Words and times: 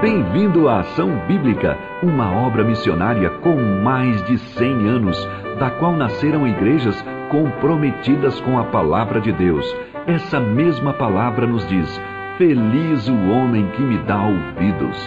Bem-vindo 0.00 0.68
à 0.68 0.80
Ação 0.80 1.26
Bíblica, 1.26 1.74
uma 2.02 2.30
obra 2.30 2.62
missionária 2.62 3.30
com 3.40 3.56
mais 3.56 4.22
de 4.26 4.36
100 4.36 4.86
anos, 4.86 5.16
da 5.58 5.70
qual 5.70 5.96
nasceram 5.96 6.46
igrejas 6.46 6.94
comprometidas 7.30 8.38
com 8.42 8.58
a 8.58 8.64
palavra 8.66 9.22
de 9.22 9.32
Deus. 9.32 9.64
Essa 10.06 10.38
mesma 10.38 10.92
palavra 10.92 11.46
nos 11.46 11.66
diz: 11.66 11.88
Feliz 12.36 13.08
o 13.08 13.30
homem 13.30 13.70
que 13.70 13.80
me 13.80 13.96
dá 14.04 14.22
ouvidos. 14.22 14.98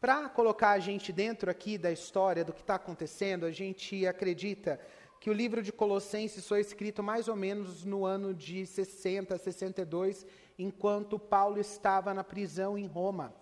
Para 0.00 0.30
colocar 0.30 0.70
a 0.70 0.78
gente 0.78 1.12
dentro 1.12 1.50
aqui 1.50 1.76
da 1.76 1.92
história 1.92 2.42
do 2.42 2.54
que 2.54 2.62
está 2.62 2.76
acontecendo, 2.76 3.44
a 3.44 3.50
gente 3.50 4.06
acredita 4.06 4.80
que 5.20 5.30
o 5.30 5.32
livro 5.32 5.62
de 5.62 5.72
Colossenses 5.72 6.46
foi 6.46 6.60
escrito 6.60 7.02
mais 7.02 7.28
ou 7.28 7.36
menos 7.36 7.84
no 7.84 8.04
ano 8.04 8.32
de 8.34 8.66
60, 8.66 9.36
62, 9.38 10.26
enquanto 10.58 11.18
Paulo 11.18 11.58
estava 11.58 12.14
na 12.14 12.22
prisão 12.22 12.76
em 12.78 12.86
Roma. 12.86 13.34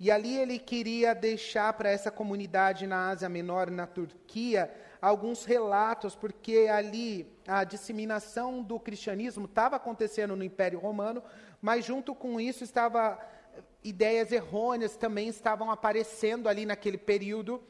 E 0.00 0.10
ali 0.10 0.36
ele 0.36 0.58
queria 0.58 1.14
deixar 1.14 1.72
para 1.74 1.88
essa 1.88 2.10
comunidade 2.10 2.86
na 2.88 3.10
Ásia 3.10 3.28
Menor, 3.28 3.70
na 3.70 3.86
Turquia, 3.86 4.68
alguns 5.00 5.44
relatos, 5.44 6.16
porque 6.16 6.68
ali 6.68 7.26
a 7.46 7.62
disseminação 7.62 8.62
do 8.62 8.80
cristianismo 8.80 9.44
estava 9.44 9.76
acontecendo 9.76 10.34
no 10.34 10.42
Império 10.42 10.78
Romano, 10.80 11.22
mas 11.60 11.84
junto 11.84 12.14
com 12.14 12.40
isso 12.40 12.64
estava 12.64 13.18
ideias 13.84 14.32
errôneas 14.32 14.96
também 14.96 15.28
estavam 15.28 15.70
aparecendo 15.70 16.48
ali 16.48 16.64
naquele 16.64 16.98
período 16.98 17.62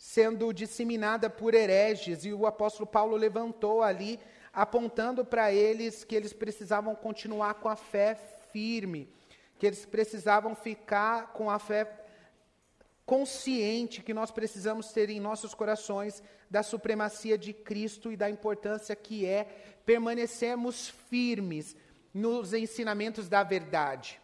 sendo 0.00 0.50
disseminada 0.50 1.28
por 1.28 1.52
hereges, 1.52 2.24
e 2.24 2.32
o 2.32 2.46
apóstolo 2.46 2.86
Paulo 2.86 3.18
levantou 3.18 3.82
ali, 3.82 4.18
apontando 4.50 5.26
para 5.26 5.52
eles 5.52 6.04
que 6.04 6.16
eles 6.16 6.32
precisavam 6.32 6.94
continuar 6.94 7.54
com 7.56 7.68
a 7.68 7.76
fé 7.76 8.14
firme, 8.50 9.12
que 9.58 9.66
eles 9.66 9.84
precisavam 9.84 10.54
ficar 10.54 11.34
com 11.34 11.50
a 11.50 11.58
fé 11.58 12.02
consciente 13.04 14.02
que 14.02 14.14
nós 14.14 14.30
precisamos 14.30 14.90
ter 14.90 15.10
em 15.10 15.20
nossos 15.20 15.52
corações 15.52 16.22
da 16.48 16.62
supremacia 16.62 17.36
de 17.36 17.52
Cristo 17.52 18.10
e 18.10 18.16
da 18.16 18.30
importância 18.30 18.96
que 18.96 19.26
é 19.26 19.44
permanecermos 19.84 20.88
firmes 21.10 21.76
nos 22.14 22.54
ensinamentos 22.54 23.28
da 23.28 23.42
verdade, 23.42 24.18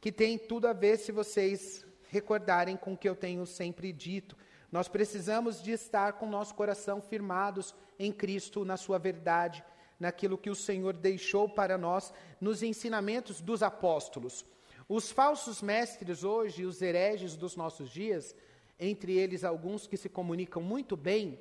que 0.00 0.10
tem 0.10 0.38
tudo 0.38 0.66
a 0.66 0.72
ver 0.72 0.96
se 0.96 1.12
vocês 1.12 1.84
recordarem 2.08 2.74
com 2.74 2.94
o 2.94 2.96
que 2.96 3.08
eu 3.08 3.14
tenho 3.14 3.44
sempre 3.44 3.92
dito 3.92 4.34
nós 4.72 4.88
precisamos 4.88 5.62
de 5.62 5.72
estar 5.72 6.14
com 6.14 6.26
nosso 6.26 6.54
coração 6.54 7.00
firmados 7.00 7.74
em 7.98 8.12
Cristo, 8.12 8.64
na 8.64 8.76
sua 8.76 8.98
verdade, 8.98 9.64
naquilo 9.98 10.38
que 10.38 10.50
o 10.50 10.54
Senhor 10.54 10.94
deixou 10.94 11.48
para 11.48 11.76
nós, 11.76 12.12
nos 12.40 12.62
ensinamentos 12.62 13.40
dos 13.40 13.62
apóstolos. 13.62 14.44
Os 14.88 15.10
falsos 15.10 15.60
mestres 15.60 16.24
hoje, 16.24 16.64
os 16.64 16.80
hereges 16.80 17.36
dos 17.36 17.56
nossos 17.56 17.90
dias, 17.90 18.34
entre 18.78 19.16
eles 19.16 19.44
alguns 19.44 19.86
que 19.86 19.96
se 19.96 20.08
comunicam 20.08 20.62
muito 20.62 20.96
bem, 20.96 21.38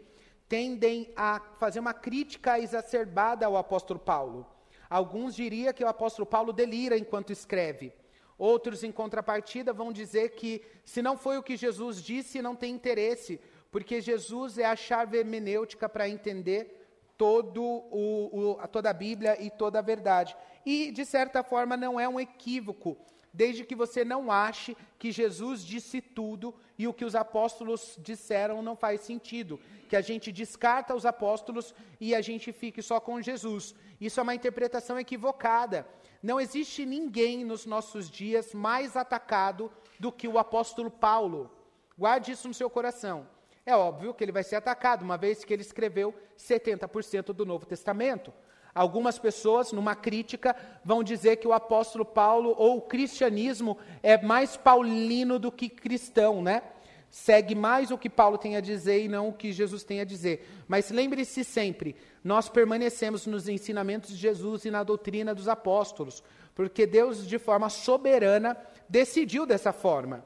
tendem 0.48 1.12
a 1.16 1.40
fazer 1.58 1.80
uma 1.80 1.94
crítica 1.94 2.60
exacerbada 2.60 3.46
ao 3.46 3.56
apóstolo 3.56 4.00
Paulo. 4.00 4.46
Alguns 4.90 5.36
diriam 5.36 5.72
que 5.72 5.84
o 5.84 5.88
apóstolo 5.88 6.26
Paulo 6.26 6.52
delira 6.52 6.98
enquanto 6.98 7.32
escreve. 7.32 7.94
Outros, 8.40 8.86
em 8.86 8.92
contrapartida, 8.92 9.74
vão 9.74 9.92
dizer 9.92 10.30
que 10.30 10.62
se 10.86 11.02
não 11.02 11.18
foi 11.18 11.38
o 11.38 11.44
que 11.44 11.58
Jesus 11.58 12.02
disse, 12.02 12.42
não 12.42 12.56
tem 12.56 12.74
interesse, 12.74 13.38
porque 13.70 14.00
Jesus 14.00 14.58
é 14.58 14.66
a 14.66 14.78
chave 14.78 15.18
hermenêutica 15.18 15.90
para 15.90 16.08
entender 16.08 16.80
todo 17.18 17.62
o, 17.62 18.56
o, 18.62 18.68
toda 18.70 18.90
a 18.90 18.94
Bíblia 18.94 19.36
e 19.44 19.52
toda 19.52 19.80
a 19.80 19.82
verdade. 19.82 20.38
E, 20.66 20.90
de 20.90 21.04
certa 21.04 21.44
forma, 21.44 21.76
não 21.76 22.00
é 22.00 22.08
um 22.08 22.18
equívoco, 22.18 22.98
desde 23.34 23.66
que 23.66 23.76
você 23.76 24.06
não 24.06 24.32
ache 24.32 24.76
que 24.98 25.12
Jesus 25.12 25.62
disse 25.62 26.00
tudo 26.00 26.56
e 26.78 26.88
o 26.88 26.94
que 26.94 27.04
os 27.04 27.16
apóstolos 27.16 27.98
disseram 28.00 28.62
não 28.62 28.76
faz 28.76 29.02
sentido. 29.02 29.60
Que 29.90 29.98
a 29.98 30.02
gente 30.02 30.32
descarta 30.32 30.96
os 30.96 31.06
apóstolos 31.06 31.76
e 32.00 32.16
a 32.16 32.22
gente 32.22 32.54
fique 32.54 32.82
só 32.82 33.02
com 33.02 33.22
Jesus. 33.22 33.76
Isso 34.00 34.18
é 34.18 34.24
uma 34.24 34.34
interpretação 34.34 34.98
equivocada. 34.98 35.86
Não 36.22 36.40
existe 36.40 36.86
ninguém 36.86 37.46
nos 37.46 37.66
nossos 37.66 38.10
dias 38.10 38.54
mais 38.54 38.98
atacado 38.98 39.72
do 40.00 40.12
que 40.12 40.28
o 40.28 40.38
apóstolo 40.38 40.92
Paulo. 40.92 41.50
Guarde 41.98 42.32
isso 42.32 42.48
no 42.48 42.54
seu 42.54 42.70
coração. 42.70 43.28
É 43.66 43.76
óbvio 43.76 44.14
que 44.14 44.24
ele 44.24 44.32
vai 44.32 44.44
ser 44.44 44.56
atacado, 44.56 45.04
uma 45.04 45.18
vez 45.18 45.44
que 45.44 45.54
ele 45.54 45.62
escreveu 45.62 46.14
70% 46.38 47.34
do 47.34 47.46
Novo 47.46 47.66
Testamento. 47.66 48.34
Algumas 48.74 49.18
pessoas, 49.18 49.72
numa 49.72 49.96
crítica, 49.96 50.56
vão 50.84 51.04
dizer 51.04 51.38
que 51.38 51.48
o 51.48 51.54
apóstolo 51.54 52.06
Paulo 52.06 52.54
ou 52.58 52.78
o 52.78 52.82
cristianismo 52.82 53.78
é 54.02 54.22
mais 54.22 54.56
paulino 54.58 55.40
do 55.40 55.52
que 55.52 55.70
cristão, 55.70 56.42
né? 56.42 56.64
Segue 57.10 57.56
mais 57.56 57.92
o 57.92 57.98
que 57.98 58.10
Paulo 58.10 58.38
tem 58.38 58.56
a 58.56 58.62
dizer 58.62 59.04
e 59.04 59.08
não 59.08 59.30
o 59.30 59.34
que 59.34 59.52
Jesus 59.52 59.84
tem 59.84 60.02
a 60.02 60.06
dizer. 60.06 60.48
Mas 60.68 60.92
lembre-se 60.92 61.44
sempre, 61.44 61.96
nós 62.24 62.50
permanecemos 62.50 63.26
nos 63.26 63.48
ensinamentos 63.48 64.12
de 64.12 64.18
Jesus 64.18 64.66
e 64.66 64.72
na 64.72 64.84
doutrina 64.84 65.34
dos 65.34 65.48
apóstolos, 65.48 66.24
porque 66.54 66.86
Deus, 66.86 67.28
de 67.28 67.40
forma 67.40 67.70
soberana, 67.70 68.58
decidiu 68.88 69.46
dessa 69.46 69.74
forma. 69.74 70.24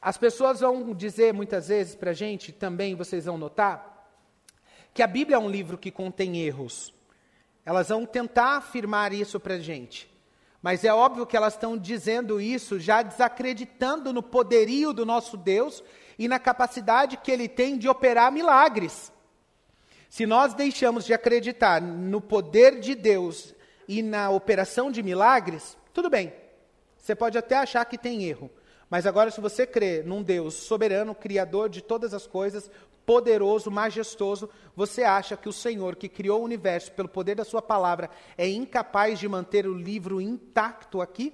As 0.00 0.16
pessoas 0.16 0.60
vão 0.60 0.92
dizer 0.92 1.32
muitas 1.32 1.68
vezes 1.68 1.94
para 1.94 2.10
a 2.10 2.14
gente, 2.14 2.50
também 2.50 2.94
vocês 2.96 3.26
vão 3.26 3.38
notar, 3.38 4.10
que 4.92 5.02
a 5.02 5.06
Bíblia 5.06 5.36
é 5.36 5.40
um 5.40 5.48
livro 5.48 5.78
que 5.78 5.90
contém 5.90 6.38
erros. 6.38 6.92
Elas 7.64 7.88
vão 7.88 8.04
tentar 8.04 8.56
afirmar 8.56 9.12
isso 9.12 9.38
para 9.38 9.54
a 9.54 9.60
gente. 9.60 10.11
Mas 10.62 10.84
é 10.84 10.94
óbvio 10.94 11.26
que 11.26 11.36
elas 11.36 11.54
estão 11.54 11.76
dizendo 11.76 12.40
isso 12.40 12.78
já 12.78 13.02
desacreditando 13.02 14.12
no 14.12 14.22
poderio 14.22 14.92
do 14.92 15.04
nosso 15.04 15.36
Deus 15.36 15.82
e 16.16 16.28
na 16.28 16.38
capacidade 16.38 17.16
que 17.16 17.32
ele 17.32 17.48
tem 17.48 17.76
de 17.76 17.88
operar 17.88 18.30
milagres. 18.30 19.12
Se 20.08 20.24
nós 20.24 20.54
deixamos 20.54 21.04
de 21.04 21.12
acreditar 21.12 21.82
no 21.82 22.20
poder 22.20 22.78
de 22.78 22.94
Deus 22.94 23.54
e 23.88 24.02
na 24.02 24.30
operação 24.30 24.92
de 24.92 25.02
milagres, 25.02 25.76
tudo 25.92 26.08
bem. 26.08 26.32
Você 26.96 27.16
pode 27.16 27.36
até 27.36 27.56
achar 27.56 27.84
que 27.84 27.98
tem 27.98 28.22
erro. 28.22 28.48
Mas 28.92 29.06
agora, 29.06 29.30
se 29.30 29.40
você 29.40 29.66
crê 29.66 30.02
num 30.02 30.22
Deus 30.22 30.52
soberano, 30.52 31.14
criador 31.14 31.70
de 31.70 31.80
todas 31.80 32.12
as 32.12 32.26
coisas, 32.26 32.70
poderoso, 33.06 33.70
majestoso, 33.70 34.50
você 34.76 35.02
acha 35.02 35.34
que 35.34 35.48
o 35.48 35.52
Senhor 35.52 35.96
que 35.96 36.10
criou 36.10 36.42
o 36.42 36.44
universo 36.44 36.92
pelo 36.92 37.08
poder 37.08 37.34
da 37.34 37.42
sua 37.42 37.62
palavra 37.62 38.10
é 38.36 38.46
incapaz 38.46 39.18
de 39.18 39.26
manter 39.26 39.66
o 39.66 39.72
livro 39.72 40.20
intacto 40.20 41.00
aqui? 41.00 41.32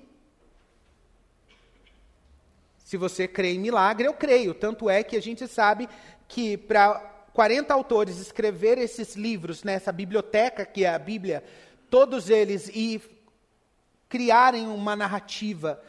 Se 2.85 2.97
você 2.97 3.27
crê 3.27 3.55
em 3.55 3.59
milagre, 3.59 4.07
eu 4.07 4.15
creio. 4.15 4.55
Tanto 4.55 4.89
é 4.89 5.03
que 5.03 5.17
a 5.17 5.21
gente 5.21 5.49
sabe 5.49 5.89
que 6.29 6.57
para 6.57 6.95
40 7.33 7.75
autores 7.75 8.19
escrever 8.19 8.79
esses 8.79 9.17
livros 9.17 9.65
nessa 9.65 9.91
biblioteca 9.91 10.65
que 10.65 10.85
é 10.85 10.95
a 10.95 10.99
Bíblia, 11.01 11.43
todos 11.91 12.31
eles 12.31 12.69
e 12.69 13.03
criarem 14.09 14.69
uma 14.69 14.95
narrativa 14.95 15.83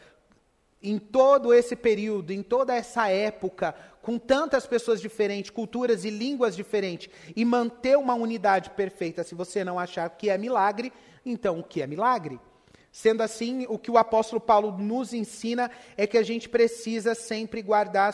em 0.82 0.98
todo 0.98 1.52
esse 1.52 1.76
período, 1.76 2.32
em 2.32 2.42
toda 2.42 2.74
essa 2.74 3.08
época, 3.08 3.74
com 4.00 4.18
tantas 4.18 4.66
pessoas 4.66 5.00
diferentes, 5.00 5.50
culturas 5.50 6.04
e 6.04 6.10
línguas 6.10 6.56
diferentes, 6.56 7.10
e 7.36 7.44
manter 7.44 7.96
uma 7.96 8.14
unidade 8.14 8.70
perfeita, 8.70 9.22
se 9.22 9.34
você 9.34 9.62
não 9.62 9.78
achar 9.78 10.08
que 10.10 10.30
é 10.30 10.38
milagre, 10.38 10.92
então 11.24 11.60
o 11.60 11.64
que 11.64 11.82
é 11.82 11.86
milagre? 11.86 12.40
Sendo 12.92 13.22
assim, 13.22 13.66
o 13.68 13.78
que 13.78 13.90
o 13.90 13.96
apóstolo 13.96 14.40
Paulo 14.40 14.76
nos 14.76 15.12
ensina 15.12 15.70
é 15.96 16.08
que 16.08 16.18
a 16.18 16.24
gente 16.24 16.48
precisa 16.48 17.14
sempre 17.14 17.62
guardar 17.62 18.12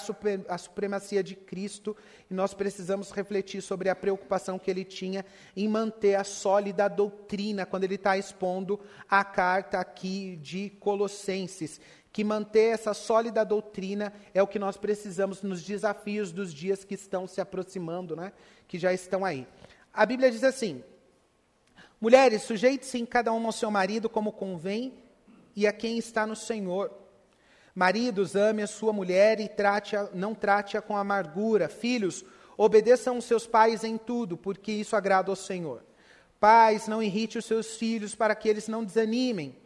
a 0.49 0.59
supremacia 0.59 1.25
de 1.25 1.35
Cristo 1.35 1.97
e 2.31 2.35
nós 2.35 2.53
precisamos 2.53 3.11
refletir 3.11 3.63
sobre 3.63 3.89
a 3.89 3.97
preocupação 3.97 4.59
que 4.59 4.71
ele 4.71 4.85
tinha 4.85 5.25
em 5.57 5.67
manter 5.67 6.17
a 6.17 6.25
sólida 6.25 6.89
doutrina 6.89 7.65
quando 7.65 7.85
ele 7.85 7.95
está 7.95 8.19
expondo 8.19 8.79
a 9.09 9.25
carta 9.25 9.79
aqui 9.79 10.37
de 10.43 10.69
Colossenses 10.79 11.81
que 12.17 12.25
manter 12.25 12.73
essa 12.73 12.95
sólida 12.95 13.45
doutrina 13.45 14.11
é 14.33 14.43
o 14.43 14.47
que 14.47 14.59
nós 14.59 14.79
precisamos 14.79 15.43
nos 15.43 15.63
desafios 15.63 16.33
dos 16.33 16.51
dias 16.51 16.83
que 16.83 16.95
estão 16.95 17.27
se 17.27 17.43
aproximando, 17.43 18.17
né? 18.17 18.33
que 18.67 18.79
já 18.79 18.91
estão 18.91 19.23
aí. 19.23 19.47
A 19.93 20.07
Bíblia 20.07 20.31
diz 20.31 20.43
assim: 20.43 20.83
Mulheres, 22.01 22.43
sujeite-se 22.43 22.99
em 22.99 23.07
cada 23.07 23.33
uma 23.33 23.49
ao 23.49 23.53
seu 23.53 23.71
marido 23.71 24.09
como 24.09 24.31
convém 24.31 24.93
e 25.55 25.67
a 25.67 25.73
quem 25.73 25.97
está 25.97 26.27
no 26.27 26.37
Senhor. 26.37 26.93
Maridos, 27.75 28.37
ame 28.37 28.63
a 28.63 28.67
sua 28.67 28.93
mulher 28.93 29.41
e 29.41 29.49
trate 29.49 29.97
não 30.13 30.35
trate-a 30.35 30.83
com 30.83 30.97
amargura. 30.97 31.69
Filhos, 31.69 32.25
obedeçam 32.57 33.17
os 33.17 33.25
seus 33.25 33.47
pais 33.47 33.83
em 33.83 33.97
tudo, 33.97 34.37
porque 34.37 34.73
isso 34.73 34.95
agrada 34.95 35.31
ao 35.31 35.37
Senhor. 35.37 35.83
Pais, 36.39 36.87
não 36.87 37.03
irrite 37.03 37.39
os 37.39 37.47
seus 37.47 37.77
filhos 37.77 38.15
para 38.15 38.35
que 38.35 38.49
eles 38.49 38.69
não 38.69 38.85
desanimem. 38.85 39.57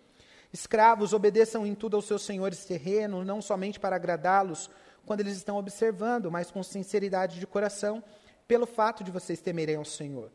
Escravos, 0.53 1.13
obedeçam 1.13 1.67
em 1.67 1.75
tudo 1.75 1.97
aos 1.97 2.07
seus 2.07 2.23
senhores 2.23 2.65
terrenos, 2.65 3.27
não 3.27 3.43
somente 3.43 3.79
para 3.79 3.97
agradá-los 3.97 4.71
quando 5.05 5.21
eles 5.21 5.37
estão 5.37 5.57
observando, 5.57 6.31
mas 6.31 6.51
com 6.51 6.63
sinceridade 6.63 7.41
de 7.41 7.47
coração, 7.47 8.03
pelo 8.47 8.67
fato 8.67 9.03
de 9.03 9.11
vocês 9.11 9.41
temerem 9.41 9.77
ao 9.77 9.85
Senhor. 9.85 10.31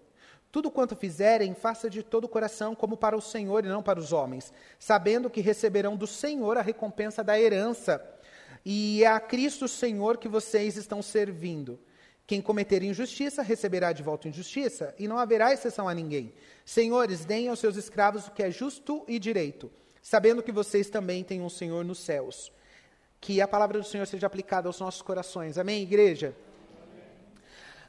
Tudo 0.56 0.72
quanto 0.72 0.96
fizerem, 0.96 1.54
faça 1.54 1.90
de 1.90 2.02
todo 2.02 2.24
o 2.24 2.30
coração, 2.30 2.74
como 2.74 2.96
para 2.96 3.18
o 3.18 3.20
Senhor 3.20 3.66
e 3.66 3.68
não 3.68 3.84
para 3.84 4.00
os 4.00 4.14
homens, 4.14 4.54
sabendo 4.80 5.30
que 5.30 5.42
receberão 5.42 5.98
do 5.98 6.08
Senhor 6.08 6.58
a 6.58 6.62
recompensa 6.62 7.22
da 7.22 7.38
herança. 7.38 8.02
E 8.66 9.04
é 9.04 9.08
a 9.08 9.20
Cristo 9.20 9.68
Senhor 9.68 10.16
que 10.16 10.30
vocês 10.30 10.78
estão 10.78 11.02
servindo. 11.02 11.78
Quem 12.26 12.42
cometer 12.42 12.82
injustiça 12.84 13.42
receberá 13.42 13.92
de 13.92 14.02
volta 14.02 14.30
injustiça, 14.30 14.96
e 14.98 15.10
não 15.10 15.18
haverá 15.18 15.52
exceção 15.52 15.90
a 15.90 15.94
ninguém. 15.94 16.32
Senhores, 16.64 17.26
deem 17.26 17.50
aos 17.50 17.60
seus 17.60 17.76
escravos 17.76 18.28
o 18.28 18.32
que 18.32 18.42
é 18.42 18.50
justo 18.50 19.04
e 19.10 19.20
direito, 19.20 19.70
sabendo 20.02 20.42
que 20.42 20.54
vocês 20.54 20.90
também 20.90 21.22
têm 21.22 21.42
um 21.42 21.50
Senhor 21.50 21.84
nos 21.84 22.00
céus. 22.00 22.50
Que 23.20 23.42
a 23.42 23.48
palavra 23.48 23.78
do 23.78 23.84
Senhor 23.84 24.08
seja 24.08 24.26
aplicada 24.26 24.70
aos 24.70 24.80
nossos 24.80 25.02
corações. 25.02 25.58
Amém, 25.58 25.84
igreja? 25.84 26.34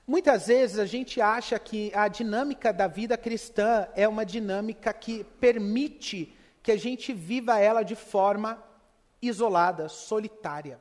Muitas 0.07 0.47
vezes 0.47 0.79
a 0.79 0.87
gente 0.87 1.21
acha 1.21 1.59
que 1.59 1.91
a 1.93 2.07
dinâmica 2.07 2.73
da 2.73 2.87
vida 2.87 3.19
cristã 3.19 3.89
é 3.97 4.07
uma 4.07 4.25
dinâmica 4.25 4.93
que 4.93 5.25
permite 5.41 6.33
que 6.63 6.71
a 6.71 6.77
gente 6.77 7.13
viva 7.13 7.59
ela 7.59 7.83
de 7.83 7.97
forma 7.97 8.63
isolada, 9.21 9.89
solitária. 9.89 10.81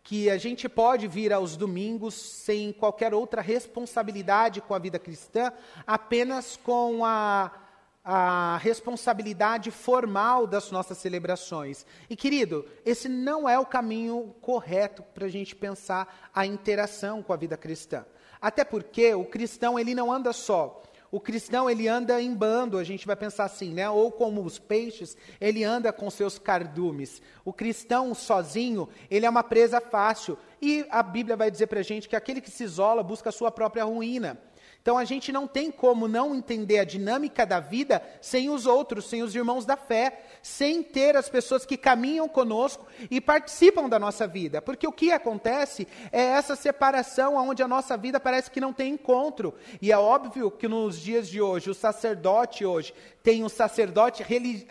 Que 0.00 0.30
a 0.30 0.38
gente 0.38 0.68
pode 0.68 1.08
vir 1.08 1.32
aos 1.32 1.56
domingos 1.56 2.14
sem 2.14 2.72
qualquer 2.72 3.12
outra 3.12 3.42
responsabilidade 3.42 4.60
com 4.60 4.74
a 4.74 4.78
vida 4.78 5.00
cristã, 5.00 5.52
apenas 5.84 6.56
com 6.56 7.04
a, 7.04 7.50
a 8.04 8.58
responsabilidade 8.58 9.72
formal 9.72 10.46
das 10.46 10.70
nossas 10.70 10.98
celebrações. 10.98 11.84
E 12.08 12.14
querido, 12.14 12.64
esse 12.84 13.08
não 13.08 13.48
é 13.48 13.58
o 13.58 13.66
caminho 13.66 14.32
correto 14.40 15.02
para 15.02 15.26
a 15.26 15.28
gente 15.28 15.56
pensar 15.56 16.30
a 16.32 16.46
interação 16.46 17.24
com 17.24 17.32
a 17.32 17.36
vida 17.36 17.56
cristã. 17.56 18.06
Até 18.46 18.62
porque 18.62 19.12
o 19.12 19.24
cristão 19.24 19.76
ele 19.76 19.92
não 19.92 20.12
anda 20.12 20.32
só. 20.32 20.80
O 21.10 21.18
cristão 21.18 21.68
ele 21.68 21.88
anda 21.88 22.22
em 22.22 22.32
bando, 22.32 22.78
a 22.78 22.84
gente 22.84 23.04
vai 23.04 23.16
pensar 23.16 23.42
assim, 23.42 23.74
né? 23.74 23.90
Ou 23.90 24.12
como 24.12 24.40
os 24.40 24.56
peixes, 24.56 25.16
ele 25.40 25.64
anda 25.64 25.92
com 25.92 26.08
seus 26.08 26.38
cardumes. 26.38 27.20
O 27.44 27.52
cristão 27.52 28.14
sozinho, 28.14 28.88
ele 29.10 29.26
é 29.26 29.28
uma 29.28 29.42
presa 29.42 29.80
fácil. 29.80 30.38
E 30.62 30.86
a 30.90 31.02
Bíblia 31.02 31.34
vai 31.34 31.50
dizer 31.50 31.66
para 31.66 31.80
a 31.80 31.82
gente 31.82 32.08
que 32.08 32.14
aquele 32.14 32.40
que 32.40 32.48
se 32.48 32.62
isola 32.62 33.02
busca 33.02 33.30
a 33.30 33.32
sua 33.32 33.50
própria 33.50 33.82
ruína. 33.82 34.38
Então 34.86 34.96
a 34.96 35.04
gente 35.04 35.32
não 35.32 35.48
tem 35.48 35.68
como 35.68 36.06
não 36.06 36.32
entender 36.32 36.78
a 36.78 36.84
dinâmica 36.84 37.44
da 37.44 37.58
vida 37.58 38.00
sem 38.20 38.48
os 38.48 38.66
outros, 38.66 39.06
sem 39.06 39.20
os 39.20 39.34
irmãos 39.34 39.66
da 39.66 39.76
fé, 39.76 40.22
sem 40.40 40.80
ter 40.80 41.16
as 41.16 41.28
pessoas 41.28 41.66
que 41.66 41.76
caminham 41.76 42.28
conosco 42.28 42.86
e 43.10 43.20
participam 43.20 43.88
da 43.88 43.98
nossa 43.98 44.28
vida. 44.28 44.62
Porque 44.62 44.86
o 44.86 44.92
que 44.92 45.10
acontece 45.10 45.88
é 46.12 46.22
essa 46.22 46.54
separação 46.54 47.34
onde 47.34 47.64
a 47.64 47.66
nossa 47.66 47.96
vida 47.96 48.20
parece 48.20 48.48
que 48.48 48.60
não 48.60 48.72
tem 48.72 48.92
encontro. 48.92 49.54
E 49.82 49.90
é 49.90 49.98
óbvio 49.98 50.52
que 50.52 50.68
nos 50.68 51.00
dias 51.00 51.26
de 51.26 51.42
hoje, 51.42 51.68
o 51.68 51.74
sacerdote 51.74 52.64
hoje 52.64 52.94
tem 53.24 53.42
o 53.42 53.48
sacerdote, 53.48 54.24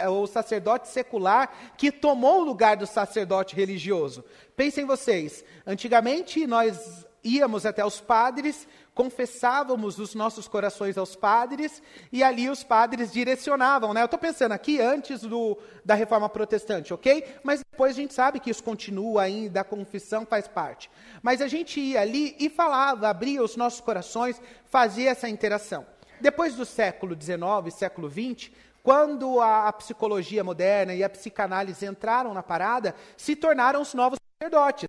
o 0.10 0.28
sacerdote 0.28 0.88
secular 0.88 1.74
que 1.78 1.92
tomou 1.92 2.40
o 2.40 2.46
lugar 2.46 2.78
do 2.78 2.88
sacerdote 2.88 3.54
religioso. 3.54 4.24
Pensem 4.56 4.86
vocês, 4.86 5.44
antigamente 5.68 6.48
nós 6.48 7.06
íamos 7.26 7.66
até 7.66 7.84
os 7.84 8.00
padres, 8.00 8.68
confessávamos 8.96 10.00
os 10.00 10.16
nossos 10.16 10.48
corações 10.48 10.98
aos 10.98 11.18
padres 11.18 11.84
e 12.14 12.24
ali 12.24 12.50
os 12.50 12.64
padres 12.64 13.12
direcionavam, 13.12 13.94
né? 13.94 14.02
Eu 14.02 14.06
estou 14.06 14.18
pensando 14.18 14.54
aqui 14.54 14.80
antes 14.80 15.22
do, 15.22 15.58
da 15.84 15.94
reforma 15.94 16.30
protestante, 16.30 16.94
ok? 16.94 17.26
Mas 17.44 17.60
depois 17.70 17.92
a 17.92 17.96
gente 17.96 18.14
sabe 18.14 18.40
que 18.40 18.50
isso 18.50 18.64
continua 18.64 19.24
ainda, 19.24 19.60
a 19.60 19.66
confissão 19.66 20.26
faz 20.26 20.48
parte. 20.48 20.90
Mas 21.22 21.42
a 21.42 21.48
gente 21.48 21.78
ia 21.78 22.00
ali 22.00 22.38
e 22.40 22.50
falava, 22.50 23.10
abria 23.10 23.44
os 23.44 23.58
nossos 23.58 23.82
corações, 23.82 24.42
fazia 24.64 25.12
essa 25.12 25.28
interação. 25.28 25.86
Depois 26.22 26.56
do 26.56 26.66
século 26.66 27.18
XIX, 27.22 27.76
século 27.76 28.10
XX, 28.10 28.50
quando 28.82 29.42
a, 29.42 29.68
a 29.68 29.74
psicologia 29.74 30.42
moderna 30.42 30.94
e 30.94 31.04
a 31.04 31.10
psicanálise 31.10 31.86
entraram 31.86 32.34
na 32.34 32.42
parada, 32.42 32.96
se 33.18 33.36
tornaram 33.36 33.82
os 33.82 33.94
novos 33.94 34.18
sacerdotes. 34.40 34.88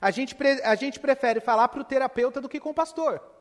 A 0.00 0.10
gente, 0.10 0.36
a 0.64 0.74
gente 0.74 0.98
prefere 0.98 1.38
falar 1.38 1.68
para 1.68 1.80
o 1.80 1.84
terapeuta 1.84 2.40
do 2.40 2.48
que 2.48 2.58
com 2.58 2.70
o 2.70 2.74
pastor. 2.74 3.35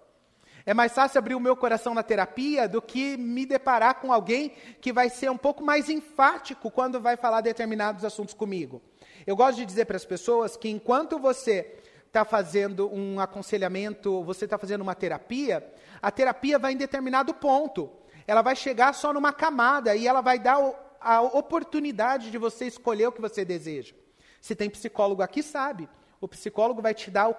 É 0.67 0.73
mais 0.73 0.93
fácil 0.93 1.19
abrir 1.19 1.35
o 1.35 1.39
meu 1.39 1.55
coração 1.55 1.93
na 1.93 2.01
terapia 2.01 2.67
do 2.67 2.81
que 2.81 3.15
me 3.17 3.45
deparar 3.45 4.01
com 4.01 4.11
alguém 4.11 4.51
que 4.81 4.91
vai 4.91 5.11
ser 5.11 5.29
um 5.29 5.37
pouco 5.37 5.63
mais 5.63 5.89
enfático 5.89 6.71
quando 6.71 6.99
vai 6.99 7.15
falar 7.15 7.41
determinados 7.41 8.03
assuntos 8.03 8.33
comigo. 8.33 8.81
Eu 9.27 9.35
gosto 9.35 9.57
de 9.57 9.65
dizer 9.65 9.85
para 9.85 9.95
as 9.95 10.05
pessoas 10.05 10.57
que 10.57 10.67
enquanto 10.67 11.19
você 11.19 11.77
está 12.07 12.25
fazendo 12.25 12.91
um 12.91 13.19
aconselhamento, 13.19 14.23
você 14.23 14.45
está 14.45 14.57
fazendo 14.57 14.81
uma 14.81 14.95
terapia, 14.95 15.71
a 16.01 16.09
terapia 16.09 16.57
vai 16.57 16.73
em 16.73 16.77
determinado 16.77 17.31
ponto. 17.31 17.91
Ela 18.25 18.41
vai 18.41 18.55
chegar 18.55 18.91
só 18.95 19.13
numa 19.13 19.31
camada 19.31 19.95
e 19.95 20.07
ela 20.07 20.21
vai 20.21 20.39
dar 20.39 20.57
a 20.99 21.21
oportunidade 21.21 22.31
de 22.31 22.39
você 22.39 22.65
escolher 22.65 23.05
o 23.05 23.11
que 23.11 23.21
você 23.21 23.45
deseja. 23.45 23.93
Se 24.41 24.55
tem 24.55 24.67
psicólogo 24.67 25.21
aqui, 25.21 25.43
sabe. 25.43 25.87
O 26.19 26.27
psicólogo 26.27 26.81
vai 26.81 26.95
te 26.95 27.11
dar 27.11 27.29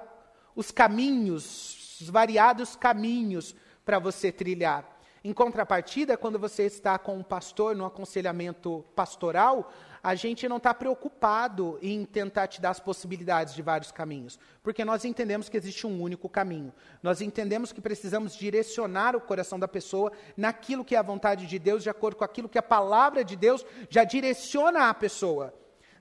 os 0.55 0.71
caminhos 0.71 1.76
os 1.76 1.76
variados 2.03 2.77
caminhos 2.77 3.55
para 3.85 3.99
você 3.99 4.33
trilhar. 4.33 4.97
Em 5.27 5.33
contrapartida, 5.33 6.17
quando 6.17 6.39
você 6.39 6.67
está 6.67 6.97
com 6.99 7.17
um 7.17 7.23
pastor 7.23 7.75
no 7.75 7.85
aconselhamento 7.85 8.85
pastoral, 8.95 9.73
a 10.01 10.15
gente 10.15 10.49
não 10.49 10.59
está 10.59 10.73
preocupado 10.73 11.81
em 11.83 12.05
tentar 12.05 12.47
te 12.47 12.61
dar 12.61 12.71
as 12.71 12.79
possibilidades 12.79 13.53
de 13.53 13.61
vários 13.61 13.91
caminhos, 13.91 14.39
porque 14.63 14.85
nós 14.85 15.05
entendemos 15.05 15.49
que 15.49 15.57
existe 15.57 15.85
um 15.85 16.01
único 16.01 16.29
caminho. 16.29 16.73
Nós 17.03 17.21
entendemos 17.21 17.73
que 17.73 17.81
precisamos 17.81 18.37
direcionar 18.37 19.17
o 19.17 19.21
coração 19.21 19.59
da 19.59 19.67
pessoa 19.67 20.13
naquilo 20.37 20.85
que 20.85 20.95
é 20.95 20.99
a 20.99 21.03
vontade 21.03 21.49
de 21.49 21.59
Deus, 21.59 21.83
de 21.83 21.91
acordo 21.91 22.19
com 22.19 22.25
aquilo 22.25 22.49
que 22.49 22.59
a 22.59 22.63
palavra 22.63 23.25
de 23.25 23.35
Deus 23.35 23.67
já 23.91 24.05
direciona 24.05 24.89
a 24.89 24.95
pessoa. 24.95 25.53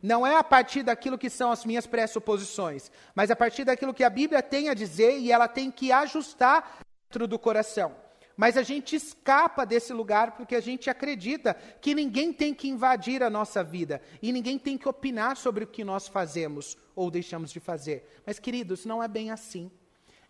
Não 0.06 0.26
é 0.26 0.36
a 0.36 0.44
partir 0.44 0.84
daquilo 0.84 1.18
que 1.18 1.32
são 1.32 1.52
as 1.52 1.66
minhas 1.66 1.88
pressuposições, 1.88 2.92
mas 3.16 3.32
a 3.32 3.36
partir 3.36 3.64
daquilo 3.64 3.92
que 3.92 4.04
a 4.04 4.10
Bíblia 4.10 4.44
tem 4.44 4.70
a 4.70 4.76
dizer 4.76 5.18
e 5.18 5.32
ela 5.32 5.48
tem 5.48 5.72
que 5.72 5.92
ajustar 5.92 6.78
dentro 7.10 7.28
do 7.28 7.40
coração. 7.40 7.96
Mas 8.38 8.56
a 8.56 8.62
gente 8.62 8.96
escapa 8.96 9.66
desse 9.66 9.92
lugar 9.94 10.38
porque 10.38 10.56
a 10.56 10.62
gente 10.62 10.92
acredita 10.92 11.56
que 11.82 11.96
ninguém 11.96 12.32
tem 12.32 12.54
que 12.54 12.68
invadir 12.68 13.24
a 13.24 13.32
nossa 13.32 13.64
vida 13.64 14.00
e 14.22 14.32
ninguém 14.32 14.60
tem 14.60 14.78
que 14.78 14.88
opinar 14.88 15.38
sobre 15.38 15.64
o 15.64 15.68
que 15.68 15.84
nós 15.84 16.08
fazemos 16.08 16.78
ou 16.96 17.10
deixamos 17.10 17.52
de 17.52 17.60
fazer. 17.60 18.08
Mas, 18.28 18.38
queridos, 18.38 18.86
não 18.86 19.02
é 19.02 19.08
bem 19.08 19.32
assim. 19.32 19.72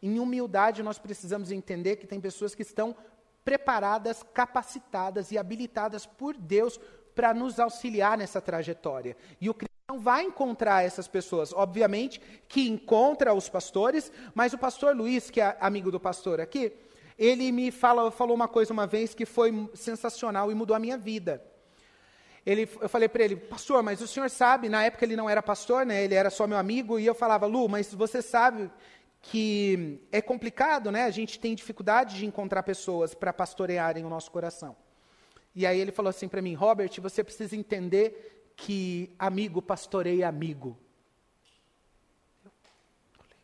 Em 0.02 0.20
humildade, 0.20 0.84
nós 0.84 0.98
precisamos 0.98 1.52
entender 1.52 1.98
que 1.98 2.08
tem 2.08 2.22
pessoas 2.22 2.56
que 2.56 2.62
estão 2.62 2.96
preparadas, 3.44 4.24
capacitadas 4.34 5.34
e 5.34 5.38
habilitadas 5.38 6.06
por 6.06 6.38
Deus 6.38 6.80
para 7.16 7.34
nos 7.34 7.60
auxiliar 7.60 8.18
nessa 8.18 8.42
trajetória. 8.42 9.16
E 9.40 9.50
o 9.50 9.54
cristão 9.54 10.00
vai 10.00 10.24
encontrar 10.24 10.84
essas 10.84 11.08
pessoas, 11.08 11.54
obviamente, 11.54 12.22
que 12.48 12.68
encontra 12.68 13.34
os 13.34 13.48
pastores, 13.48 14.12
mas 14.34 14.54
o 14.54 14.58
pastor 14.58 14.96
Luiz, 14.96 15.32
que 15.32 15.40
é 15.40 15.58
amigo 15.60 15.90
do 15.90 16.00
pastor 16.00 16.42
aqui, 16.42 16.74
ele 17.18 17.52
me 17.52 17.72
fala, 17.72 18.12
falou 18.12 18.36
uma 18.36 18.48
coisa 18.48 18.74
uma 18.74 18.86
vez 18.86 19.14
que 19.14 19.26
foi 19.26 19.70
sensacional 19.74 20.52
e 20.52 20.56
mudou 20.56 20.76
a 20.76 20.80
minha 20.80 20.98
vida. 20.98 21.42
Ele, 22.46 22.70
eu 22.80 22.90
falei 22.90 23.10
para 23.10 23.24
ele, 23.24 23.36
pastor, 23.36 23.82
mas 23.82 24.02
o 24.02 24.08
senhor 24.08 24.30
sabe, 24.30 24.70
na 24.70 24.84
época 24.84 25.04
ele 25.04 25.16
não 25.16 25.28
era 25.28 25.42
pastor, 25.42 25.86
né, 25.86 26.04
ele 26.04 26.14
era 26.14 26.30
só 26.30 26.46
meu 26.46 26.58
amigo, 26.58 27.00
e 27.00 27.06
eu 27.06 27.16
falava, 27.16 27.48
Lu, 27.48 27.68
mas 27.68 27.92
você 27.94 28.22
sabe 28.22 28.70
que 29.22 30.00
é 30.12 30.22
complicado, 30.22 30.92
né? 30.92 31.06
A 31.06 31.10
gente 31.10 31.40
tem 31.40 31.56
dificuldade 31.56 32.16
de 32.16 32.26
encontrar 32.28 32.62
pessoas 32.62 33.16
para 33.16 33.34
pastorearem 33.34 34.06
o 34.06 34.10
nosso 34.10 34.30
coração. 34.30 34.76
E 35.56 35.66
aí 35.66 35.80
ele 35.80 35.92
falou 35.92 36.10
assim 36.10 36.28
para 36.28 36.42
mim, 36.42 36.54
Robert, 36.54 36.92
você 37.02 37.24
precisa 37.24 37.56
entender 37.56 38.52
que 38.58 39.16
amigo 39.18 39.62
pastoreia 39.62 40.28
amigo. 40.28 40.78
Eu 42.44 42.52
falei, 43.14 43.38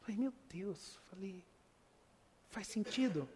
falei, 0.00 0.16
meu 0.16 0.32
Deus, 0.48 0.98
falei, 1.10 1.44
faz 2.48 2.68
sentido. 2.68 3.28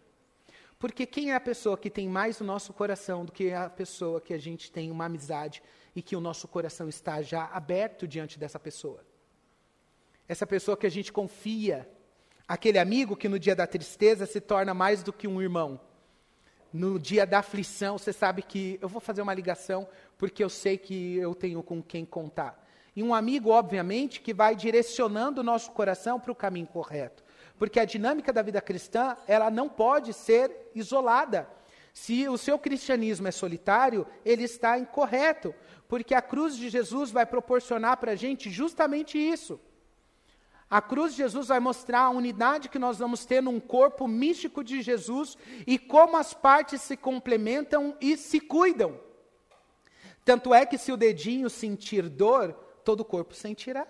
Porque 0.79 1.05
quem 1.05 1.29
é 1.29 1.35
a 1.35 1.39
pessoa 1.39 1.77
que 1.77 1.91
tem 1.91 2.09
mais 2.09 2.41
o 2.41 2.43
nosso 2.43 2.73
coração 2.73 3.23
do 3.23 3.31
que 3.31 3.53
a 3.53 3.69
pessoa 3.69 4.19
que 4.19 4.33
a 4.33 4.39
gente 4.39 4.71
tem 4.71 4.89
uma 4.89 5.05
amizade 5.05 5.61
e 5.95 6.01
que 6.01 6.15
o 6.15 6.19
nosso 6.19 6.47
coração 6.47 6.89
está 6.89 7.21
já 7.21 7.45
aberto 7.45 8.07
diante 8.07 8.39
dessa 8.39 8.59
pessoa? 8.59 9.05
Essa 10.27 10.47
pessoa 10.47 10.75
que 10.75 10.87
a 10.87 10.89
gente 10.89 11.11
confia, 11.11 11.87
aquele 12.47 12.79
amigo 12.79 13.15
que 13.15 13.29
no 13.29 13.37
dia 13.37 13.55
da 13.55 13.67
tristeza 13.67 14.25
se 14.25 14.41
torna 14.41 14.73
mais 14.73 15.03
do 15.03 15.13
que 15.13 15.27
um 15.27 15.39
irmão 15.39 15.79
no 16.73 16.97
dia 16.97 17.25
da 17.25 17.39
aflição, 17.39 17.97
você 17.97 18.13
sabe 18.13 18.41
que 18.41 18.79
eu 18.81 18.87
vou 18.87 19.01
fazer 19.01 19.21
uma 19.21 19.33
ligação 19.33 19.87
porque 20.17 20.43
eu 20.43 20.49
sei 20.49 20.77
que 20.77 21.17
eu 21.17 21.35
tenho 21.35 21.61
com 21.61 21.81
quem 21.81 22.05
contar. 22.05 22.61
E 22.95 23.01
um 23.01 23.13
amigo, 23.13 23.49
obviamente, 23.49 24.21
que 24.21 24.33
vai 24.33 24.55
direcionando 24.55 25.41
o 25.41 25.43
nosso 25.43 25.71
coração 25.71 26.19
para 26.19 26.31
o 26.31 26.35
caminho 26.35 26.67
correto. 26.67 27.23
Porque 27.57 27.79
a 27.79 27.85
dinâmica 27.85 28.33
da 28.33 28.41
vida 28.41 28.61
cristã, 28.61 29.15
ela 29.27 29.49
não 29.49 29.69
pode 29.69 30.13
ser 30.13 30.69
isolada. 30.75 31.47
Se 31.93 32.27
o 32.27 32.37
seu 32.37 32.57
cristianismo 32.57 33.27
é 33.27 33.31
solitário, 33.31 34.05
ele 34.25 34.43
está 34.43 34.77
incorreto. 34.77 35.53
Porque 35.87 36.13
a 36.13 36.21
cruz 36.21 36.55
de 36.55 36.69
Jesus 36.69 37.11
vai 37.11 37.25
proporcionar 37.25 37.97
para 37.97 38.13
a 38.13 38.15
gente 38.15 38.49
justamente 38.49 39.17
isso. 39.17 39.59
A 40.71 40.81
cruz 40.81 41.11
de 41.11 41.17
Jesus 41.17 41.49
vai 41.49 41.59
mostrar 41.59 42.03
a 42.03 42.09
unidade 42.09 42.69
que 42.69 42.79
nós 42.79 42.97
vamos 42.97 43.25
ter 43.25 43.43
num 43.43 43.59
corpo 43.59 44.07
místico 44.07 44.63
de 44.63 44.81
Jesus 44.81 45.37
e 45.67 45.77
como 45.77 46.15
as 46.15 46.33
partes 46.33 46.81
se 46.81 46.95
complementam 46.95 47.93
e 47.99 48.15
se 48.15 48.39
cuidam. 48.39 48.97
Tanto 50.23 50.53
é 50.53 50.65
que 50.65 50.77
se 50.77 50.89
o 50.89 50.95
dedinho 50.95 51.49
sentir 51.49 52.07
dor, 52.07 52.53
todo 52.85 53.01
o 53.01 53.05
corpo 53.05 53.35
sentirá. 53.35 53.85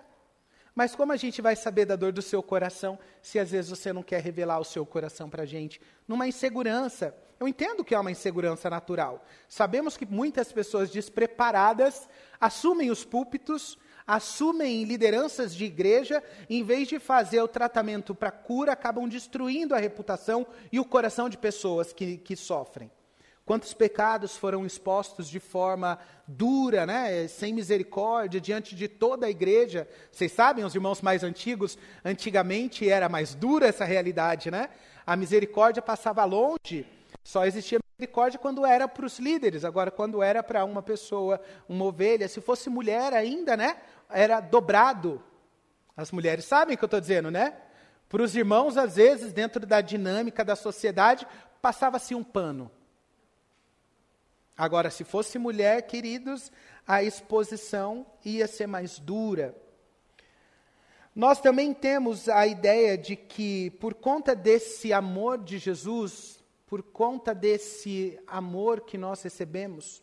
Mas 0.74 0.96
como 0.96 1.12
a 1.12 1.18
gente 1.18 1.40
vai 1.40 1.56
saber 1.56 1.86
da 1.86 1.96
dor 1.96 2.12
do 2.12 2.22
seu 2.22 2.42
coração 2.42 2.98
se 3.22 3.38
às 3.38 3.52
vezes 3.52 3.70
você 3.70 3.94
não 3.94 4.02
quer 4.02 4.20
revelar 4.20 4.58
o 4.58 4.66
seu 4.66 4.84
coração 4.84 5.30
para 5.30 5.44
a 5.44 5.46
gente? 5.46 5.80
Numa 6.08 6.28
insegurança. 6.28 7.16
Eu 7.40 7.48
entendo 7.48 7.84
que 7.84 7.94
é 7.94 8.00
uma 8.00 8.10
insegurança 8.10 8.72
natural. 8.72 9.24
Sabemos 9.48 9.98
que 9.98 10.06
muitas 10.06 10.52
pessoas 10.52 10.90
despreparadas 10.90 12.10
assumem 12.40 12.90
os 12.90 13.06
púlpitos, 13.06 13.78
assumem 14.06 14.84
lideranças 14.84 15.56
de 15.56 15.66
igreja, 15.66 16.24
em 16.50 16.64
vez 16.64 16.88
de 16.88 17.00
fazer 17.00 17.42
o 17.42 17.48
tratamento 17.48 18.14
para 18.14 18.32
cura, 18.32 18.72
acabam 18.72 19.08
destruindo 19.08 19.76
a 19.76 19.80
reputação 19.80 20.46
e 20.72 20.80
o 20.80 20.86
coração 20.86 21.30
de 21.30 21.38
pessoas 21.38 21.94
que, 21.94 22.18
que 22.18 22.36
sofrem. 22.36 22.92
Quantos 23.46 23.74
pecados 23.74 24.38
foram 24.38 24.66
expostos 24.66 25.28
de 25.28 25.40
forma 25.40 25.98
dura, 26.28 26.86
né, 26.86 27.28
sem 27.28 27.54
misericórdia, 27.54 28.40
diante 28.40 28.76
de 28.76 28.88
toda 28.88 29.26
a 29.26 29.30
igreja. 29.30 29.88
Vocês 30.12 30.32
sabem, 30.32 30.64
os 30.64 30.76
irmãos 30.76 31.02
mais 31.02 31.24
antigos, 31.24 31.78
antigamente 32.06 32.88
era 32.88 33.10
mais 33.10 33.34
dura 33.34 33.68
essa 33.68 33.84
realidade, 33.84 34.52
né? 34.52 34.70
A 35.06 35.16
misericórdia 35.16 35.82
passava 35.82 36.24
longe. 36.24 36.86
Só 37.24 37.46
existia 37.46 37.80
misericórdia 37.98 38.40
quando 38.40 38.66
era 38.66 38.88
para 38.88 39.06
os 39.06 39.20
líderes. 39.20 39.64
Agora, 39.64 39.92
quando 39.92 40.24
era 40.24 40.42
para 40.42 40.66
uma 40.66 40.82
pessoa, 40.82 41.40
uma 41.70 41.86
ovelha, 41.86 42.28
se 42.28 42.42
fosse 42.42 42.70
mulher 42.70 43.14
ainda, 43.14 43.56
né? 43.56 43.78
Era 44.10 44.40
dobrado. 44.40 45.24
As 45.96 46.12
mulheres 46.12 46.46
sabem 46.46 46.76
o 46.76 46.78
que 46.78 46.84
eu 46.84 46.88
estou 46.88 47.00
dizendo, 47.00 47.30
né? 47.30 47.56
Para 48.10 48.24
os 48.24 48.36
irmãos, 48.36 48.76
às 48.76 48.96
vezes, 48.96 49.32
dentro 49.32 49.66
da 49.66 49.82
dinâmica 49.82 50.44
da 50.44 50.56
sociedade, 50.56 51.28
passava-se 51.62 52.16
um 52.16 52.24
pano. 52.24 52.72
Agora, 54.58 54.90
se 54.90 55.04
fosse 55.04 55.40
mulher, 55.40 55.84
queridos, 55.84 56.52
a 56.86 57.02
exposição 57.02 58.06
ia 58.26 58.48
ser 58.48 58.68
mais 58.68 59.00
dura. 59.00 59.56
Nós 61.16 61.40
também 61.40 61.74
temos 61.74 62.28
a 62.30 62.46
ideia 62.48 62.98
de 62.98 63.16
que, 63.16 63.70
por 63.80 63.94
conta 63.94 64.36
desse 64.36 64.92
amor 64.92 65.38
de 65.38 65.58
Jesus, 65.58 66.41
por 66.72 66.82
conta 66.82 67.36
desse 67.36 68.18
amor 68.26 68.80
que 68.80 68.98
nós 68.98 69.22
recebemos, 69.22 70.02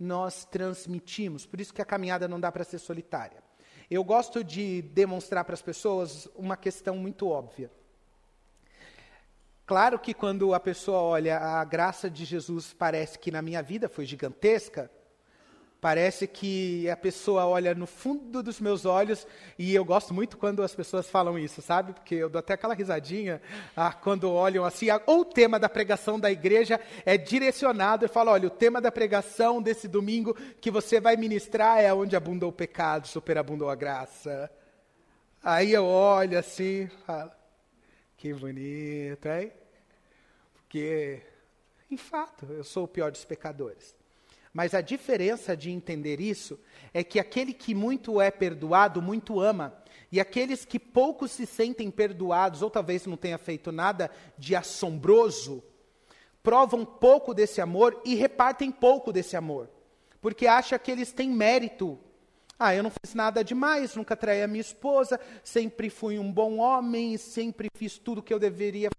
nós 0.00 0.42
transmitimos. 0.46 1.44
Por 1.44 1.60
isso 1.60 1.74
que 1.74 1.82
a 1.82 1.84
caminhada 1.84 2.26
não 2.26 2.40
dá 2.40 2.50
para 2.50 2.64
ser 2.64 2.78
solitária. 2.78 3.42
Eu 3.90 4.02
gosto 4.02 4.42
de 4.42 4.80
demonstrar 4.80 5.44
para 5.44 5.52
as 5.52 5.60
pessoas 5.60 6.26
uma 6.34 6.56
questão 6.56 6.96
muito 6.96 7.28
óbvia. 7.28 7.70
Claro 9.66 9.98
que 9.98 10.14
quando 10.14 10.54
a 10.54 10.60
pessoa 10.60 10.98
olha 10.98 11.36
a 11.36 11.62
graça 11.62 12.08
de 12.08 12.24
Jesus, 12.24 12.72
parece 12.72 13.18
que 13.18 13.30
na 13.30 13.42
minha 13.42 13.62
vida 13.62 13.86
foi 13.86 14.06
gigantesca. 14.06 14.90
Parece 15.82 16.28
que 16.28 16.88
a 16.88 16.96
pessoa 16.96 17.44
olha 17.44 17.74
no 17.74 17.88
fundo 17.88 18.40
dos 18.40 18.60
meus 18.60 18.86
olhos, 18.86 19.26
e 19.58 19.74
eu 19.74 19.84
gosto 19.84 20.14
muito 20.14 20.38
quando 20.38 20.62
as 20.62 20.72
pessoas 20.72 21.10
falam 21.10 21.36
isso, 21.36 21.60
sabe? 21.60 21.92
Porque 21.92 22.14
eu 22.14 22.30
dou 22.30 22.38
até 22.38 22.54
aquela 22.54 22.72
risadinha 22.72 23.42
ah, 23.74 23.92
quando 23.92 24.30
olham 24.30 24.64
assim. 24.64 24.90
Ah, 24.90 25.02
ou 25.06 25.22
o 25.22 25.24
tema 25.24 25.58
da 25.58 25.68
pregação 25.68 26.20
da 26.20 26.30
igreja 26.30 26.80
é 27.04 27.18
direcionado 27.18 28.04
e 28.04 28.08
fala: 28.08 28.30
olha, 28.30 28.46
o 28.46 28.50
tema 28.50 28.80
da 28.80 28.92
pregação 28.92 29.60
desse 29.60 29.88
domingo 29.88 30.34
que 30.60 30.70
você 30.70 31.00
vai 31.00 31.16
ministrar 31.16 31.80
é 31.80 31.92
onde 31.92 32.14
abundou 32.14 32.50
o 32.50 32.52
pecado, 32.52 33.08
superabundou 33.08 33.68
a 33.68 33.74
graça. 33.74 34.48
Aí 35.42 35.72
eu 35.72 35.84
olho 35.84 36.38
assim, 36.38 36.88
falo, 37.04 37.32
que 38.16 38.32
bonito, 38.32 39.26
hein? 39.26 39.50
Porque, 40.54 41.20
em 41.90 41.96
fato, 41.96 42.46
eu 42.52 42.62
sou 42.62 42.84
o 42.84 42.88
pior 42.88 43.10
dos 43.10 43.24
pecadores. 43.24 44.00
Mas 44.52 44.74
a 44.74 44.80
diferença 44.82 45.56
de 45.56 45.70
entender 45.70 46.20
isso 46.20 46.60
é 46.92 47.02
que 47.02 47.18
aquele 47.18 47.54
que 47.54 47.74
muito 47.74 48.20
é 48.20 48.30
perdoado, 48.30 49.00
muito 49.00 49.40
ama. 49.40 49.74
E 50.10 50.20
aqueles 50.20 50.64
que 50.64 50.78
pouco 50.78 51.26
se 51.26 51.46
sentem 51.46 51.90
perdoados, 51.90 52.60
ou 52.60 52.68
talvez 52.68 53.06
não 53.06 53.16
tenha 53.16 53.38
feito 53.38 53.72
nada 53.72 54.10
de 54.36 54.54
assombroso, 54.54 55.64
provam 56.42 56.84
pouco 56.84 57.32
desse 57.32 57.62
amor 57.62 57.98
e 58.04 58.14
repartem 58.14 58.70
pouco 58.70 59.10
desse 59.10 59.36
amor. 59.36 59.70
Porque 60.20 60.46
acha 60.46 60.78
que 60.78 60.90
eles 60.90 61.12
têm 61.12 61.30
mérito. 61.30 61.98
Ah, 62.58 62.74
eu 62.74 62.82
não 62.82 62.90
fiz 62.90 63.14
nada 63.14 63.42
demais, 63.42 63.96
nunca 63.96 64.14
traí 64.14 64.42
a 64.42 64.46
minha 64.46 64.60
esposa, 64.60 65.18
sempre 65.42 65.88
fui 65.88 66.18
um 66.18 66.30
bom 66.30 66.58
homem, 66.58 67.16
sempre 67.16 67.68
fiz 67.74 67.96
tudo 67.98 68.18
o 68.18 68.22
que 68.22 68.32
eu 68.32 68.38
deveria 68.38 68.90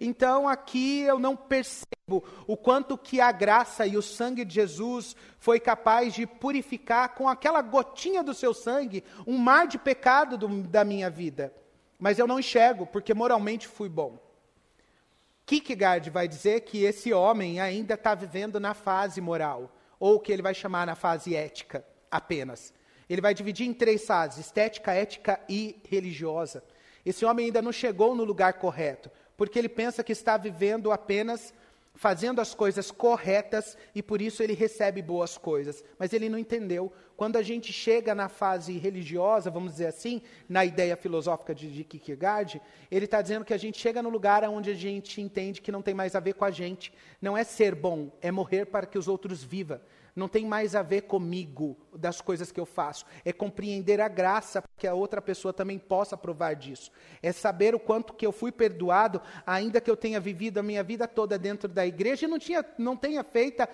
então 0.00 0.48
aqui 0.48 1.02
eu 1.02 1.18
não 1.18 1.36
percebo 1.36 2.24
o 2.46 2.56
quanto 2.56 2.96
que 2.96 3.20
a 3.20 3.30
graça 3.30 3.86
e 3.86 3.94
o 3.94 4.00
sangue 4.00 4.42
de 4.42 4.54
Jesus 4.54 5.14
foi 5.38 5.60
capaz 5.60 6.14
de 6.14 6.26
purificar 6.26 7.14
com 7.14 7.28
aquela 7.28 7.60
gotinha 7.60 8.22
do 8.22 8.32
seu 8.32 8.54
sangue 8.54 9.04
um 9.26 9.36
mar 9.36 9.66
de 9.66 9.76
pecado 9.76 10.38
do, 10.38 10.62
da 10.62 10.82
minha 10.82 11.10
vida. 11.10 11.52
Mas 11.98 12.18
eu 12.18 12.26
não 12.26 12.38
enxergo, 12.40 12.86
porque 12.86 13.12
moralmente 13.12 13.68
fui 13.68 13.88
bom. 13.88 14.18
Kierkegaard 15.44 16.08
vai 16.08 16.26
dizer 16.26 16.62
que 16.62 16.82
esse 16.82 17.12
homem 17.12 17.60
ainda 17.60 17.94
está 17.94 18.14
vivendo 18.14 18.58
na 18.58 18.72
fase 18.72 19.20
moral, 19.20 19.70
ou 20.00 20.14
o 20.14 20.20
que 20.20 20.32
ele 20.32 20.40
vai 20.40 20.54
chamar 20.54 20.86
na 20.86 20.94
fase 20.94 21.36
ética 21.36 21.84
apenas. 22.10 22.72
Ele 23.10 23.20
vai 23.20 23.34
dividir 23.34 23.66
em 23.66 23.74
três 23.74 24.06
fases: 24.06 24.46
estética, 24.46 24.92
ética 24.92 25.38
e 25.48 25.82
religiosa. 25.86 26.64
Esse 27.04 27.26
homem 27.26 27.46
ainda 27.46 27.60
não 27.60 27.72
chegou 27.72 28.14
no 28.14 28.24
lugar 28.24 28.54
correto 28.54 29.10
porque 29.36 29.58
ele 29.58 29.68
pensa 29.68 30.04
que 30.04 30.12
está 30.12 30.36
vivendo 30.36 30.92
apenas 30.92 31.52
fazendo 31.94 32.40
as 32.40 32.54
coisas 32.54 32.90
corretas 32.90 33.76
e 33.94 34.02
por 34.02 34.20
isso 34.20 34.42
ele 34.42 34.52
recebe 34.52 35.00
boas 35.00 35.38
coisas. 35.38 35.84
Mas 35.98 36.12
ele 36.12 36.28
não 36.28 36.38
entendeu. 36.38 36.92
Quando 37.16 37.36
a 37.36 37.42
gente 37.42 37.72
chega 37.72 38.14
na 38.14 38.28
fase 38.28 38.76
religiosa, 38.76 39.50
vamos 39.50 39.72
dizer 39.72 39.86
assim, 39.86 40.20
na 40.48 40.64
ideia 40.64 40.96
filosófica 40.96 41.54
de, 41.54 41.70
de 41.70 41.84
Kierkegaard, 41.84 42.60
ele 42.90 43.04
está 43.04 43.22
dizendo 43.22 43.44
que 43.44 43.54
a 43.54 43.58
gente 43.58 43.78
chega 43.78 44.02
no 44.02 44.08
lugar 44.08 44.42
onde 44.44 44.70
a 44.70 44.74
gente 44.74 45.20
entende 45.20 45.60
que 45.60 45.70
não 45.70 45.82
tem 45.82 45.94
mais 45.94 46.16
a 46.16 46.20
ver 46.20 46.34
com 46.34 46.44
a 46.44 46.50
gente. 46.50 46.92
Não 47.22 47.36
é 47.36 47.44
ser 47.44 47.74
bom, 47.74 48.10
é 48.20 48.32
morrer 48.32 48.66
para 48.66 48.86
que 48.86 48.98
os 48.98 49.06
outros 49.06 49.42
vivam 49.44 49.80
não 50.14 50.28
tem 50.28 50.46
mais 50.46 50.74
a 50.74 50.82
ver 50.82 51.02
comigo, 51.02 51.76
das 51.92 52.20
coisas 52.20 52.52
que 52.52 52.60
eu 52.60 52.66
faço. 52.66 53.04
É 53.24 53.32
compreender 53.32 54.00
a 54.00 54.08
graça 54.08 54.62
que 54.76 54.86
a 54.86 54.94
outra 54.94 55.20
pessoa 55.20 55.52
também 55.52 55.78
possa 55.78 56.16
provar 56.16 56.54
disso. 56.54 56.90
É 57.22 57.32
saber 57.32 57.74
o 57.74 57.80
quanto 57.80 58.14
que 58.14 58.24
eu 58.24 58.32
fui 58.32 58.52
perdoado, 58.52 59.20
ainda 59.46 59.80
que 59.80 59.90
eu 59.90 59.96
tenha 59.96 60.20
vivido 60.20 60.58
a 60.58 60.62
minha 60.62 60.82
vida 60.82 61.08
toda 61.08 61.38
dentro 61.38 61.68
da 61.68 61.86
igreja 61.86 62.26
e 62.26 62.28
não, 62.28 62.38
tinha, 62.38 62.64
não 62.78 62.96
tenha 62.96 63.24
feita, 63.24 63.68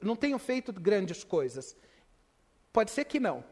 não 0.00 0.14
tenho 0.14 0.38
feito 0.38 0.72
grandes 0.72 1.24
coisas. 1.24 1.76
Pode 2.72 2.90
ser 2.90 3.04
que 3.04 3.18
não. 3.18 3.42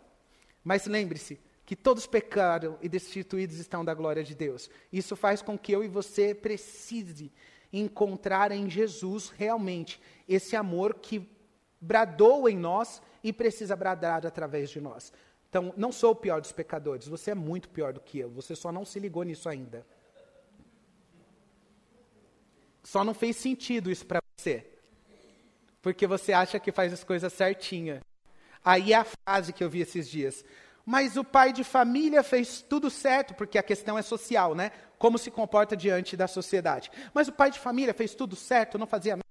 Mas 0.62 0.86
lembre-se, 0.86 1.40
que 1.66 1.74
todos 1.74 2.06
pecaram 2.06 2.78
e 2.82 2.88
destituídos 2.88 3.58
estão 3.58 3.84
da 3.84 3.94
glória 3.94 4.22
de 4.22 4.34
Deus. 4.34 4.68
Isso 4.92 5.16
faz 5.16 5.40
com 5.40 5.58
que 5.58 5.72
eu 5.72 5.82
e 5.82 5.88
você 5.88 6.34
precise 6.34 7.32
encontrar 7.72 8.52
em 8.52 8.68
Jesus 8.68 9.30
realmente 9.30 10.00
esse 10.28 10.54
amor 10.54 10.94
que 10.94 11.26
bradou 11.84 12.48
em 12.48 12.56
nós 12.56 13.02
e 13.22 13.32
precisa 13.32 13.76
bradar 13.76 14.26
através 14.26 14.70
de 14.70 14.80
nós. 14.80 15.12
Então, 15.48 15.72
não 15.76 15.92
sou 15.92 16.12
o 16.12 16.16
pior 16.16 16.40
dos 16.40 16.50
pecadores, 16.50 17.06
você 17.06 17.30
é 17.30 17.34
muito 17.34 17.68
pior 17.68 17.92
do 17.92 18.00
que 18.00 18.18
eu, 18.18 18.30
você 18.30 18.56
só 18.56 18.72
não 18.72 18.84
se 18.84 18.98
ligou 18.98 19.22
nisso 19.22 19.48
ainda. 19.48 19.86
Só 22.82 23.04
não 23.04 23.14
fez 23.14 23.36
sentido 23.36 23.90
isso 23.90 24.04
para 24.04 24.20
você. 24.36 24.66
Porque 25.80 26.06
você 26.06 26.32
acha 26.32 26.58
que 26.58 26.72
faz 26.72 26.92
as 26.92 27.04
coisas 27.04 27.32
certinha. 27.32 28.00
Aí 28.64 28.92
é 28.92 28.96
a 28.96 29.04
frase 29.04 29.52
que 29.52 29.62
eu 29.62 29.70
vi 29.70 29.80
esses 29.80 30.08
dias. 30.08 30.44
Mas 30.84 31.16
o 31.16 31.24
pai 31.24 31.52
de 31.52 31.64
família 31.64 32.22
fez 32.22 32.60
tudo 32.60 32.90
certo, 32.90 33.34
porque 33.34 33.58
a 33.58 33.62
questão 33.62 33.96
é 33.96 34.02
social, 34.02 34.54
né? 34.54 34.70
Como 34.98 35.18
se 35.18 35.30
comporta 35.30 35.76
diante 35.76 36.16
da 36.16 36.26
sociedade. 36.26 36.90
Mas 37.14 37.28
o 37.28 37.32
pai 37.32 37.50
de 37.50 37.58
família 37.58 37.94
fez 37.94 38.14
tudo 38.14 38.36
certo, 38.36 38.78
não 38.78 38.86
fazia 38.86 39.16
nada 39.16 39.23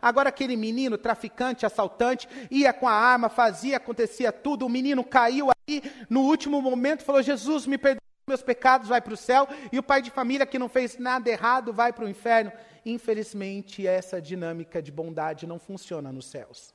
Agora 0.00 0.28
aquele 0.28 0.54
menino, 0.54 0.96
traficante, 0.96 1.66
assaltante, 1.66 2.28
ia 2.52 2.72
com 2.72 2.86
a 2.86 2.92
arma, 2.92 3.28
fazia, 3.28 3.78
acontecia 3.78 4.30
tudo. 4.30 4.64
O 4.64 4.68
menino 4.68 5.02
caiu 5.02 5.48
aí, 5.50 5.82
no 6.08 6.20
último 6.20 6.62
momento, 6.62 7.02
falou: 7.02 7.20
Jesus, 7.20 7.66
me 7.66 7.76
perdoe 7.76 8.00
meus 8.28 8.42
pecados, 8.42 8.86
vai 8.86 9.00
para 9.00 9.12
o 9.12 9.16
céu. 9.16 9.48
E 9.72 9.78
o 9.78 9.82
pai 9.82 10.02
de 10.02 10.10
família 10.12 10.46
que 10.46 10.56
não 10.56 10.68
fez 10.68 10.98
nada 10.98 11.28
errado 11.28 11.72
vai 11.72 11.92
para 11.92 12.04
o 12.04 12.08
inferno. 12.08 12.52
Infelizmente, 12.86 13.84
essa 13.88 14.22
dinâmica 14.22 14.80
de 14.80 14.92
bondade 14.92 15.48
não 15.48 15.58
funciona 15.58 16.12
nos 16.12 16.26
céus. 16.26 16.72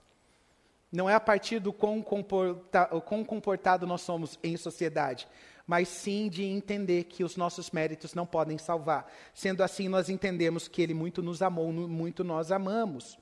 Não 0.91 1.09
é 1.09 1.13
a 1.13 1.19
partir 1.19 1.59
do 1.59 1.71
quão 1.71 2.03
comportado 2.03 3.87
nós 3.87 4.01
somos 4.01 4.37
em 4.43 4.57
sociedade, 4.57 5.29
mas 5.65 5.87
sim 5.87 6.29
de 6.29 6.43
entender 6.43 7.05
que 7.05 7.23
os 7.23 7.35
nossos 7.35 7.71
méritos 7.71 8.13
não 8.13 8.25
podem 8.25 8.57
salvar. 8.57 9.11
Sendo 9.33 9.63
assim, 9.63 9.87
nós 9.87 10.09
entendemos 10.09 10.67
que 10.67 10.81
Ele 10.81 10.93
muito 10.93 11.23
nos 11.23 11.41
amou, 11.41 11.71
muito 11.71 12.23
nós 12.23 12.51
amamos. 12.51 13.17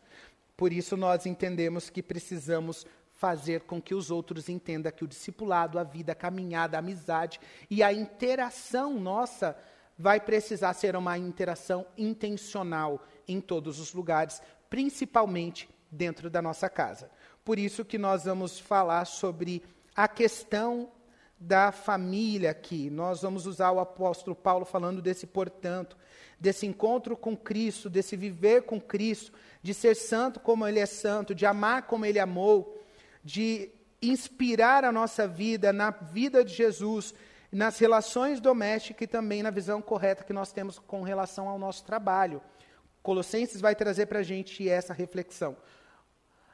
Por 0.57 0.73
isso, 0.73 0.97
nós 0.97 1.25
entendemos 1.25 1.89
que 1.89 2.03
precisamos 2.03 2.85
fazer 3.13 3.61
com 3.61 3.81
que 3.81 3.95
os 3.95 4.11
outros 4.11 4.49
entendam 4.49 4.91
que 4.91 5.03
o 5.03 5.07
discipulado, 5.07 5.79
a 5.79 5.83
vida, 5.83 6.11
a 6.11 6.15
caminhada, 6.15 6.77
a 6.77 6.79
amizade 6.79 7.39
e 7.69 7.81
a 7.81 7.93
interação 7.93 8.99
nossa 8.99 9.57
vai 9.97 10.19
precisar 10.19 10.73
ser 10.73 10.95
uma 10.95 11.17
interação 11.17 11.85
intencional 11.97 13.05
em 13.27 13.39
todos 13.39 13.79
os 13.79 13.93
lugares, 13.93 14.41
principalmente 14.69 15.69
dentro 15.89 16.29
da 16.29 16.41
nossa 16.41 16.67
casa. 16.67 17.09
Por 17.45 17.59
isso 17.59 17.85
que 17.85 17.97
nós 17.97 18.25
vamos 18.25 18.59
falar 18.59 19.05
sobre 19.05 19.63
a 19.95 20.07
questão 20.07 20.91
da 21.43 21.73
família 21.73 22.51
aqui. 22.51 22.89
Nós 22.89 23.21
vamos 23.21 23.45
usar 23.45 23.71
o 23.71 23.79
apóstolo 23.79 24.33
Paulo 24.35 24.63
falando 24.65 25.01
desse 25.01 25.27
portanto, 25.27 25.97
desse 26.39 26.65
encontro 26.65 27.17
com 27.17 27.35
Cristo, 27.35 27.89
desse 27.89 28.15
viver 28.15 28.63
com 28.63 28.79
Cristo, 28.79 29.33
de 29.61 29.73
ser 29.73 29.95
santo 29.95 30.39
como 30.39 30.65
ele 30.65 30.79
é 30.79 30.85
santo, 30.85 31.35
de 31.35 31.45
amar 31.45 31.83
como 31.83 32.05
ele 32.05 32.17
amou, 32.17 32.81
de 33.23 33.69
inspirar 34.01 34.85
a 34.85 34.91
nossa 34.91 35.27
vida 35.27 35.73
na 35.73 35.91
vida 35.91 36.45
de 36.45 36.53
Jesus, 36.53 37.13
nas 37.51 37.77
relações 37.77 38.39
domésticas 38.39 39.03
e 39.03 39.07
também 39.07 39.43
na 39.43 39.51
visão 39.51 39.81
correta 39.81 40.23
que 40.23 40.33
nós 40.33 40.51
temos 40.53 40.79
com 40.79 41.01
relação 41.01 41.49
ao 41.49 41.59
nosso 41.59 41.83
trabalho. 41.83 42.41
Colossenses 43.01 43.59
vai 43.59 43.75
trazer 43.75 44.05
para 44.05 44.19
a 44.19 44.23
gente 44.23 44.67
essa 44.67 44.93
reflexão. 44.93 45.57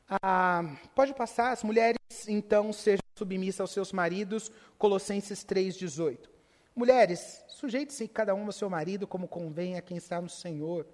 Ah, 0.09 0.63
pode 0.95 1.13
passar, 1.13 1.51
as 1.51 1.63
mulheres 1.63 1.99
então 2.27 2.73
sejam 2.73 3.03
submissas 3.15 3.61
aos 3.61 3.71
seus 3.71 3.91
maridos, 3.91 4.51
Colossenses 4.77 5.45
3,18. 5.45 6.27
Mulheres, 6.75 7.43
sujeite-se 7.47 8.07
cada 8.07 8.33
um 8.33 8.45
ao 8.45 8.51
seu 8.51 8.69
marido 8.69 9.05
como 9.05 9.27
convém 9.27 9.77
a 9.77 9.81
quem 9.81 9.97
está 9.97 10.19
no 10.19 10.29
Senhor. 10.29 10.87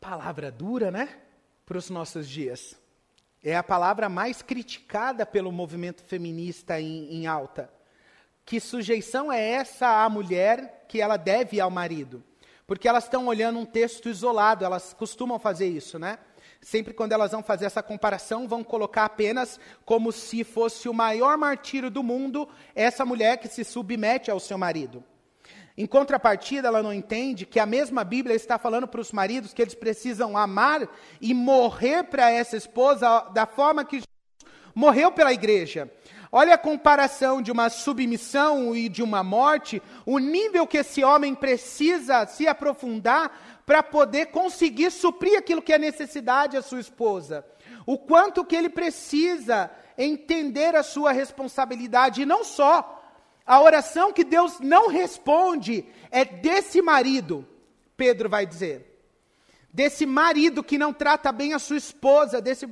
Palavra 0.00 0.50
dura, 0.50 0.90
né? 0.90 1.20
Para 1.64 1.78
os 1.78 1.90
nossos 1.90 2.28
dias. 2.28 2.76
É 3.42 3.56
a 3.56 3.62
palavra 3.62 4.08
mais 4.08 4.42
criticada 4.42 5.24
pelo 5.24 5.52
movimento 5.52 6.02
feminista 6.02 6.80
em, 6.80 7.14
em 7.14 7.26
alta. 7.26 7.70
Que 8.44 8.58
sujeição 8.58 9.30
é 9.30 9.40
essa 9.40 10.04
à 10.04 10.08
mulher 10.08 10.86
que 10.88 11.00
ela 11.00 11.16
deve 11.16 11.60
ao 11.60 11.70
marido? 11.70 12.24
Porque 12.66 12.88
elas 12.88 13.04
estão 13.04 13.26
olhando 13.26 13.58
um 13.58 13.66
texto 13.66 14.08
isolado, 14.08 14.64
elas 14.64 14.92
costumam 14.92 15.38
fazer 15.38 15.68
isso, 15.68 15.98
né? 15.98 16.18
Sempre 16.60 16.94
quando 16.94 17.12
elas 17.12 17.32
vão 17.32 17.42
fazer 17.42 17.66
essa 17.66 17.82
comparação, 17.82 18.48
vão 18.48 18.64
colocar 18.64 19.04
apenas 19.04 19.60
como 19.84 20.10
se 20.10 20.42
fosse 20.42 20.88
o 20.88 20.94
maior 20.94 21.36
martírio 21.36 21.90
do 21.90 22.02
mundo 22.02 22.48
essa 22.74 23.04
mulher 23.04 23.36
que 23.36 23.48
se 23.48 23.64
submete 23.64 24.30
ao 24.30 24.40
seu 24.40 24.56
marido. 24.56 25.04
Em 25.76 25.86
contrapartida, 25.86 26.68
ela 26.68 26.82
não 26.82 26.94
entende 26.94 27.44
que 27.44 27.58
a 27.58 27.66
mesma 27.66 28.04
Bíblia 28.04 28.34
está 28.34 28.58
falando 28.58 28.86
para 28.86 29.00
os 29.00 29.12
maridos 29.12 29.52
que 29.52 29.60
eles 29.60 29.74
precisam 29.74 30.36
amar 30.36 30.88
e 31.20 31.34
morrer 31.34 32.04
para 32.04 32.30
essa 32.30 32.56
esposa 32.56 33.28
da 33.34 33.44
forma 33.44 33.84
que 33.84 33.96
Jesus 33.96 34.54
morreu 34.74 35.10
pela 35.12 35.32
igreja. 35.32 35.90
Olha 36.36 36.54
a 36.54 36.58
comparação 36.58 37.40
de 37.40 37.52
uma 37.52 37.70
submissão 37.70 38.74
e 38.74 38.88
de 38.88 39.04
uma 39.04 39.22
morte, 39.22 39.80
o 40.04 40.18
nível 40.18 40.66
que 40.66 40.78
esse 40.78 41.04
homem 41.04 41.32
precisa 41.32 42.26
se 42.26 42.48
aprofundar 42.48 43.62
para 43.64 43.84
poder 43.84 44.26
conseguir 44.32 44.90
suprir 44.90 45.38
aquilo 45.38 45.62
que 45.62 45.72
é 45.72 45.78
necessidade 45.78 46.56
à 46.56 46.62
sua 46.62 46.80
esposa. 46.80 47.46
O 47.86 47.96
quanto 47.96 48.44
que 48.44 48.56
ele 48.56 48.68
precisa 48.68 49.70
entender 49.96 50.74
a 50.74 50.82
sua 50.82 51.12
responsabilidade, 51.12 52.22
e 52.22 52.26
não 52.26 52.42
só 52.42 53.00
a 53.46 53.60
oração 53.60 54.12
que 54.12 54.24
Deus 54.24 54.58
não 54.58 54.88
responde 54.88 55.86
é 56.10 56.24
desse 56.24 56.82
marido, 56.82 57.46
Pedro 57.96 58.28
vai 58.28 58.44
dizer. 58.44 59.06
Desse 59.72 60.04
marido 60.04 60.64
que 60.64 60.78
não 60.78 60.92
trata 60.92 61.30
bem 61.30 61.54
a 61.54 61.60
sua 61.60 61.76
esposa, 61.76 62.40
desse, 62.40 62.66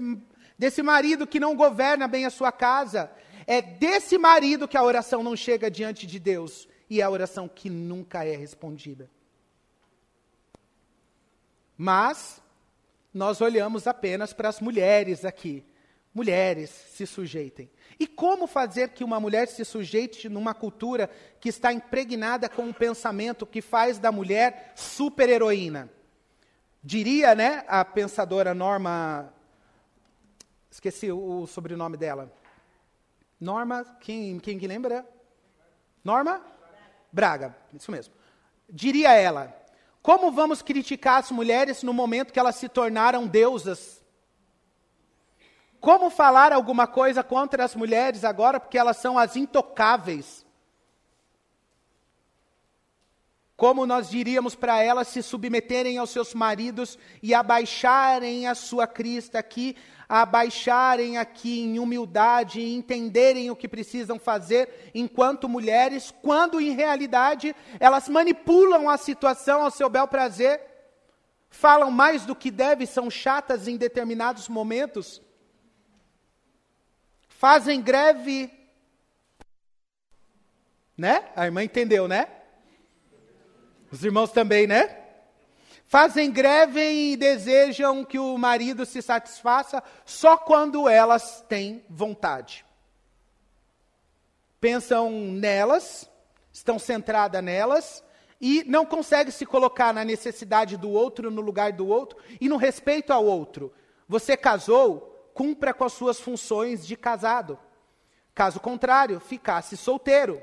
desse 0.59 0.83
marido 0.83 1.29
que 1.29 1.39
não 1.39 1.55
governa 1.55 2.09
bem 2.09 2.27
a 2.27 2.31
sua 2.31 2.51
casa. 2.51 3.09
É 3.47 3.61
desse 3.61 4.19
marido 4.19 4.69
que 4.69 4.77
a 4.77 4.83
oração 4.83 5.23
não 5.23 5.37
chega 5.37 5.71
diante 5.71 6.07
de 6.07 6.19
Deus 6.19 6.69
e 6.89 7.01
é 7.01 7.05
a 7.05 7.11
oração 7.11 7.49
que 7.49 7.71
nunca 7.71 8.25
é 8.25 8.37
respondida. 8.37 9.11
Mas 11.77 12.41
nós 13.13 13.41
olhamos 13.41 13.87
apenas 13.87 14.33
para 14.33 14.49
as 14.49 14.61
mulheres 14.61 15.25
aqui. 15.25 15.65
Mulheres 16.15 16.71
se 16.71 17.07
sujeitem. 17.07 17.71
E 17.99 18.07
como 18.07 18.47
fazer 18.47 18.91
que 18.91 19.03
uma 19.03 19.19
mulher 19.19 19.49
se 19.49 19.65
sujeite 19.65 20.29
numa 20.29 20.53
cultura 20.53 21.09
que 21.41 21.49
está 21.49 21.73
impregnada 21.73 22.49
com 22.49 22.63
um 22.65 22.73
pensamento 22.73 23.47
que 23.47 23.63
faz 23.63 23.99
da 23.99 24.13
mulher 24.13 24.73
super-heroína? 24.77 25.91
Diria, 26.85 27.35
né, 27.35 27.65
a 27.67 27.85
pensadora 27.85 28.53
Norma. 28.53 29.33
Esqueci 30.71 31.11
o, 31.11 31.47
sobrenome 31.47 31.97
dela. 31.97 32.33
Norma, 33.43 33.85
quem, 33.99 34.39
quem 34.39 34.57
lembra? 34.57 35.05
Norma? 36.05 36.41
Braga, 37.11 37.57
isso 37.75 37.91
mesmo. 37.91 38.15
Diria 38.71 39.13
ela: 39.15 39.53
como 40.01 40.31
vamos 40.31 40.63
criticar 40.63 41.19
as 41.19 41.33
mulheres 41.33 41.83
no 41.83 41.93
momento 41.93 42.33
que 42.33 42.39
elas 42.39 42.55
se 42.55 42.69
tornaram 42.69 43.27
deusas 43.27 44.01
como 45.81 46.09
falar 46.11 46.53
alguma 46.53 46.87
coisa 46.87 47.25
contra 47.25 47.65
as 47.65 47.75
mulheres 47.75 48.23
agora, 48.23 48.61
porque 48.61 48.79
elas 48.79 48.99
são 48.99 49.19
as 49.19 49.35
intocáveis? 49.35 50.47
Como 53.63 53.87
nós 53.87 54.11
diríamos 54.11 54.57
para 54.57 54.83
elas 54.83 55.07
se 55.07 55.23
submeterem 55.23 55.97
aos 55.97 56.11
seus 56.11 56.35
maridos 56.35 56.99
e 57.23 57.33
abaixarem 57.33 58.49
a 58.49 58.57
sua 58.57 58.89
crista 58.89 59.39
aqui, 59.39 59.77
abaixarem 60.09 61.17
aqui 61.17 61.61
em 61.61 61.79
humildade 61.79 62.59
e 62.59 62.75
entenderem 62.75 63.53
o 63.53 63.55
que 63.55 63.69
precisam 63.69 64.19
fazer 64.19 64.91
enquanto 64.93 65.49
mulheres, 65.49 66.13
quando 66.23 66.61
em 66.61 66.73
realidade 66.73 67.55
elas 67.79 68.09
manipulam 68.09 68.91
a 68.91 68.97
situação 68.97 69.63
ao 69.63 69.71
seu 69.71 69.89
bel 69.89 70.09
prazer, 70.09 70.61
falam 71.49 71.89
mais 71.89 72.27
do 72.27 72.35
que 72.35 72.51
deve, 72.51 72.85
são 72.85 73.09
chatas 73.09 73.69
em 73.69 73.77
determinados 73.77 74.49
momentos 74.49 75.23
fazem 77.29 77.81
greve. 77.81 78.51
Né? 80.99 81.31
A 81.37 81.45
irmã 81.45 81.63
entendeu, 81.63 82.09
né? 82.09 82.42
Os 83.93 84.03
irmãos 84.03 84.33
também, 84.33 84.67
né? 84.67 84.99
Fazem 85.85 86.33
greve 86.33 86.81
e 86.81 87.17
desejam 87.19 88.03
que 88.03 88.19
o 88.19 88.39
marido 88.39 88.87
se 88.87 89.03
satisfaça 89.03 89.83
só 90.07 90.39
quando 90.39 90.89
elas 90.89 91.45
têm 91.47 91.85
vontade. 91.91 92.65
Pensam 94.59 95.11
nelas, 95.11 96.11
estão 96.51 96.79
centradas 96.79 97.45
nelas 97.45 98.03
e 98.41 98.65
não 98.65 98.87
conseguem 98.87 99.31
se 99.31 99.45
colocar 99.45 99.93
na 99.93 100.03
necessidade 100.03 100.79
do 100.79 100.89
outro, 100.89 101.31
no 101.31 101.43
lugar 101.43 101.73
do 101.73 101.87
outro 101.87 102.17
e 102.41 102.49
no 102.49 102.57
respeito 102.57 103.13
ao 103.13 103.27
outro. 103.27 103.71
Você 104.09 104.39
casou, 104.39 105.31
cumpra 105.35 105.75
com 105.75 105.85
as 105.85 105.93
suas 105.93 106.19
funções 106.19 106.87
de 106.87 106.97
casado. 106.97 107.59
Caso 108.35 108.59
contrário, 108.59 109.21
ficasse 109.21 109.77
solteiro. 109.77 110.43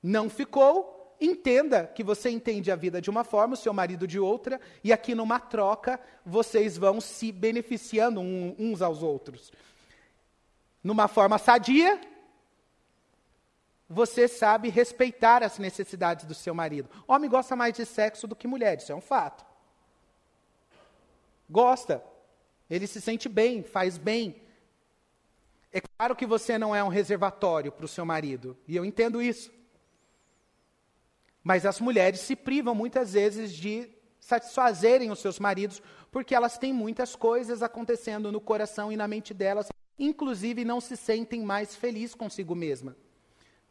Não 0.00 0.30
ficou, 0.30 0.93
entenda 1.20 1.86
que 1.86 2.02
você 2.02 2.30
entende 2.30 2.70
a 2.70 2.76
vida 2.76 3.00
de 3.00 3.10
uma 3.10 3.24
forma, 3.24 3.54
o 3.54 3.56
seu 3.56 3.72
marido 3.72 4.06
de 4.06 4.18
outra, 4.18 4.60
e 4.82 4.92
aqui 4.92 5.14
numa 5.14 5.40
troca 5.40 6.00
vocês 6.24 6.76
vão 6.76 7.00
se 7.00 7.30
beneficiando 7.32 8.20
uns 8.20 8.82
aos 8.82 9.02
outros. 9.02 9.52
Numa 10.82 11.08
forma 11.08 11.38
sadia, 11.38 12.00
você 13.88 14.26
sabe 14.26 14.68
respeitar 14.68 15.42
as 15.42 15.58
necessidades 15.58 16.24
do 16.24 16.34
seu 16.34 16.54
marido. 16.54 16.90
Homem 17.06 17.30
gosta 17.30 17.54
mais 17.54 17.74
de 17.74 17.86
sexo 17.86 18.26
do 18.26 18.36
que 18.36 18.46
mulher, 18.46 18.78
isso 18.78 18.92
é 18.92 18.94
um 18.94 19.00
fato. 19.00 19.44
Gosta. 21.48 22.02
Ele 22.68 22.86
se 22.86 23.00
sente 23.00 23.28
bem, 23.28 23.62
faz 23.62 23.96
bem. 23.96 24.42
É 25.72 25.80
claro 25.80 26.16
que 26.16 26.26
você 26.26 26.58
não 26.58 26.74
é 26.74 26.82
um 26.82 26.88
reservatório 26.88 27.70
para 27.70 27.84
o 27.84 27.88
seu 27.88 28.04
marido, 28.04 28.56
e 28.66 28.74
eu 28.76 28.84
entendo 28.84 29.22
isso. 29.22 29.53
Mas 31.44 31.64
as 31.64 31.80
mulheres 31.80 32.18
se 32.20 32.34
privam 32.34 32.74
muitas 32.74 33.12
vezes 33.12 33.52
de 33.52 33.88
satisfazerem 34.18 35.12
os 35.12 35.20
seus 35.20 35.38
maridos, 35.38 35.80
porque 36.10 36.34
elas 36.34 36.58
têm 36.58 36.72
muitas 36.72 37.14
coisas 37.14 37.62
acontecendo 37.62 38.32
no 38.32 38.40
coração 38.40 38.90
e 38.90 38.96
na 38.96 39.06
mente 39.06 39.32
delas, 39.32 39.68
inclusive 39.96 40.64
não 40.64 40.80
se 40.80 40.96
sentem 40.96 41.42
mais 41.42 41.76
felizes 41.76 42.16
consigo 42.16 42.54
mesma 42.54 42.96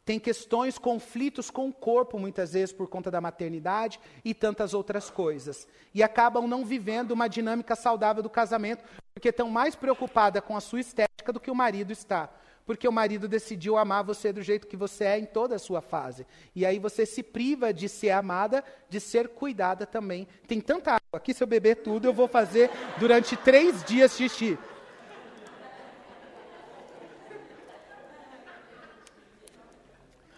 tem 0.06 0.20
questões, 0.20 0.78
conflitos 0.78 1.50
com 1.50 1.70
o 1.70 1.74
corpo, 1.74 2.20
muitas 2.20 2.54
vezes 2.54 2.74
por 2.74 2.88
conta 2.88 3.10
da 3.10 3.22
maternidade 3.22 4.00
e 4.24 4.34
tantas 4.34 4.74
outras 4.74 5.10
coisas. 5.10 5.68
E 5.94 6.04
acabam 6.04 6.46
não 6.46 6.66
vivendo 6.66 7.12
uma 7.12 7.30
dinâmica 7.30 7.76
saudável 7.76 8.22
do 8.22 8.30
casamento, 8.30 8.84
porque 9.14 9.30
estão 9.30 9.50
mais 9.50 9.76
preocupadas 9.76 10.44
com 10.44 10.58
a 10.58 10.62
sua 10.62 10.82
estética 10.82 11.32
do 11.32 11.40
que 11.40 11.52
o 11.52 11.56
marido 11.56 11.92
está. 11.92 12.30
Porque 12.66 12.88
o 12.88 12.92
marido 12.92 13.28
decidiu 13.28 13.78
amar 13.78 14.04
você 14.04 14.32
do 14.32 14.42
jeito 14.42 14.68
que 14.68 14.78
você 14.78 15.04
é 15.06 15.20
em 15.20 15.26
toda 15.26 15.56
a 15.56 15.60
sua 15.60 15.82
fase. 15.82 16.26
E 16.56 16.66
aí 16.66 16.80
você 16.80 17.06
se 17.06 17.22
priva 17.22 17.74
de 17.74 17.90
ser 17.90 18.12
amada, 18.12 18.64
de 18.90 19.00
ser 19.00 19.28
cuidada 19.30 19.86
também. 19.86 20.28
Tem 20.48 20.62
tanta 20.62 20.92
água 20.92 21.00
aqui, 21.14 21.34
se 21.34 21.44
eu 21.44 21.48
beber 21.48 21.78
tudo, 21.78 22.08
eu 22.08 22.14
vou 22.14 22.28
fazer 22.28 22.70
durante 22.98 23.36
três 23.36 23.84
dias 23.84 24.16
xixi. 24.16 24.58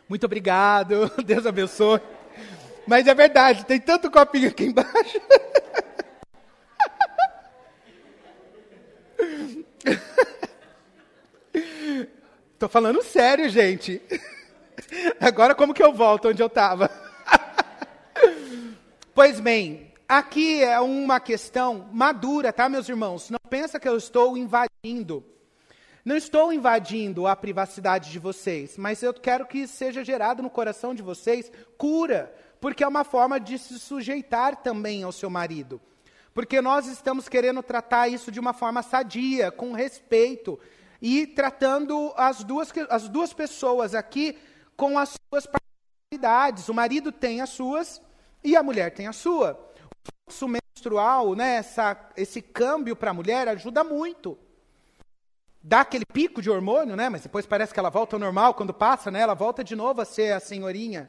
Muito 0.07 0.25
obrigado, 0.25 1.11
Deus 1.25 1.45
abençoe. 1.45 1.99
Mas 2.87 3.07
é 3.07 3.13
verdade, 3.15 3.65
tem 3.65 3.79
tanto 3.79 4.11
copinho 4.11 4.49
aqui 4.49 4.65
embaixo. 4.65 5.19
Tô 12.57 12.69
falando 12.69 13.03
sério, 13.03 13.49
gente. 13.49 14.01
Agora 15.19 15.53
como 15.53 15.73
que 15.73 15.83
eu 15.83 15.91
volto 15.91 16.29
onde 16.29 16.41
eu 16.41 16.47
estava? 16.47 16.89
pois 19.13 19.41
bem, 19.41 19.91
aqui 20.07 20.63
é 20.63 20.79
uma 20.79 21.19
questão 21.19 21.89
madura, 21.91 22.53
tá, 22.53 22.69
meus 22.69 22.87
irmãos? 22.87 23.29
Não 23.29 23.39
pensa 23.49 23.77
que 23.77 23.89
eu 23.89 23.97
estou 23.97 24.37
invadindo. 24.37 25.21
Não 26.05 26.15
estou 26.15 26.53
invadindo 26.53 27.27
a 27.27 27.35
privacidade 27.35 28.09
de 28.09 28.19
vocês, 28.19 28.77
mas 28.77 29.03
eu 29.03 29.13
quero 29.13 29.45
que 29.45 29.67
seja 29.67 30.01
gerado 30.03 30.41
no 30.41 30.49
coração 30.49 30.95
de 30.95 31.01
vocês 31.01 31.51
cura, 31.77 32.33
porque 32.61 32.85
é 32.85 32.87
uma 32.87 33.03
forma 33.03 33.37
de 33.37 33.57
se 33.57 33.77
sujeitar 33.79 34.57
também 34.57 35.03
ao 35.03 35.11
seu 35.11 35.29
marido. 35.29 35.81
Porque 36.33 36.61
nós 36.61 36.87
estamos 36.87 37.27
querendo 37.27 37.61
tratar 37.61 38.07
isso 38.07 38.31
de 38.31 38.39
uma 38.39 38.53
forma 38.53 38.81
sadia, 38.81 39.51
com 39.51 39.73
respeito, 39.73 40.57
e 41.07 41.27
tratando 41.27 42.11
as 42.17 42.43
duas, 42.43 42.73
as 42.89 43.07
duas 43.07 43.31
pessoas 43.31 43.93
aqui 43.93 44.39
com 44.75 44.97
as 44.97 45.15
suas 45.29 45.45
particularidades. 45.45 46.67
O 46.67 46.73
marido 46.73 47.11
tem 47.11 47.41
as 47.41 47.51
suas 47.51 48.01
e 48.43 48.55
a 48.55 48.63
mulher 48.63 48.91
tem 48.91 49.05
a 49.05 49.13
sua. 49.13 49.51
O 49.75 50.11
fluxo 50.31 50.47
menstrual, 50.47 51.35
né, 51.35 51.57
essa, 51.57 51.95
esse 52.17 52.41
câmbio 52.41 52.95
para 52.95 53.11
a 53.11 53.13
mulher 53.13 53.47
ajuda 53.47 53.83
muito. 53.83 54.35
Dá 55.61 55.81
aquele 55.81 56.07
pico 56.11 56.41
de 56.41 56.49
hormônio, 56.49 56.95
né, 56.95 57.07
mas 57.07 57.21
depois 57.21 57.45
parece 57.45 57.71
que 57.71 57.79
ela 57.79 57.91
volta 57.91 58.15
ao 58.15 58.19
normal 58.19 58.55
quando 58.55 58.73
passa, 58.73 59.11
né, 59.11 59.19
ela 59.19 59.35
volta 59.35 59.63
de 59.63 59.75
novo 59.75 60.01
a 60.01 60.05
ser 60.05 60.33
a 60.33 60.39
senhorinha. 60.39 61.07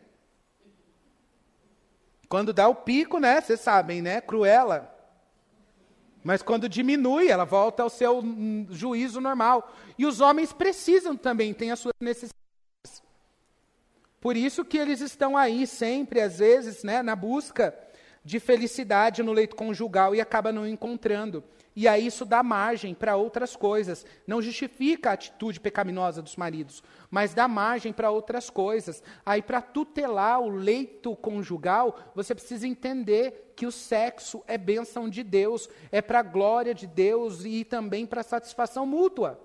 Quando 2.28 2.52
dá 2.52 2.68
o 2.68 2.74
pico, 2.74 3.18
né, 3.18 3.40
vocês 3.40 3.60
sabem, 3.60 4.02
né, 4.02 4.20
cruela. 4.20 4.94
Mas 6.26 6.42
quando 6.42 6.68
diminui, 6.68 7.28
ela 7.28 7.44
volta 7.44 7.84
ao 7.84 7.88
seu 7.88 8.18
hum, 8.18 8.66
juízo 8.68 9.20
normal. 9.20 9.72
E 9.96 10.04
os 10.04 10.20
homens 10.20 10.52
precisam 10.52 11.16
também, 11.16 11.54
têm 11.54 11.70
as 11.70 11.78
suas 11.78 11.94
necessidades. 12.00 13.00
Por 14.20 14.36
isso 14.36 14.64
que 14.64 14.76
eles 14.76 15.00
estão 15.00 15.36
aí 15.36 15.68
sempre, 15.68 16.20
às 16.20 16.40
vezes, 16.40 16.82
né, 16.82 17.00
na 17.00 17.14
busca 17.14 17.72
de 18.24 18.40
felicidade 18.40 19.22
no 19.22 19.32
leito 19.32 19.54
conjugal 19.54 20.16
e 20.16 20.20
acaba 20.20 20.50
não 20.50 20.66
encontrando. 20.66 21.44
E 21.76 21.86
aí 21.86 22.06
isso 22.06 22.24
dá 22.24 22.42
margem 22.42 22.94
para 22.94 23.16
outras 23.16 23.54
coisas. 23.54 24.06
Não 24.26 24.40
justifica 24.40 25.10
a 25.10 25.12
atitude 25.12 25.60
pecaminosa 25.60 26.22
dos 26.22 26.34
maridos, 26.34 26.82
mas 27.10 27.34
dá 27.34 27.46
margem 27.46 27.92
para 27.92 28.10
outras 28.10 28.48
coisas. 28.48 29.02
Aí, 29.26 29.42
para 29.42 29.60
tutelar 29.60 30.40
o 30.40 30.48
leito 30.48 31.14
conjugal, 31.14 31.98
você 32.14 32.34
precisa 32.34 32.66
entender 32.66 33.52
que 33.54 33.66
o 33.66 33.72
sexo 33.72 34.42
é 34.46 34.56
bênção 34.56 35.06
de 35.06 35.22
Deus, 35.22 35.68
é 35.92 36.00
para 36.00 36.20
a 36.20 36.22
glória 36.22 36.74
de 36.74 36.86
Deus 36.86 37.44
e 37.44 37.62
também 37.62 38.06
para 38.06 38.22
satisfação 38.22 38.86
mútua. 38.86 39.38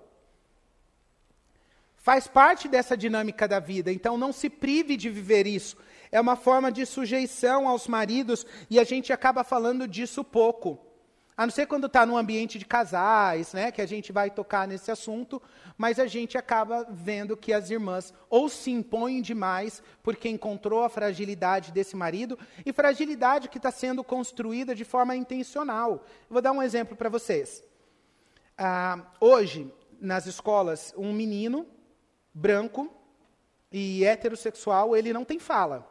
Faz 1.98 2.26
parte 2.26 2.66
dessa 2.66 2.96
dinâmica 2.96 3.46
da 3.46 3.60
vida, 3.60 3.92
então 3.92 4.16
não 4.16 4.32
se 4.32 4.48
prive 4.48 4.96
de 4.96 5.10
viver 5.10 5.46
isso. 5.46 5.76
É 6.10 6.18
uma 6.18 6.34
forma 6.34 6.72
de 6.72 6.86
sujeição 6.86 7.68
aos 7.68 7.86
maridos 7.86 8.46
e 8.70 8.80
a 8.80 8.84
gente 8.84 9.12
acaba 9.12 9.44
falando 9.44 9.86
disso 9.86 10.24
pouco. 10.24 10.91
A 11.36 11.46
não 11.46 11.50
ser 11.50 11.66
quando 11.66 11.86
está 11.86 12.04
no 12.04 12.16
ambiente 12.16 12.58
de 12.58 12.64
casais, 12.66 13.54
né, 13.54 13.72
que 13.72 13.80
a 13.80 13.86
gente 13.86 14.12
vai 14.12 14.30
tocar 14.30 14.68
nesse 14.68 14.90
assunto, 14.90 15.40
mas 15.78 15.98
a 15.98 16.06
gente 16.06 16.36
acaba 16.36 16.86
vendo 16.90 17.36
que 17.36 17.52
as 17.52 17.70
irmãs 17.70 18.12
ou 18.28 18.48
se 18.50 18.70
impõem 18.70 19.22
demais 19.22 19.82
porque 20.02 20.28
encontrou 20.28 20.84
a 20.84 20.90
fragilidade 20.90 21.72
desse 21.72 21.96
marido, 21.96 22.38
e 22.66 22.72
fragilidade 22.72 23.48
que 23.48 23.56
está 23.56 23.70
sendo 23.70 24.04
construída 24.04 24.74
de 24.74 24.84
forma 24.84 25.16
intencional. 25.16 26.04
Vou 26.28 26.42
dar 26.42 26.52
um 26.52 26.62
exemplo 26.62 26.94
para 26.96 27.08
vocês. 27.08 27.64
Ah, 28.58 28.98
hoje, 29.18 29.72
nas 29.98 30.26
escolas, 30.26 30.92
um 30.96 31.12
menino 31.12 31.66
branco 32.34 32.92
e 33.70 34.04
heterossexual, 34.04 34.94
ele 34.94 35.12
não 35.12 35.24
tem 35.24 35.38
fala. 35.38 35.88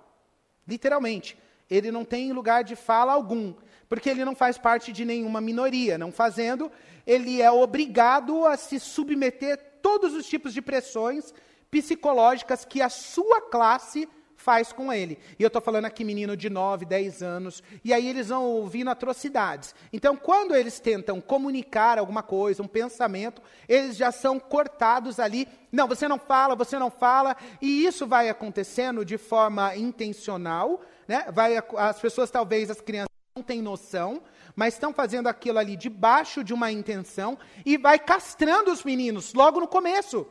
Literalmente. 0.68 1.38
Ele 1.70 1.90
não 1.90 2.04
tem 2.04 2.34
lugar 2.34 2.64
de 2.66 2.76
fala 2.76 3.14
algum 3.14 3.54
porque 3.92 4.10
ele 4.10 4.24
não 4.24 4.34
faz 4.34 4.58
parte 4.58 4.94
de 4.94 5.04
nenhuma 5.04 5.42
minoria. 5.42 5.98
Não 5.98 6.14
fazendo, 6.14 6.72
ele 7.06 7.42
é 7.42 7.52
obrigado 7.52 8.46
a 8.46 8.56
se 8.56 8.80
submeter 8.80 9.56
a 9.56 9.58
todos 9.58 10.14
os 10.14 10.26
tipos 10.26 10.54
de 10.54 10.62
pressões 10.62 11.34
psicológicas 11.70 12.64
que 12.64 12.82
a 12.82 12.88
sua 12.88 13.42
classe 13.42 14.08
faz 14.38 14.72
com 14.72 14.94
ele. 14.94 15.20
E 15.38 15.44
eu 15.44 15.48
estou 15.48 15.62
falando 15.62 15.86
aqui 15.88 16.06
menino 16.06 16.38
de 16.38 16.50
9, 16.50 16.86
10 16.86 17.22
anos, 17.22 17.62
e 17.84 17.94
aí 17.94 18.08
eles 18.08 18.30
vão 18.30 18.46
ouvindo 18.46 18.90
atrocidades. 18.90 19.76
Então, 19.92 20.16
quando 20.16 20.56
eles 20.56 20.80
tentam 20.80 21.20
comunicar 21.20 22.00
alguma 22.00 22.24
coisa, 22.24 22.64
um 22.64 22.68
pensamento, 22.68 23.42
eles 23.68 23.98
já 23.98 24.10
são 24.10 24.40
cortados 24.40 25.20
ali. 25.20 25.50
Não, 25.70 25.86
você 25.86 26.08
não 26.08 26.18
fala, 26.18 26.56
você 26.56 26.80
não 26.80 26.90
fala, 26.90 27.36
e 27.62 27.86
isso 27.86 28.08
vai 28.08 28.30
acontecendo 28.30 29.04
de 29.04 29.18
forma 29.18 29.76
intencional, 29.76 30.80
né? 31.06 31.26
Vai, 31.34 31.58
as 31.58 32.00
pessoas, 32.00 32.32
talvez 32.32 32.72
as 32.72 32.80
crianças 32.80 33.11
não 33.42 33.44
têm 33.44 33.62
noção, 33.62 34.22
mas 34.56 34.76
estão 34.76 34.94
fazendo 34.94 35.28
aquilo 35.28 35.58
ali 35.58 35.76
debaixo 35.76 36.44
de 36.44 36.54
uma 36.54 36.72
intenção 36.72 37.38
e 37.66 37.76
vai 37.76 37.98
castrando 37.98 38.72
os 38.72 38.84
meninos 38.84 39.34
logo 39.34 39.60
no 39.60 39.68
começo. 39.68 40.28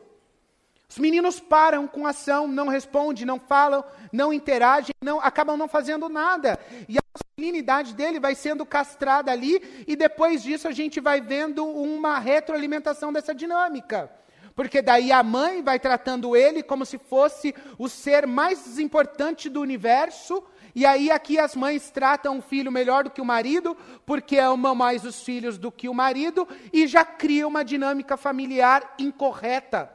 Os 0.89 0.97
meninos 0.97 1.39
param 1.39 1.87
com 1.87 2.07
ação, 2.07 2.47
não 2.47 2.67
respondem, 2.67 3.25
não 3.25 3.39
falam, 3.39 3.83
não 4.11 4.33
interagem, 4.33 4.93
não, 5.01 5.19
acabam 5.19 5.57
não 5.57 5.67
fazendo 5.67 6.07
nada. 6.09 6.59
E 6.87 6.97
a 6.97 7.01
masculinidade 7.13 7.93
dele 7.93 8.19
vai 8.19 8.35
sendo 8.35 8.65
castrada 8.65 9.31
ali, 9.31 9.85
e 9.87 9.95
depois 9.95 10.43
disso 10.43 10.67
a 10.67 10.71
gente 10.71 10.99
vai 10.99 11.21
vendo 11.21 11.65
uma 11.65 12.19
retroalimentação 12.19 13.11
dessa 13.11 13.33
dinâmica. 13.33 14.11
Porque 14.53 14.81
daí 14.81 15.13
a 15.13 15.23
mãe 15.23 15.61
vai 15.61 15.79
tratando 15.79 16.35
ele 16.35 16.61
como 16.61 16.85
se 16.85 16.97
fosse 16.97 17.55
o 17.77 17.87
ser 17.87 18.27
mais 18.27 18.77
importante 18.77 19.49
do 19.49 19.61
universo, 19.61 20.43
e 20.73 20.85
aí 20.85 21.11
aqui 21.11 21.37
as 21.37 21.55
mães 21.55 21.91
tratam 21.91 22.37
o 22.37 22.41
filho 22.41 22.71
melhor 22.71 23.03
do 23.03 23.09
que 23.09 23.21
o 23.21 23.25
marido, 23.25 23.75
porque 24.05 24.37
amam 24.37 24.73
mais 24.73 25.05
os 25.05 25.21
filhos 25.23 25.57
do 25.57 25.71
que 25.71 25.89
o 25.89 25.93
marido, 25.93 26.47
e 26.71 26.87
já 26.87 27.03
cria 27.03 27.47
uma 27.47 27.63
dinâmica 27.63 28.15
familiar 28.17 28.95
incorreta. 28.97 29.91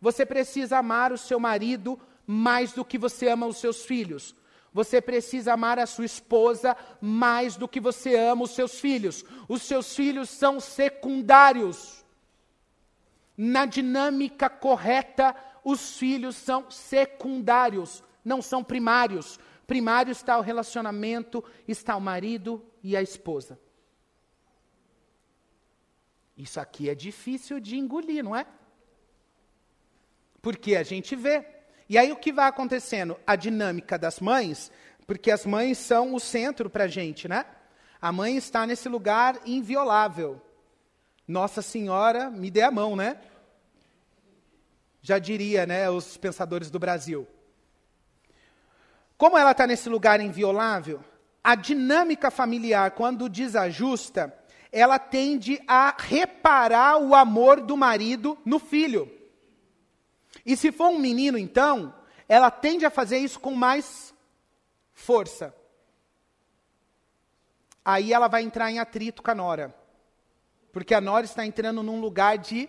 Você 0.00 0.24
precisa 0.24 0.78
amar 0.78 1.12
o 1.12 1.18
seu 1.18 1.40
marido 1.40 1.98
mais 2.26 2.72
do 2.72 2.84
que 2.84 2.98
você 2.98 3.28
ama 3.28 3.46
os 3.46 3.58
seus 3.58 3.84
filhos. 3.84 4.34
Você 4.72 5.00
precisa 5.00 5.54
amar 5.54 5.78
a 5.78 5.86
sua 5.86 6.04
esposa 6.04 6.76
mais 7.00 7.56
do 7.56 7.66
que 7.66 7.80
você 7.80 8.14
ama 8.14 8.44
os 8.44 8.50
seus 8.50 8.78
filhos. 8.78 9.24
Os 9.48 9.62
seus 9.62 9.94
filhos 9.94 10.28
são 10.28 10.60
secundários. 10.60 12.04
Na 13.36 13.64
dinâmica 13.64 14.50
correta, 14.50 15.34
os 15.64 15.96
filhos 15.96 16.36
são 16.36 16.70
secundários, 16.70 18.02
não 18.24 18.42
são 18.42 18.62
primários. 18.62 19.38
Primário 19.66 20.12
está 20.12 20.38
o 20.38 20.42
relacionamento, 20.42 21.42
está 21.66 21.96
o 21.96 22.00
marido 22.00 22.64
e 22.82 22.96
a 22.96 23.02
esposa. 23.02 23.58
Isso 26.36 26.60
aqui 26.60 26.88
é 26.88 26.94
difícil 26.94 27.58
de 27.58 27.76
engolir, 27.76 28.22
não 28.22 28.36
é? 28.36 28.46
Porque 30.40 30.76
a 30.76 30.82
gente 30.82 31.16
vê. 31.16 31.44
E 31.88 31.96
aí 31.96 32.12
o 32.12 32.16
que 32.16 32.32
vai 32.32 32.48
acontecendo? 32.48 33.18
A 33.26 33.34
dinâmica 33.34 33.98
das 33.98 34.20
mães, 34.20 34.70
porque 35.06 35.30
as 35.30 35.46
mães 35.46 35.78
são 35.78 36.14
o 36.14 36.20
centro 36.20 36.68
para 36.68 36.84
a 36.84 36.88
gente, 36.88 37.26
né? 37.26 37.44
A 38.00 38.12
mãe 38.12 38.36
está 38.36 38.66
nesse 38.66 38.88
lugar 38.88 39.40
inviolável. 39.46 40.40
Nossa 41.26 41.62
Senhora, 41.62 42.30
me 42.30 42.50
dê 42.50 42.62
a 42.62 42.70
mão, 42.70 42.94
né? 42.94 43.20
Já 45.00 45.18
diria, 45.18 45.66
né, 45.66 45.88
os 45.88 46.16
pensadores 46.16 46.70
do 46.70 46.78
Brasil. 46.78 47.26
Como 49.16 49.38
ela 49.38 49.52
está 49.52 49.66
nesse 49.66 49.88
lugar 49.88 50.20
inviolável, 50.20 51.02
a 51.42 51.54
dinâmica 51.54 52.30
familiar, 52.30 52.90
quando 52.90 53.28
desajusta, 53.28 54.36
ela 54.70 54.98
tende 54.98 55.62
a 55.66 55.94
reparar 55.96 56.98
o 56.98 57.14
amor 57.14 57.60
do 57.60 57.76
marido 57.76 58.36
no 58.44 58.58
filho. 58.58 59.10
E 60.44 60.56
se 60.56 60.70
for 60.70 60.88
um 60.88 60.98
menino, 60.98 61.38
então, 61.38 61.94
ela 62.28 62.50
tende 62.50 62.84
a 62.84 62.90
fazer 62.90 63.18
isso 63.18 63.40
com 63.40 63.54
mais 63.54 64.14
força. 64.92 65.54
Aí 67.84 68.12
ela 68.12 68.28
vai 68.28 68.42
entrar 68.42 68.70
em 68.70 68.78
atrito 68.78 69.22
com 69.22 69.30
a 69.30 69.34
nora. 69.34 69.74
Porque 70.72 70.94
a 70.94 71.00
nora 71.00 71.24
está 71.24 71.46
entrando 71.46 71.82
num 71.82 72.00
lugar 72.00 72.36
de 72.36 72.68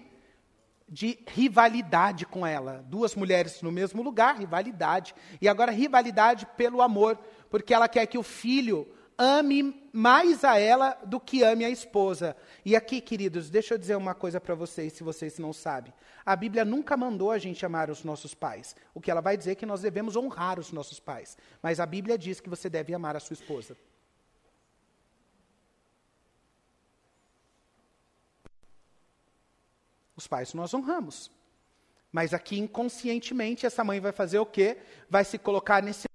de 0.88 1.19
rivalidade 1.28 2.26
com 2.26 2.45
ela. 2.45 2.84
Duas 2.88 3.15
mulheres 3.15 3.62
no 3.62 3.71
mesmo 3.71 4.02
lugar, 4.02 4.38
rivalidade. 4.38 5.13
E 5.41 5.47
agora 5.47 5.71
rivalidade 5.71 6.47
pelo 6.56 6.82
amor, 6.82 7.19
porque 7.50 7.73
ela 7.73 7.88
quer 7.88 8.06
que 8.06 8.17
o 8.17 8.23
filho 8.23 8.88
ame 9.17 9.84
mais 9.91 10.43
a 10.43 10.60
ela 10.60 10.97
do 11.06 11.19
que 11.19 11.43
ame 11.43 11.65
a 11.65 11.69
esposa. 11.69 12.38
E 12.63 12.76
aqui, 12.76 13.02
queridos, 13.02 13.50
deixa 13.50 13.73
eu 13.73 13.78
dizer 13.78 13.95
uma 13.95 14.13
coisa 14.13 14.39
para 14.39 14.54
vocês, 14.54 14.93
se 14.93 15.04
vocês 15.04 15.39
não 15.39 15.52
sabem. 15.52 15.91
A 16.26 16.36
Bíblia 16.36 16.63
nunca 16.63 16.95
mandou 16.95 17.32
a 17.32 17.38
gente 17.38 17.65
amar 17.65 17.89
os 17.89 18.04
nossos 18.04 18.34
pais. 18.34 18.76
O 18.93 19.02
que 19.02 19.10
ela 19.10 19.21
vai 19.21 19.36
dizer 19.36 19.52
é 19.52 19.56
que 19.56 19.65
nós 19.65 19.82
devemos 19.82 20.15
honrar 20.15 20.60
os 20.60 20.71
nossos 20.71 21.00
pais. 21.00 21.36
Mas 21.62 21.80
a 21.80 21.86
Bíblia 21.86 22.17
diz 22.17 22.39
que 22.39 22.50
você 22.50 22.69
deve 22.69 22.93
amar 22.93 23.15
a 23.15 23.19
sua 23.19 23.34
esposa. 23.34 23.76
Os 30.18 30.28
pais 30.28 30.54
nós 30.56 30.74
honramos. 30.74 31.32
Mas 32.12 32.34
aqui 32.34 32.58
inconscientemente 32.58 33.66
essa 33.66 33.84
mãe 33.84 34.00
vai 34.00 34.12
fazer 34.12 34.40
o 34.40 34.46
quê? 34.46 34.78
Vai 35.08 35.24
se 35.24 35.38
colocar 35.38 35.84
nesse 35.84 36.08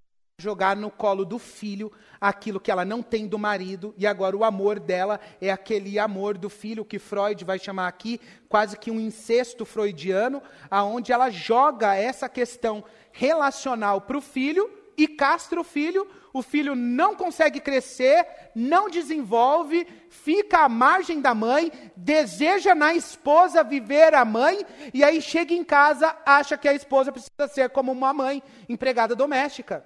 jogar 0.42 0.74
no 0.74 0.90
colo 0.90 1.24
do 1.24 1.38
filho 1.38 1.92
aquilo 2.20 2.58
que 2.58 2.70
ela 2.70 2.84
não 2.84 3.00
tem 3.00 3.28
do 3.28 3.38
marido, 3.38 3.94
e 3.96 4.08
agora 4.08 4.36
o 4.36 4.42
amor 4.42 4.80
dela 4.80 5.20
é 5.40 5.52
aquele 5.52 6.00
amor 6.00 6.36
do 6.36 6.50
filho 6.50 6.84
que 6.84 6.98
Freud 6.98 7.44
vai 7.44 7.60
chamar 7.60 7.86
aqui 7.86 8.20
quase 8.48 8.76
que 8.76 8.90
um 8.90 8.98
incesto 8.98 9.64
freudiano, 9.64 10.42
aonde 10.68 11.12
ela 11.12 11.30
joga 11.30 11.94
essa 11.94 12.28
questão 12.28 12.84
relacional 13.12 14.00
para 14.00 14.18
o 14.18 14.20
filho 14.20 14.68
e 14.96 15.06
castra 15.06 15.60
o 15.60 15.64
filho, 15.64 16.08
o 16.32 16.42
filho 16.42 16.74
não 16.74 17.14
consegue 17.14 17.60
crescer, 17.60 18.26
não 18.54 18.88
desenvolve, 18.88 19.86
fica 20.08 20.60
à 20.60 20.68
margem 20.68 21.20
da 21.20 21.34
mãe, 21.34 21.70
deseja 21.96 22.74
na 22.74 22.94
esposa 22.94 23.62
viver 23.62 24.14
a 24.14 24.24
mãe, 24.24 24.64
e 24.94 25.04
aí 25.04 25.20
chega 25.20 25.52
em 25.52 25.62
casa, 25.62 26.16
acha 26.24 26.56
que 26.56 26.68
a 26.68 26.74
esposa 26.74 27.12
precisa 27.12 27.48
ser 27.48 27.70
como 27.70 27.92
uma 27.92 28.12
mãe, 28.12 28.42
empregada 28.68 29.14
doméstica. 29.14 29.84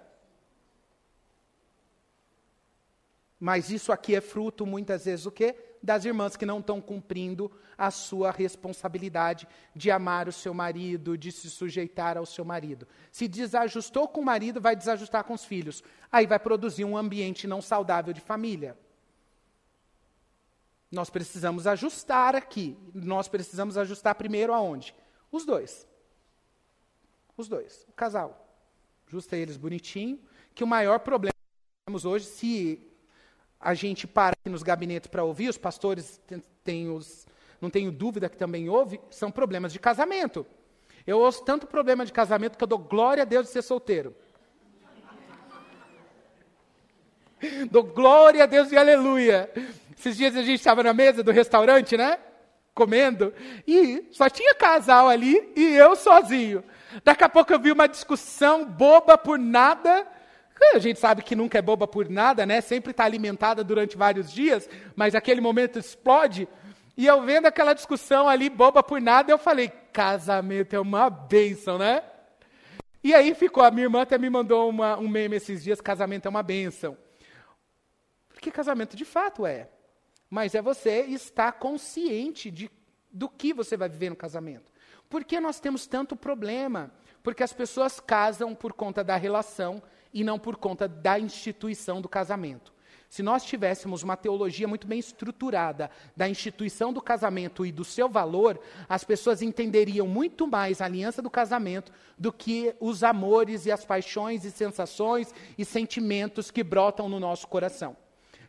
Mas 3.39 3.71
isso 3.71 3.93
aqui 3.93 4.15
é 4.15 4.21
fruto, 4.21 4.65
muitas 4.65 5.05
vezes, 5.05 5.27
o 5.27 5.31
quê? 5.31 5.55
Das 5.87 6.05
irmãs 6.05 6.37
que 6.37 6.44
não 6.44 6.59
estão 6.59 6.81
cumprindo 6.81 7.49
a 7.79 7.92
sua 7.92 8.33
responsabilidade 8.33 9.46
de 9.72 9.88
amar 9.88 10.27
o 10.27 10.33
seu 10.33 10.53
marido, 10.53 11.16
de 11.16 11.31
se 11.31 11.49
sujeitar 11.49 12.16
ao 12.18 12.27
seu 12.27 12.44
marido. 12.44 12.88
Se 13.12 13.29
desajustou 13.29 14.09
com 14.09 14.20
o 14.20 14.25
marido, 14.25 14.61
vai 14.61 14.75
desajustar 14.75 15.22
com 15.22 15.33
os 15.33 15.44
filhos. 15.44 15.85
Aí 16.11 16.27
vai 16.27 16.40
produzir 16.40 16.85
um 16.85 16.96
ambiente 16.96 17.46
não 17.46 17.62
saudável 17.62 18.12
de 18.12 18.20
família. 18.20 18.77
Nós 20.90 21.09
precisamos 21.09 21.68
ajustar 21.68 22.35
aqui. 22.35 22.77
Nós 22.92 23.29
precisamos 23.29 23.79
ajustar 23.79 24.16
primeiro 24.16 24.53
aonde? 24.53 24.92
Os 25.31 25.46
dois. 25.46 25.87
Os 27.37 27.46
dois. 27.46 27.87
O 27.88 27.92
casal. 27.92 28.44
Ajusta 29.07 29.37
eles 29.37 29.57
bonitinho. 29.57 30.18
Que 30.53 30.64
o 30.64 30.66
maior 30.66 30.99
problema 30.99 31.33
que 31.33 31.87
temos 31.87 32.05
hoje, 32.05 32.25
se 32.25 32.96
a 33.61 33.75
gente 33.75 34.07
para 34.07 34.35
aqui 34.38 34.51
nos 34.51 34.62
gabinetes 34.62 35.09
para 35.09 35.25
ouvir, 35.25 35.49
os 35.49 35.59
pastores 35.59 36.21
têm 36.62 36.90
os, 36.90 37.27
não 37.61 37.71
tenho 37.71 37.90
dúvida 37.90 38.29
que 38.29 38.37
também 38.37 38.69
ouve, 38.69 39.01
são 39.11 39.31
problemas 39.31 39.73
de 39.73 39.79
casamento. 39.79 40.47
Eu 41.07 41.19
ouço 41.19 41.45
tanto 41.45 41.66
problema 41.66 42.05
de 42.05 42.12
casamento 42.12 42.59
que 42.59 42.64
eu 42.64 42.69
dou 42.69 42.79
glória 42.79 43.23
a 43.23 43.27
Deus 43.27 43.47
de 43.47 43.53
ser 43.53 43.62
solteiro. 43.62 44.14
dou 47.71 47.85
glória 47.85 48.42
a 48.42 48.47
Deus 48.47 48.73
e 48.73 48.77
aleluia. 48.77 49.51
Esses 49.97 50.16
dias 50.16 50.37
a 50.37 50.42
gente 50.42 50.59
estava 50.59 50.83
na 50.83 50.92
mesa 50.92 51.23
do 51.23 51.31
restaurante, 51.31 51.97
né? 51.97 52.19
Comendo, 52.75 53.33
e 53.66 54.07
só 54.12 54.29
tinha 54.29 54.55
casal 54.55 55.09
ali 55.09 55.51
e 55.57 55.75
eu 55.77 55.97
sozinho. 55.97 56.62
Daqui 57.03 57.25
a 57.25 57.29
pouco 57.29 57.51
eu 57.51 57.59
vi 57.59 57.73
uma 57.73 57.87
discussão 57.87 58.66
boba 58.66 59.16
por 59.16 59.38
nada 59.38 60.07
a 60.62 60.79
gente 60.79 60.99
sabe 60.99 61.23
que 61.23 61.37
nunca 61.37 61.59
é 61.59 61.62
boba 61.62 61.87
por 61.87 62.09
nada, 62.09 62.47
né? 62.47 62.61
Sempre 62.61 62.90
está 62.90 63.05
alimentada 63.05 63.62
durante 63.62 63.97
vários 63.97 64.33
dias, 64.33 64.69
mas 64.95 65.14
aquele 65.14 65.40
momento 65.40 65.79
explode. 65.79 66.49
E 66.97 67.07
eu 67.07 67.23
vendo 67.23 67.47
aquela 67.47 67.75
discussão 67.75 68.29
ali, 68.29 68.49
boba 68.49 68.83
por 68.83 69.01
nada, 69.01 69.31
eu 69.31 69.38
falei: 69.38 69.69
casamento 69.92 70.75
é 70.75 70.81
uma 70.81 71.11
bênção, 71.11 71.79
né? 71.79 72.03
E 73.05 73.14
aí 73.14 73.35
ficou, 73.35 73.62
a 73.62 73.71
minha 73.71 73.85
irmã 73.85 74.03
até 74.03 74.19
me 74.19 74.29
mandou 74.31 74.69
uma, 74.69 74.99
um 74.99 75.09
meme 75.09 75.37
esses 75.37 75.62
dias: 75.62 75.81
casamento 75.81 76.27
é 76.27 76.29
uma 76.29 76.42
bênção. 76.42 76.97
Porque 78.29 78.51
casamento 78.51 78.97
de 78.97 79.05
fato 79.05 79.47
é. 79.47 79.69
Mas 80.29 80.55
é 80.55 80.62
você 80.62 81.03
estar 81.03 81.53
consciente 81.53 82.51
de, 82.51 82.71
do 83.12 83.29
que 83.29 83.53
você 83.53 83.77
vai 83.77 83.88
viver 83.88 84.11
no 84.11 84.16
casamento. 84.16 84.73
Por 85.09 85.25
que 85.25 85.38
nós 85.38 85.61
temos 85.61 85.87
tanto 85.87 86.16
problema? 86.16 86.90
Porque 87.23 87.42
as 87.42 87.53
pessoas 87.53 88.01
casam 88.01 88.55
por 88.55 88.73
conta 88.73 89.05
da 89.05 89.16
relação 89.16 89.83
e 90.17 90.25
não 90.25 90.39
por 90.39 90.57
conta 90.57 90.89
da 90.89 91.21
instituição 91.21 92.01
do 92.01 92.09
casamento. 92.09 92.73
Se 93.07 93.23
nós 93.23 93.45
tivéssemos 93.45 94.03
uma 94.03 94.17
teologia 94.17 94.67
muito 94.67 94.87
bem 94.87 94.99
estruturada 94.99 95.91
da 96.17 96.27
instituição 96.27 96.91
do 96.91 97.03
casamento 97.03 97.67
e 97.67 97.71
do 97.71 97.85
seu 97.85 98.09
valor, 98.09 98.59
as 98.89 99.05
pessoas 99.05 99.43
entenderiam 99.43 100.09
muito 100.09 100.47
mais 100.47 100.81
a 100.81 100.87
aliança 100.87 101.21
do 101.21 101.29
casamento 101.29 101.93
do 102.17 102.33
que 102.33 102.75
os 102.81 103.05
amores 103.05 103.67
e 103.67 103.71
as 103.71 103.85
paixões 103.85 104.47
e 104.47 104.51
sensações 104.51 105.35
e 105.59 105.67
sentimentos 105.67 106.51
que 106.51 106.65
brotam 106.65 107.11
no 107.11 107.21
nosso 107.21 107.47
coração. 107.47 107.95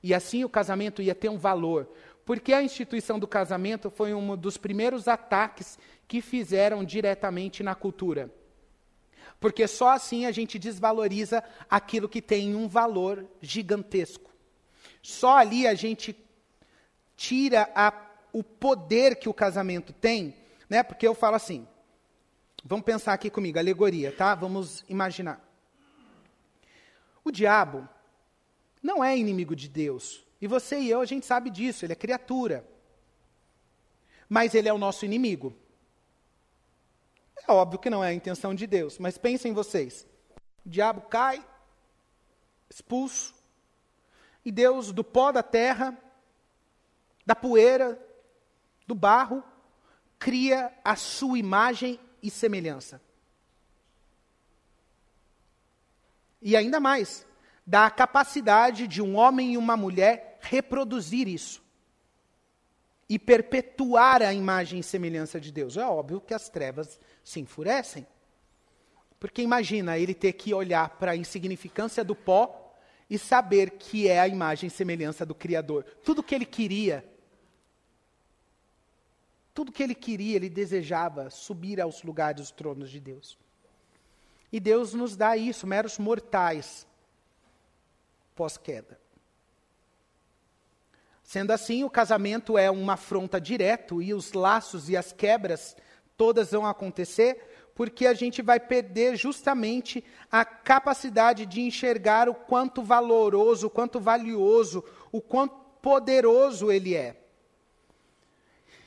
E 0.01 0.13
assim 0.13 0.45
o 0.45 0.49
casamento 0.49 1.01
ia 1.01 1.13
ter 1.13 1.27
um 1.27 1.37
valor, 1.37 1.91
porque 2.25 2.53
a 2.53 2.63
instituição 2.63 3.19
do 3.19 3.27
casamento 3.27 3.91
foi 3.91 4.13
um 4.13 4.37
dos 4.37 4.55
primeiros 4.55 5.09
ataques 5.09 5.77
que 6.07 6.21
fizeram 6.21 6.85
diretamente 6.85 7.61
na 7.61 7.75
cultura. 7.75 8.31
Porque 9.39 9.67
só 9.67 9.89
assim 9.89 10.25
a 10.25 10.31
gente 10.31 10.57
desvaloriza 10.57 11.43
aquilo 11.69 12.09
que 12.09 12.21
tem 12.21 12.55
um 12.55 12.67
valor 12.67 13.25
gigantesco. 13.41 14.31
Só 15.01 15.37
ali 15.37 15.67
a 15.67 15.73
gente 15.73 16.15
tira 17.15 17.69
a, 17.75 17.93
o 18.33 18.43
poder 18.43 19.15
que 19.15 19.29
o 19.29 19.33
casamento 19.33 19.93
tem, 19.93 20.35
né? 20.69 20.83
Porque 20.83 21.07
eu 21.07 21.13
falo 21.13 21.35
assim, 21.35 21.67
vamos 22.63 22.85
pensar 22.85 23.13
aqui 23.13 23.29
comigo, 23.29 23.59
alegoria, 23.59 24.11
tá? 24.11 24.33
Vamos 24.35 24.83
imaginar. 24.89 25.43
O 27.23 27.31
diabo 27.31 27.87
não 28.81 29.03
é 29.03 29.17
inimigo 29.17 29.55
de 29.55 29.67
Deus. 29.67 30.25
E 30.41 30.47
você 30.47 30.79
e 30.79 30.89
eu, 30.89 31.01
a 31.01 31.05
gente 31.05 31.25
sabe 31.25 31.49
disso, 31.49 31.85
ele 31.85 31.93
é 31.93 31.95
criatura. 31.95 32.67
Mas 34.29 34.55
ele 34.55 34.67
é 34.67 34.73
o 34.73 34.77
nosso 34.77 35.05
inimigo. 35.05 35.55
É 37.45 37.51
óbvio 37.51 37.79
que 37.79 37.89
não 37.89 38.03
é 38.03 38.09
a 38.09 38.13
intenção 38.13 38.55
de 38.55 38.65
Deus, 38.65 38.97
mas 38.97 39.17
pensem 39.17 39.53
vocês. 39.53 40.07
O 40.65 40.69
diabo 40.69 41.01
cai, 41.01 41.45
expulso, 42.69 43.33
e 44.45 44.51
Deus, 44.51 44.93
do 44.93 45.03
pó 45.03 45.31
da 45.31 45.43
terra, 45.43 45.97
da 47.25 47.35
poeira, 47.35 48.01
do 48.85 48.95
barro, 48.95 49.43
cria 50.17 50.73
a 50.83 50.95
sua 50.95 51.37
imagem 51.37 51.99
e 52.23 52.31
semelhança. 52.31 53.01
E 56.41 56.55
ainda 56.55 56.79
mais, 56.79 57.25
dá 57.65 57.85
a 57.85 57.91
capacidade 57.91 58.87
de 58.87 59.01
um 59.01 59.17
homem 59.17 59.53
e 59.53 59.57
uma 59.57 59.75
mulher 59.75 60.39
reproduzir 60.41 61.27
isso 61.27 61.61
e 63.09 63.17
perpetuar 63.17 64.21
a 64.21 64.33
imagem 64.33 64.79
e 64.79 64.83
semelhança 64.83 65.39
de 65.39 65.51
Deus. 65.51 65.77
É 65.77 65.85
óbvio 65.85 66.21
que 66.21 66.33
as 66.33 66.49
trevas 66.49 66.99
se 67.27 67.41
enfurecem. 67.41 68.07
Porque 69.19 69.41
imagina 69.41 69.97
ele 69.97 70.13
ter 70.13 70.31
que 70.31 70.53
olhar 70.53 70.91
para 70.91 71.11
a 71.11 71.15
insignificância 71.15 72.01
do 72.01 72.15
pó 72.15 72.73
e 73.09 73.17
saber 73.17 73.71
que 73.71 74.07
é 74.07 74.21
a 74.21 74.29
imagem 74.29 74.67
e 74.67 74.71
semelhança 74.71 75.25
do 75.25 75.35
Criador. 75.35 75.83
Tudo 76.05 76.23
que 76.23 76.33
ele 76.33 76.45
queria, 76.45 77.03
tudo 79.53 79.73
que 79.73 79.83
ele 79.83 79.93
queria, 79.93 80.37
ele 80.37 80.49
desejava 80.49 81.29
subir 81.29 81.81
aos 81.81 82.01
lugares 82.01 82.39
dos 82.39 82.51
tronos 82.51 82.89
de 82.89 83.01
Deus. 83.01 83.37
E 84.49 84.57
Deus 84.57 84.93
nos 84.93 85.17
dá 85.17 85.35
isso, 85.35 85.67
meros 85.67 85.97
mortais, 85.97 86.87
pós-queda. 88.35 88.97
Sendo 91.23 91.51
assim, 91.51 91.83
o 91.83 91.89
casamento 91.89 92.57
é 92.57 92.71
uma 92.71 92.93
afronta 92.93 93.41
direto 93.41 94.01
e 94.01 94.13
os 94.13 94.31
laços 94.31 94.87
e 94.87 94.95
as 94.95 95.11
quebras 95.11 95.75
todas 96.17 96.51
vão 96.51 96.65
acontecer, 96.65 97.71
porque 97.75 98.07
a 98.07 98.13
gente 98.13 98.41
vai 98.41 98.59
perder 98.59 99.15
justamente 99.15 100.03
a 100.31 100.43
capacidade 100.43 101.45
de 101.45 101.61
enxergar 101.61 102.27
o 102.27 102.33
quanto 102.33 102.81
valoroso, 102.81 103.67
o 103.67 103.69
quanto 103.69 103.99
valioso, 103.99 104.83
o 105.11 105.21
quanto 105.21 105.55
poderoso 105.81 106.71
ele 106.71 106.95
é. 106.95 107.15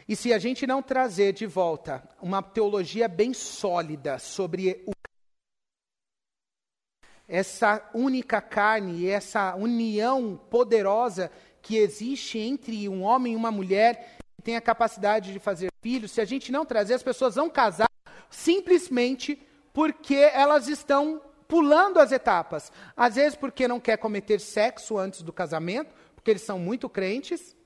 E 0.08 0.16
se 0.16 0.32
a 0.32 0.38
gente 0.38 0.66
não 0.66 0.82
trazer 0.82 1.32
de 1.32 1.46
volta 1.46 2.02
uma 2.20 2.42
teologia 2.42 3.06
bem 3.06 3.32
sólida 3.32 4.18
sobre 4.18 4.82
o 4.84 4.90
essa 7.32 7.88
única 7.94 8.40
carne, 8.40 9.06
essa 9.06 9.54
união 9.54 10.36
poderosa 10.50 11.30
que 11.62 11.76
existe 11.76 12.40
entre 12.40 12.88
um 12.88 13.04
homem 13.04 13.34
e 13.34 13.36
uma 13.36 13.52
mulher 13.52 14.16
que 14.36 14.42
tem 14.42 14.56
a 14.56 14.60
capacidade 14.60 15.32
de 15.32 15.38
fazer 15.38 15.69
filhos, 15.80 16.12
se 16.12 16.20
a 16.20 16.24
gente 16.24 16.52
não 16.52 16.64
trazer, 16.64 16.94
as 16.94 17.02
pessoas 17.02 17.34
vão 17.34 17.48
casar 17.48 17.90
simplesmente 18.28 19.40
porque 19.72 20.14
elas 20.14 20.68
estão 20.68 21.20
pulando 21.48 21.98
as 21.98 22.12
etapas. 22.12 22.72
Às 22.96 23.16
vezes 23.16 23.36
porque 23.36 23.66
não 23.66 23.80
quer 23.80 23.96
cometer 23.96 24.40
sexo 24.40 24.96
antes 24.96 25.22
do 25.22 25.32
casamento, 25.32 25.92
porque 26.14 26.30
eles 26.30 26.42
são 26.42 26.58
muito 26.58 26.88
crentes, 26.88 27.56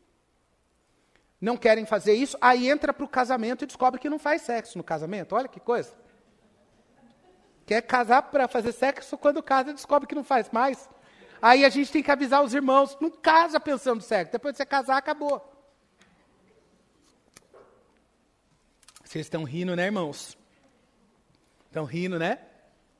não 1.40 1.56
querem 1.56 1.84
fazer 1.84 2.14
isso, 2.14 2.38
aí 2.40 2.70
entra 2.70 2.92
para 2.92 3.04
o 3.04 3.08
casamento 3.08 3.64
e 3.64 3.66
descobre 3.66 4.00
que 4.00 4.08
não 4.08 4.18
faz 4.18 4.42
sexo 4.42 4.78
no 4.78 4.84
casamento. 4.84 5.34
Olha 5.34 5.48
que 5.48 5.60
coisa. 5.60 5.92
Quer 7.66 7.82
casar 7.82 8.22
para 8.22 8.48
fazer 8.48 8.72
sexo, 8.72 9.18
quando 9.18 9.42
casa 9.42 9.72
descobre 9.72 10.06
que 10.06 10.14
não 10.14 10.24
faz 10.24 10.50
mais. 10.50 10.88
Aí 11.42 11.64
a 11.64 11.68
gente 11.68 11.92
tem 11.92 12.02
que 12.02 12.10
avisar 12.10 12.42
os 12.42 12.54
irmãos, 12.54 12.96
não 13.00 13.10
casa 13.10 13.60
pensando 13.60 14.00
sexo, 14.02 14.32
depois 14.32 14.54
de 14.54 14.58
você 14.58 14.66
casar, 14.66 14.96
acabou. 14.96 15.53
Vocês 19.14 19.26
estão 19.26 19.44
rindo, 19.44 19.76
né, 19.76 19.84
irmãos? 19.84 20.36
Estão 21.66 21.84
rindo, 21.84 22.18
né? 22.18 22.40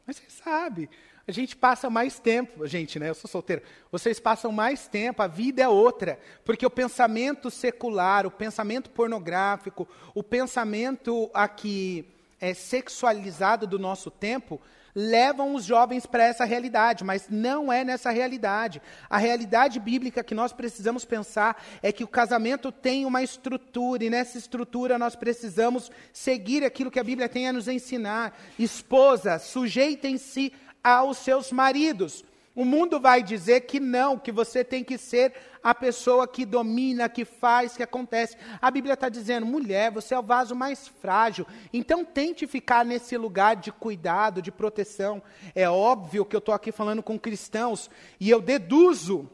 Mas 0.07 0.15
vocês 0.15 0.33
sabem, 0.33 0.89
a 1.27 1.33
gente 1.33 1.57
passa 1.57 1.91
mais 1.91 2.21
tempo, 2.21 2.65
gente, 2.69 3.01
né? 3.01 3.09
Eu 3.09 3.17
sou 3.17 3.29
solteiro. 3.29 3.63
Vocês 3.91 4.21
passam 4.21 4.53
mais 4.53 4.87
tempo, 4.87 5.23
a 5.23 5.27
vida 5.27 5.61
é 5.61 5.69
outra. 5.69 6.21
Porque 6.45 6.65
o 6.65 6.71
pensamento 6.71 7.51
secular, 7.51 8.29
o 8.29 8.31
pensamento 8.31 8.91
pornográfico, 8.91 9.89
o 10.15 10.23
pensamento 10.23 11.29
aqui 11.35 12.07
é, 12.41 12.55
sexualizado 12.55 13.67
do 13.67 13.77
nosso 13.77 14.09
tempo, 14.09 14.61
levam 14.95 15.55
os 15.55 15.65
jovens 15.65 16.07
para 16.07 16.25
essa 16.25 16.45
realidade, 16.45 17.03
mas 17.03 17.27
não 17.29 17.73
é 17.73 17.85
nessa 17.85 18.11
realidade. 18.11 18.81
A 19.11 19.19
realidade 19.19 19.81
bíblica 19.81 20.23
que 20.23 20.35
nós 20.35 20.53
precisamos 20.53 21.05
pensar 21.05 21.63
é 21.83 21.91
que 21.91 22.05
o 22.05 22.09
casamento 22.09 22.71
tem 22.71 23.05
uma 23.05 23.23
estrutura, 23.23 24.05
e 24.05 24.11
nessa 24.11 24.39
estrutura 24.39 24.99
nós 24.99 25.17
precisamos 25.17 25.91
seguir 26.13 26.65
aquilo 26.65 26.91
que 26.91 27.01
a 27.01 27.05
Bíblia 27.05 27.29
tem 27.29 27.49
a 27.49 27.53
nos 27.53 27.67
ensinar. 27.67 28.39
Esposa, 28.59 29.39
sujeitem-se 29.39 30.53
aos 30.83 31.19
seus 31.19 31.51
maridos. 31.51 32.25
O 32.55 32.65
mundo 32.65 33.01
vai 33.01 33.21
dizer 33.21 33.63
que 33.63 33.81
não, 33.81 34.17
que 34.17 34.31
você 34.31 34.63
tem 34.63 34.85
que 34.85 34.97
ser 34.97 35.35
a 35.63 35.75
pessoa 35.75 36.29
que 36.29 36.45
domina, 36.45 37.09
que 37.09 37.25
faz, 37.25 37.77
que 37.77 37.83
acontece. 37.83 38.37
A 38.63 38.71
Bíblia 38.71 38.95
está 38.95 39.09
dizendo, 39.09 39.45
mulher, 39.45 39.91
você 39.91 40.15
é 40.15 40.19
o 40.19 40.23
vaso 40.23 40.55
mais 40.55 40.87
frágil. 40.87 41.47
Então 41.73 42.05
tente 42.05 42.47
ficar 42.47 42.85
nesse 42.85 43.17
lugar 43.17 43.57
de 43.57 43.73
cuidado, 43.73 44.41
de 44.41 44.53
proteção. 44.53 45.21
É 45.53 45.69
óbvio 45.69 46.25
que 46.25 46.37
eu 46.37 46.39
estou 46.39 46.55
aqui 46.55 46.71
falando 46.71 47.03
com 47.03 47.19
cristãos 47.19 47.91
e 48.21 48.31
eu 48.31 48.41
deduzo 48.41 49.29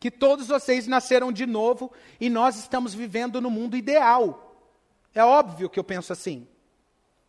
que 0.00 0.10
todos 0.10 0.46
vocês 0.46 0.86
nasceram 0.86 1.30
de 1.30 1.44
novo 1.44 1.92
e 2.18 2.30
nós 2.30 2.56
estamos 2.56 2.94
vivendo 2.94 3.40
no 3.42 3.50
mundo 3.50 3.76
ideal. 3.76 4.56
É 5.14 5.22
óbvio 5.22 5.68
que 5.68 5.78
eu 5.78 5.84
penso 5.84 6.14
assim. 6.14 6.46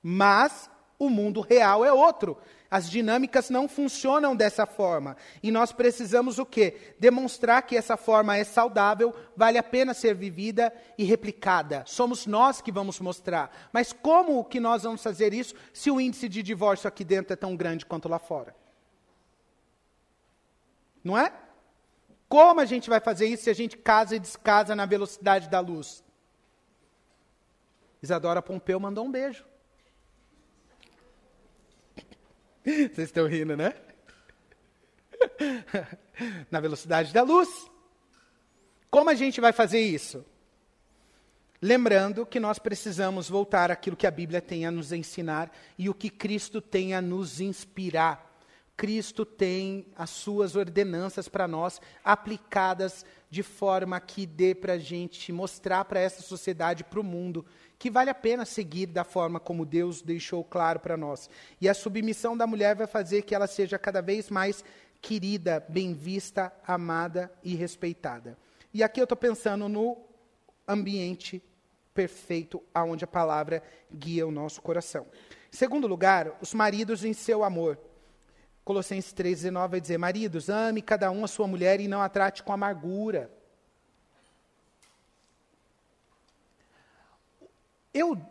Mas 0.01 0.69
o 0.97 1.09
mundo 1.09 1.41
real 1.41 1.83
é 1.83 1.91
outro. 1.91 2.37
As 2.69 2.89
dinâmicas 2.89 3.49
não 3.49 3.67
funcionam 3.67 4.35
dessa 4.35 4.65
forma. 4.65 5.15
E 5.41 5.51
nós 5.51 5.71
precisamos 5.71 6.37
o 6.37 6.45
quê? 6.45 6.95
Demonstrar 6.99 7.61
que 7.61 7.77
essa 7.77 7.95
forma 7.95 8.35
é 8.35 8.43
saudável, 8.43 9.15
vale 9.35 9.57
a 9.57 9.63
pena 9.63 9.93
ser 9.93 10.13
vivida 10.13 10.73
e 10.97 11.03
replicada. 11.03 11.83
Somos 11.85 12.25
nós 12.25 12.61
que 12.61 12.71
vamos 12.71 12.99
mostrar. 12.99 13.69
Mas 13.71 13.93
como 13.93 14.43
que 14.43 14.59
nós 14.59 14.83
vamos 14.83 15.01
fazer 15.01 15.33
isso 15.33 15.55
se 15.73 15.89
o 15.89 16.01
índice 16.01 16.27
de 16.27 16.43
divórcio 16.43 16.87
aqui 16.87 17.05
dentro 17.05 17.33
é 17.33 17.37
tão 17.37 17.55
grande 17.55 17.85
quanto 17.85 18.09
lá 18.09 18.19
fora? 18.19 18.55
Não 21.03 21.17
é? 21.17 21.31
Como 22.27 22.59
a 22.59 22.65
gente 22.65 22.89
vai 22.89 22.99
fazer 22.99 23.27
isso 23.27 23.45
se 23.45 23.49
a 23.49 23.55
gente 23.55 23.77
casa 23.77 24.15
e 24.15 24.19
descasa 24.19 24.75
na 24.75 24.85
velocidade 24.85 25.49
da 25.49 25.61
luz? 25.61 26.03
Isadora 28.01 28.41
Pompeu 28.41 28.79
mandou 28.79 29.05
um 29.05 29.11
beijo. 29.11 29.45
Vocês 32.93 33.07
estão 33.07 33.25
rindo, 33.25 33.55
né? 33.55 33.73
Na 36.51 36.59
velocidade 36.59 37.13
da 37.13 37.23
luz. 37.23 37.49
Como 38.89 39.09
a 39.09 39.13
gente 39.13 39.39
vai 39.39 39.53
fazer 39.53 39.79
isso? 39.79 40.25
Lembrando 41.61 42.25
que 42.25 42.39
nós 42.39 42.59
precisamos 42.59 43.29
voltar 43.29 43.71
àquilo 43.71 43.95
que 43.95 44.05
a 44.05 44.11
Bíblia 44.11 44.41
tem 44.41 44.65
a 44.65 44.71
nos 44.71 44.91
ensinar 44.91 45.51
e 45.77 45.89
o 45.89 45.93
que 45.93 46.09
Cristo 46.09 46.61
tem 46.61 46.93
a 46.93 47.01
nos 47.01 47.39
inspirar. 47.39 48.26
Cristo 48.77 49.25
tem 49.25 49.87
as 49.95 50.11
suas 50.11 50.55
ordenanças 50.55 51.27
para 51.27 51.47
nós 51.47 51.81
aplicadas 52.05 53.03
de 53.27 53.41
forma 53.41 53.99
que 53.99 54.23
dê 54.27 54.53
para 54.53 54.73
a 54.73 54.77
gente 54.77 55.33
mostrar 55.33 55.83
para 55.85 55.99
essa 55.99 56.21
sociedade, 56.21 56.83
para 56.83 56.99
o 56.99 57.03
mundo, 57.03 57.43
que 57.79 57.89
vale 57.89 58.11
a 58.11 58.15
pena 58.15 58.45
seguir 58.45 58.85
da 58.85 59.03
forma 59.03 59.39
como 59.39 59.65
Deus 59.65 60.03
deixou 60.03 60.43
claro 60.43 60.79
para 60.79 60.95
nós. 60.95 61.27
E 61.59 61.67
a 61.67 61.73
submissão 61.73 62.37
da 62.37 62.45
mulher 62.45 62.75
vai 62.75 62.85
fazer 62.85 63.23
que 63.23 63.33
ela 63.33 63.47
seja 63.47 63.79
cada 63.79 63.99
vez 63.99 64.29
mais 64.29 64.63
querida, 65.01 65.65
bem 65.67 65.95
vista, 65.95 66.53
amada 66.65 67.31
e 67.43 67.55
respeitada. 67.55 68.37
E 68.71 68.83
aqui 68.83 68.99
eu 69.01 69.05
estou 69.05 69.17
pensando 69.17 69.67
no 69.67 69.97
ambiente 70.67 71.41
perfeito 71.95 72.61
aonde 72.71 73.03
a 73.03 73.07
palavra 73.07 73.63
guia 73.91 74.27
o 74.27 74.31
nosso 74.31 74.61
coração. 74.61 75.07
Em 75.51 75.57
segundo 75.57 75.87
lugar, 75.87 76.37
os 76.39 76.53
maridos 76.53 77.03
em 77.03 77.13
seu 77.13 77.43
amor. 77.43 77.79
Colossenses 78.67 79.13
3,19 79.13 79.69
vai 79.69 79.79
dizer: 79.79 79.97
Maridos, 79.97 80.49
ame 80.49 80.81
cada 80.81 81.09
um 81.09 81.23
a 81.23 81.27
sua 81.29 81.47
mulher 81.47 81.79
e 81.79 81.87
não 81.87 82.01
a 82.01 82.09
trate 82.09 82.43
com 82.43 82.51
amargura. 82.51 83.31
Eu, 87.93 88.21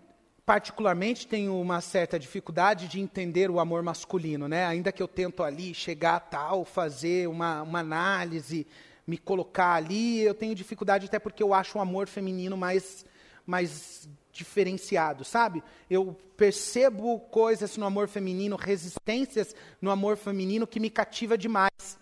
particularmente, 0.44 1.26
tenho 1.26 1.58
uma 1.58 1.80
certa 1.80 2.18
dificuldade 2.18 2.86
de 2.86 3.00
entender 3.00 3.50
o 3.50 3.58
amor 3.58 3.82
masculino, 3.82 4.46
né? 4.46 4.66
Ainda 4.66 4.92
que 4.92 5.02
eu 5.02 5.08
tento 5.08 5.42
ali 5.42 5.72
chegar 5.72 6.16
a 6.16 6.20
tal, 6.20 6.66
fazer 6.66 7.26
uma, 7.30 7.62
uma 7.62 7.78
análise, 7.78 8.66
me 9.06 9.16
colocar 9.16 9.72
ali, 9.72 10.20
eu 10.20 10.34
tenho 10.34 10.54
dificuldade 10.54 11.06
até 11.06 11.18
porque 11.18 11.42
eu 11.42 11.54
acho 11.54 11.78
o 11.78 11.80
amor 11.80 12.08
feminino 12.08 12.58
mais, 12.58 13.06
mais 13.46 14.06
diferenciado, 14.36 15.24
sabe? 15.24 15.62
Eu 15.88 16.16
percebo 16.36 17.18
coisas 17.18 17.76
no 17.76 17.86
amor 17.86 18.08
feminino, 18.08 18.56
resistências 18.56 19.54
no 19.80 19.90
amor 19.90 20.16
feminino 20.16 20.66
que 20.66 20.78
me 20.78 20.90
cativa 20.90 21.36
demais. 21.36 21.98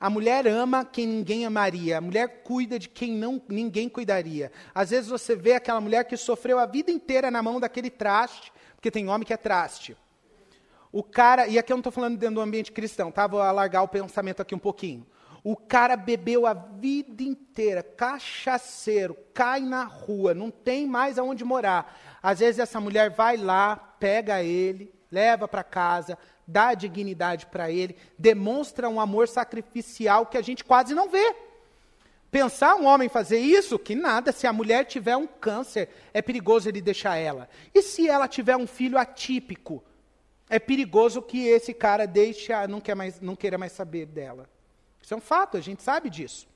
A 0.00 0.10
mulher 0.10 0.46
ama 0.46 0.84
quem 0.84 1.06
ninguém 1.06 1.46
amaria. 1.46 1.98
A 1.98 2.00
mulher 2.00 2.42
cuida 2.42 2.78
de 2.78 2.88
quem 2.88 3.12
não, 3.12 3.40
ninguém 3.48 3.88
cuidaria. 3.88 4.50
Às 4.74 4.90
vezes 4.90 5.08
você 5.08 5.36
vê 5.36 5.52
aquela 5.52 5.80
mulher 5.80 6.04
que 6.04 6.16
sofreu 6.16 6.58
a 6.58 6.66
vida 6.66 6.90
inteira 6.90 7.30
na 7.30 7.42
mão 7.42 7.60
daquele 7.60 7.90
traste, 7.90 8.52
porque 8.74 8.90
tem 8.90 9.08
homem 9.08 9.26
que 9.26 9.32
é 9.32 9.36
traste. 9.36 9.96
O 10.92 11.02
cara, 11.02 11.48
e 11.48 11.58
aqui 11.58 11.72
eu 11.72 11.76
não 11.76 11.80
estou 11.80 11.92
falando 11.92 12.16
dentro 12.16 12.36
do 12.36 12.40
ambiente 12.40 12.70
cristão, 12.70 13.10
tá? 13.10 13.26
Vou 13.26 13.40
alargar 13.40 13.82
o 13.82 13.88
pensamento 13.88 14.40
aqui 14.40 14.54
um 14.54 14.58
pouquinho. 14.58 15.06
O 15.44 15.54
cara 15.54 15.94
bebeu 15.94 16.46
a 16.46 16.54
vida 16.54 17.22
inteira, 17.22 17.82
cachaceiro, 17.82 19.14
cai 19.34 19.60
na 19.60 19.84
rua, 19.84 20.32
não 20.32 20.50
tem 20.50 20.86
mais 20.86 21.18
aonde 21.18 21.44
morar. 21.44 22.00
Às 22.22 22.38
vezes 22.38 22.58
essa 22.58 22.80
mulher 22.80 23.10
vai 23.10 23.36
lá, 23.36 23.76
pega 23.76 24.42
ele, 24.42 24.90
leva 25.12 25.46
para 25.46 25.62
casa, 25.62 26.16
dá 26.46 26.72
dignidade 26.72 27.44
para 27.44 27.70
ele, 27.70 27.94
demonstra 28.18 28.88
um 28.88 28.98
amor 28.98 29.28
sacrificial 29.28 30.24
que 30.24 30.38
a 30.38 30.42
gente 30.42 30.64
quase 30.64 30.94
não 30.94 31.10
vê. 31.10 31.36
Pensar 32.30 32.76
um 32.76 32.86
homem 32.86 33.10
fazer 33.10 33.38
isso, 33.38 33.78
que 33.78 33.94
nada, 33.94 34.32
se 34.32 34.46
a 34.46 34.52
mulher 34.52 34.86
tiver 34.86 35.14
um 35.14 35.26
câncer, 35.26 35.90
é 36.14 36.22
perigoso 36.22 36.70
ele 36.70 36.80
deixar 36.80 37.16
ela. 37.16 37.50
E 37.74 37.82
se 37.82 38.08
ela 38.08 38.26
tiver 38.26 38.56
um 38.56 38.66
filho 38.66 38.96
atípico, 38.96 39.84
é 40.48 40.58
perigoso 40.58 41.20
que 41.20 41.46
esse 41.46 41.74
cara 41.74 42.06
deixe, 42.06 42.50
não, 42.66 42.80
quer 42.80 42.96
mais, 42.96 43.20
não 43.20 43.36
queira 43.36 43.58
mais 43.58 43.72
saber 43.72 44.06
dela. 44.06 44.48
Isso 45.04 45.12
é 45.12 45.16
um 45.18 45.20
fato, 45.20 45.58
a 45.58 45.60
gente 45.60 45.82
sabe 45.82 46.08
disso. 46.08 46.48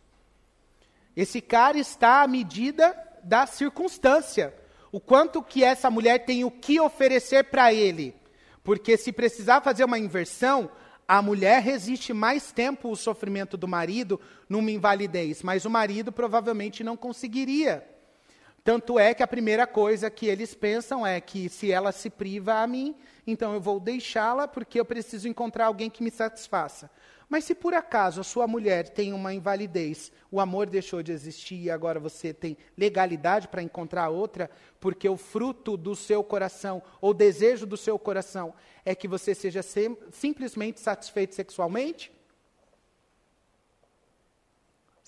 Esse 1.15 1.39
cara 1.39 1.79
está 1.79 2.23
à 2.23 2.27
medida 2.27 2.97
da 3.23 3.45
circunstância. 3.45 4.55
O 4.91 4.99
quanto 4.99 5.43
que 5.43 5.63
essa 5.63 5.91
mulher 5.91 6.25
tem 6.25 6.45
o 6.45 6.51
que 6.51 6.81
oferecer 6.81 7.45
para 7.45 7.75
ele. 7.75 8.17
Porque 8.65 8.97
se 8.97 9.13
precisar 9.13 9.61
fazer 9.61 9.85
uma 9.85 9.99
inversão, 9.99 10.71
a 11.07 11.21
mulher 11.21 11.61
resiste 11.61 12.15
mais 12.15 12.51
tempo 12.51 12.91
o 12.91 12.97
sofrimento 12.97 13.55
do 13.55 13.69
marido 13.69 14.19
numa 14.49 14.71
invalidez, 14.71 15.43
mas 15.43 15.67
o 15.67 15.71
marido 15.71 16.11
provavelmente 16.11 16.83
não 16.83 16.97
conseguiria. 16.97 17.87
Tanto 18.65 18.99
é 18.99 19.13
que 19.13 19.23
a 19.23 19.27
primeira 19.27 19.67
coisa 19.67 20.11
que 20.11 20.25
eles 20.25 20.55
pensam 20.55 21.07
é 21.07 21.21
que 21.21 21.51
se 21.51 21.71
ela 21.71 21.93
se 21.93 22.09
priva 22.09 22.63
a 22.63 22.67
mim, 22.67 22.95
então 23.27 23.53
eu 23.53 23.61
vou 23.61 23.79
deixá-la 23.79 24.49
porque 24.49 24.81
eu 24.81 24.87
preciso 24.87 25.29
encontrar 25.29 25.67
alguém 25.67 25.91
que 25.91 26.03
me 26.03 26.11
satisfaça. 26.11 26.91
Mas 27.29 27.45
se 27.45 27.55
por 27.55 27.75
acaso 27.75 28.21
a 28.21 28.25
sua 28.25 28.47
mulher 28.47 28.89
tem 28.89 29.13
uma 29.13 29.35
invalidez, 29.35 30.11
o 30.31 30.41
amor 30.41 30.69
deixou 30.71 31.03
de 31.03 31.13
existir 31.13 31.57
e 31.57 31.71
agora 31.71 32.01
você 32.01 32.33
tem 32.33 32.57
legalidade 32.77 33.49
para 33.49 33.63
encontrar 33.63 34.09
outra, 34.09 34.51
porque 34.81 35.07
o 35.09 35.17
fruto 35.17 35.77
do 35.77 35.95
seu 35.95 36.25
coração, 36.25 36.83
ou 37.01 37.13
desejo 37.13 37.67
do 37.67 37.77
seu 37.77 37.99
coração, 37.99 38.55
é 38.83 38.95
que 38.95 39.07
você 39.07 39.35
seja 39.35 39.61
simplesmente 40.11 40.81
satisfeito 40.81 41.35
sexualmente? 41.35 42.11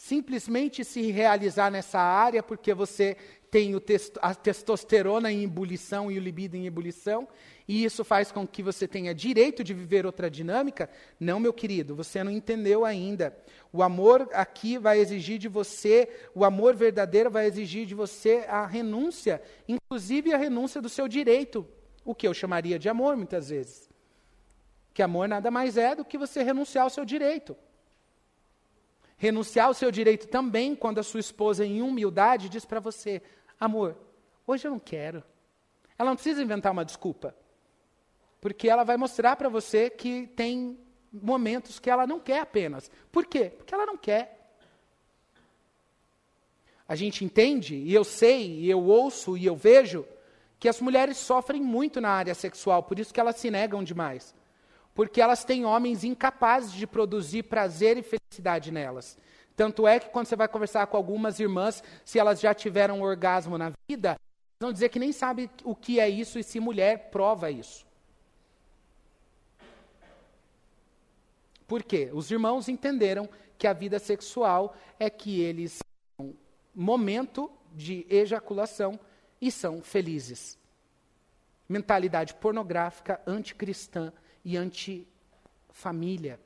simplesmente 0.00 0.82
se 0.82 1.10
realizar 1.10 1.70
nessa 1.70 2.00
área 2.00 2.42
porque 2.42 2.72
você 2.72 3.18
tem 3.50 3.74
a 4.22 4.34
testosterona 4.34 5.30
em 5.30 5.44
ebulição 5.44 6.10
e 6.10 6.16
o 6.16 6.20
libido 6.22 6.56
em 6.56 6.64
ebulição, 6.64 7.28
e 7.70 7.84
isso 7.84 8.02
faz 8.02 8.32
com 8.32 8.44
que 8.44 8.64
você 8.64 8.88
tenha 8.88 9.14
direito 9.14 9.62
de 9.62 9.72
viver 9.72 10.04
outra 10.04 10.28
dinâmica? 10.28 10.90
Não, 11.20 11.38
meu 11.38 11.52
querido, 11.52 11.94
você 11.94 12.24
não 12.24 12.32
entendeu 12.32 12.84
ainda. 12.84 13.32
O 13.72 13.80
amor 13.80 14.28
aqui 14.32 14.76
vai 14.76 14.98
exigir 14.98 15.38
de 15.38 15.46
você, 15.46 16.08
o 16.34 16.44
amor 16.44 16.74
verdadeiro 16.74 17.30
vai 17.30 17.46
exigir 17.46 17.86
de 17.86 17.94
você 17.94 18.44
a 18.48 18.66
renúncia, 18.66 19.40
inclusive 19.68 20.34
a 20.34 20.36
renúncia 20.36 20.82
do 20.82 20.88
seu 20.88 21.06
direito, 21.06 21.64
o 22.04 22.12
que 22.12 22.26
eu 22.26 22.34
chamaria 22.34 22.76
de 22.76 22.88
amor 22.88 23.16
muitas 23.16 23.50
vezes. 23.50 23.88
Que 24.92 25.00
amor 25.00 25.28
nada 25.28 25.48
mais 25.48 25.76
é 25.76 25.94
do 25.94 26.04
que 26.04 26.18
você 26.18 26.42
renunciar 26.42 26.82
ao 26.82 26.90
seu 26.90 27.04
direito. 27.04 27.56
Renunciar 29.16 29.66
ao 29.66 29.74
seu 29.74 29.92
direito 29.92 30.26
também 30.26 30.74
quando 30.74 30.98
a 30.98 31.04
sua 31.04 31.20
esposa, 31.20 31.64
em 31.64 31.82
humildade, 31.82 32.48
diz 32.48 32.64
para 32.64 32.80
você: 32.80 33.22
Amor, 33.60 33.96
hoje 34.44 34.66
eu 34.66 34.72
não 34.72 34.80
quero. 34.80 35.22
Ela 35.96 36.10
não 36.10 36.16
precisa 36.16 36.42
inventar 36.42 36.72
uma 36.72 36.84
desculpa. 36.84 37.32
Porque 38.40 38.68
ela 38.68 38.84
vai 38.84 38.96
mostrar 38.96 39.36
para 39.36 39.48
você 39.48 39.90
que 39.90 40.26
tem 40.28 40.78
momentos 41.12 41.78
que 41.78 41.90
ela 41.90 42.06
não 42.06 42.20
quer 42.20 42.40
apenas. 42.40 42.90
Por 43.10 43.26
quê? 43.26 43.52
Porque 43.56 43.74
ela 43.74 43.84
não 43.84 43.96
quer. 43.96 44.38
A 46.88 46.94
gente 46.94 47.24
entende, 47.24 47.76
e 47.76 47.94
eu 47.94 48.02
sei, 48.02 48.60
e 48.60 48.70
eu 48.70 48.82
ouço, 48.82 49.36
e 49.36 49.46
eu 49.46 49.54
vejo, 49.54 50.04
que 50.58 50.68
as 50.68 50.80
mulheres 50.80 51.16
sofrem 51.16 51.62
muito 51.62 52.00
na 52.00 52.10
área 52.10 52.34
sexual, 52.34 52.82
por 52.82 52.98
isso 52.98 53.14
que 53.14 53.20
elas 53.20 53.36
se 53.36 53.50
negam 53.50 53.82
demais. 53.82 54.34
Porque 54.94 55.20
elas 55.20 55.44
têm 55.44 55.64
homens 55.64 56.02
incapazes 56.02 56.72
de 56.72 56.86
produzir 56.86 57.44
prazer 57.44 57.96
e 57.96 58.02
felicidade 58.02 58.72
nelas. 58.72 59.16
Tanto 59.54 59.86
é 59.86 60.00
que 60.00 60.08
quando 60.08 60.26
você 60.26 60.36
vai 60.36 60.48
conversar 60.48 60.86
com 60.86 60.96
algumas 60.96 61.38
irmãs, 61.38 61.82
se 62.04 62.18
elas 62.18 62.40
já 62.40 62.52
tiveram 62.52 62.98
um 62.98 63.02
orgasmo 63.02 63.56
na 63.56 63.72
vida, 63.88 64.18
vão 64.58 64.72
dizer 64.72 64.88
que 64.88 64.98
nem 64.98 65.12
sabe 65.12 65.50
o 65.64 65.74
que 65.74 66.00
é 66.00 66.08
isso 66.08 66.38
e 66.38 66.42
se 66.42 66.58
mulher 66.58 67.10
prova 67.10 67.50
isso. 67.50 67.86
Por 71.70 71.84
quê? 71.84 72.10
Os 72.12 72.28
irmãos 72.32 72.68
entenderam 72.68 73.28
que 73.56 73.64
a 73.64 73.72
vida 73.72 74.00
sexual 74.00 74.74
é 74.98 75.08
que 75.08 75.40
eles 75.40 75.78
são 76.16 76.34
momento 76.74 77.48
de 77.72 78.04
ejaculação 78.10 78.98
e 79.40 79.52
são 79.52 79.80
felizes. 79.80 80.58
Mentalidade 81.68 82.34
pornográfica, 82.34 83.20
anticristã 83.24 84.12
e 84.44 84.56
antifamília. 84.56 86.40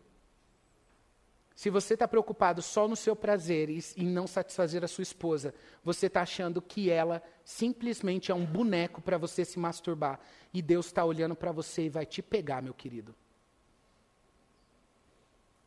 Se 1.54 1.70
você 1.70 1.94
está 1.94 2.06
preocupado 2.06 2.60
só 2.60 2.86
no 2.86 2.94
seu 2.94 3.16
prazer 3.16 3.70
e 3.70 3.82
em 3.96 4.06
não 4.06 4.26
satisfazer 4.26 4.84
a 4.84 4.88
sua 4.88 5.04
esposa, 5.04 5.54
você 5.82 6.04
está 6.04 6.20
achando 6.20 6.60
que 6.60 6.90
ela 6.90 7.22
simplesmente 7.42 8.30
é 8.30 8.34
um 8.34 8.44
boneco 8.44 9.00
para 9.00 9.16
você 9.16 9.42
se 9.42 9.58
masturbar. 9.58 10.20
E 10.52 10.60
Deus 10.60 10.84
está 10.84 11.02
olhando 11.02 11.34
para 11.34 11.50
você 11.50 11.86
e 11.86 11.88
vai 11.88 12.04
te 12.04 12.20
pegar, 12.20 12.60
meu 12.60 12.74
querido. 12.74 13.14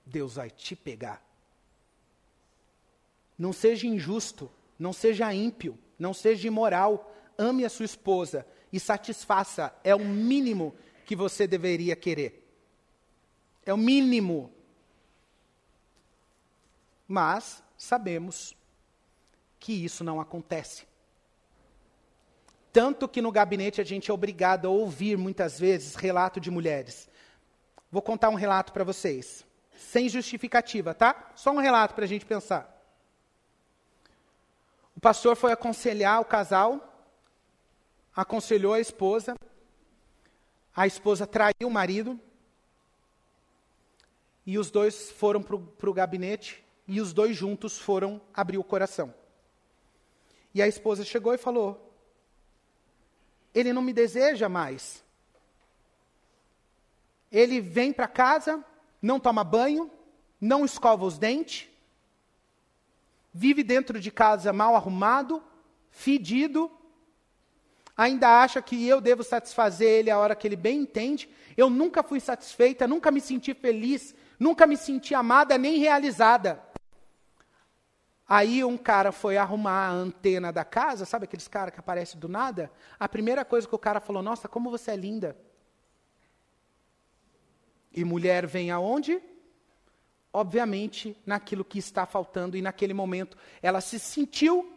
Deus 0.07 0.35
vai 0.35 0.49
te 0.49 0.75
pegar. 0.75 1.23
Não 3.37 3.53
seja 3.53 3.85
injusto, 3.85 4.49
não 4.79 4.91
seja 4.91 5.33
ímpio, 5.33 5.77
não 5.99 6.13
seja 6.13 6.47
imoral. 6.47 7.13
Ame 7.37 7.63
a 7.65 7.69
sua 7.69 7.85
esposa 7.85 8.47
e 8.73 8.79
satisfaça. 8.79 9.73
É 9.83 9.93
o 9.93 9.99
mínimo 9.99 10.75
que 11.05 11.15
você 11.15 11.45
deveria 11.45 11.95
querer. 11.95 12.43
É 13.65 13.73
o 13.73 13.77
mínimo 13.77 14.51
mas 17.07 17.63
sabemos 17.77 18.55
que 19.59 19.71
isso 19.85 20.03
não 20.03 20.19
acontece. 20.19 20.85
Tanto 22.73 23.07
que 23.07 23.21
no 23.21 23.31
gabinete 23.31 23.79
a 23.79 23.83
gente 23.83 24.11
é 24.11 24.13
obrigado 24.13 24.67
a 24.67 24.69
ouvir 24.69 25.17
muitas 25.17 25.57
vezes 25.57 25.95
relato 25.95 26.39
de 26.39 26.51
mulheres. 26.51 27.09
Vou 27.89 28.01
contar 28.01 28.29
um 28.29 28.35
relato 28.35 28.73
para 28.73 28.83
vocês, 28.83 29.45
sem 29.77 30.09
justificativa, 30.09 30.93
tá? 30.93 31.31
Só 31.35 31.51
um 31.51 31.59
relato 31.59 31.93
para 31.93 32.03
a 32.03 32.07
gente 32.07 32.25
pensar. 32.25 32.75
O 34.95 34.99
pastor 34.99 35.35
foi 35.35 35.51
aconselhar 35.51 36.19
o 36.19 36.25
casal, 36.25 37.05
aconselhou 38.15 38.73
a 38.73 38.79
esposa, 38.79 39.35
a 40.75 40.87
esposa 40.87 41.25
traiu 41.25 41.67
o 41.67 41.71
marido, 41.71 42.19
e 44.45 44.57
os 44.57 44.71
dois 44.71 45.11
foram 45.11 45.41
para 45.43 45.89
o 45.89 45.93
gabinete 45.93 46.65
e 46.87 47.01
os 47.01 47.11
dois 47.11 47.35
juntos 47.35 47.77
foram 47.77 48.21
abrir 48.33 48.57
o 48.57 48.63
coração. 48.63 49.13
E 50.53 50.61
a 50.61 50.67
esposa 50.67 51.03
chegou 51.03 51.33
e 51.33 51.37
falou: 51.37 51.93
Ele 53.53 53.73
não 53.73 53.81
me 53.81 53.91
deseja 53.91 54.47
mais. 54.47 55.03
Ele 57.29 57.59
vem 57.59 57.91
para 57.91 58.07
casa, 58.07 58.63
não 59.01 59.19
toma 59.19 59.43
banho, 59.43 59.91
não 60.39 60.65
escova 60.65 61.05
os 61.05 61.17
dentes, 61.17 61.67
vive 63.33 63.63
dentro 63.63 63.99
de 63.99 64.11
casa 64.11 64.51
mal 64.51 64.75
arrumado, 64.75 65.43
fedido, 65.89 66.71
ainda 67.95 68.41
acha 68.41 68.61
que 68.61 68.87
eu 68.87 69.01
devo 69.01 69.23
satisfazer 69.23 69.87
ele 69.87 70.11
a 70.11 70.17
hora 70.17 70.35
que 70.35 70.47
ele 70.47 70.55
bem 70.55 70.81
entende. 70.81 71.29
Eu 71.55 71.69
nunca 71.69 72.03
fui 72.03 72.19
satisfeita, 72.19 72.87
nunca 72.87 73.09
me 73.11 73.19
senti 73.19 73.53
feliz, 73.53 74.15
nunca 74.39 74.67
me 74.67 74.77
senti 74.77 75.15
amada 75.15 75.57
nem 75.57 75.77
realizada. 75.79 76.61
Aí 78.29 78.63
um 78.63 78.77
cara 78.77 79.11
foi 79.11 79.37
arrumar 79.37 79.87
a 79.87 79.91
antena 79.91 80.51
da 80.51 80.65
casa, 80.65 81.05
sabe 81.05 81.23
aqueles 81.23 81.47
caras 81.47 81.73
que 81.73 81.79
aparecem 81.79 82.19
do 82.19 82.27
nada? 82.27 82.69
A 82.99 83.07
primeira 83.07 83.45
coisa 83.45 83.67
que 83.67 83.73
o 83.73 83.79
cara 83.79 84.01
falou: 84.01 84.21
Nossa, 84.21 84.47
como 84.47 84.69
você 84.69 84.91
é 84.91 84.95
linda. 84.95 85.37
E 87.97 88.05
mulher 88.05 88.47
vem 88.47 88.71
aonde? 88.71 89.21
Obviamente, 90.31 91.17
naquilo 91.25 91.65
que 91.65 91.79
está 91.79 92.05
faltando, 92.05 92.55
e 92.55 92.61
naquele 92.61 92.93
momento 92.93 93.37
ela 93.61 93.81
se 93.81 93.99
sentiu 93.99 94.71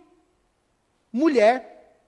mulher. 1.13 2.01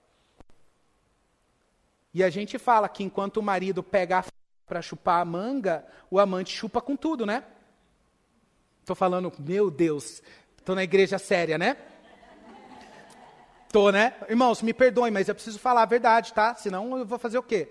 E 2.13 2.23
a 2.23 2.29
gente 2.29 2.57
fala 2.57 2.89
que 2.89 3.03
enquanto 3.03 3.37
o 3.37 3.43
marido 3.43 3.81
pega 3.81 4.25
para 4.65 4.81
chupar 4.81 5.21
a 5.21 5.25
manga, 5.25 5.85
o 6.11 6.19
amante 6.19 6.51
chupa 6.51 6.81
com 6.81 6.95
tudo, 6.95 7.25
né? 7.25 7.45
Estou 8.81 8.95
falando, 8.95 9.31
meu 9.39 9.71
Deus, 9.71 10.21
Estou 10.63 10.75
na 10.75 10.83
igreja 10.83 11.19
séria, 11.19 11.57
né? 11.57 11.75
Tô, 13.69 13.91
né? 13.91 14.15
Irmãos, 14.29 14.61
me 14.61 14.73
perdoem, 14.73 15.11
mas 15.11 15.27
eu 15.27 15.35
preciso 15.35 15.59
falar 15.59 15.81
a 15.81 15.85
verdade, 15.85 16.31
tá? 16.31 16.55
Senão 16.55 16.97
eu 16.97 17.05
vou 17.05 17.19
fazer 17.19 17.37
o 17.37 17.43
quê? 17.43 17.67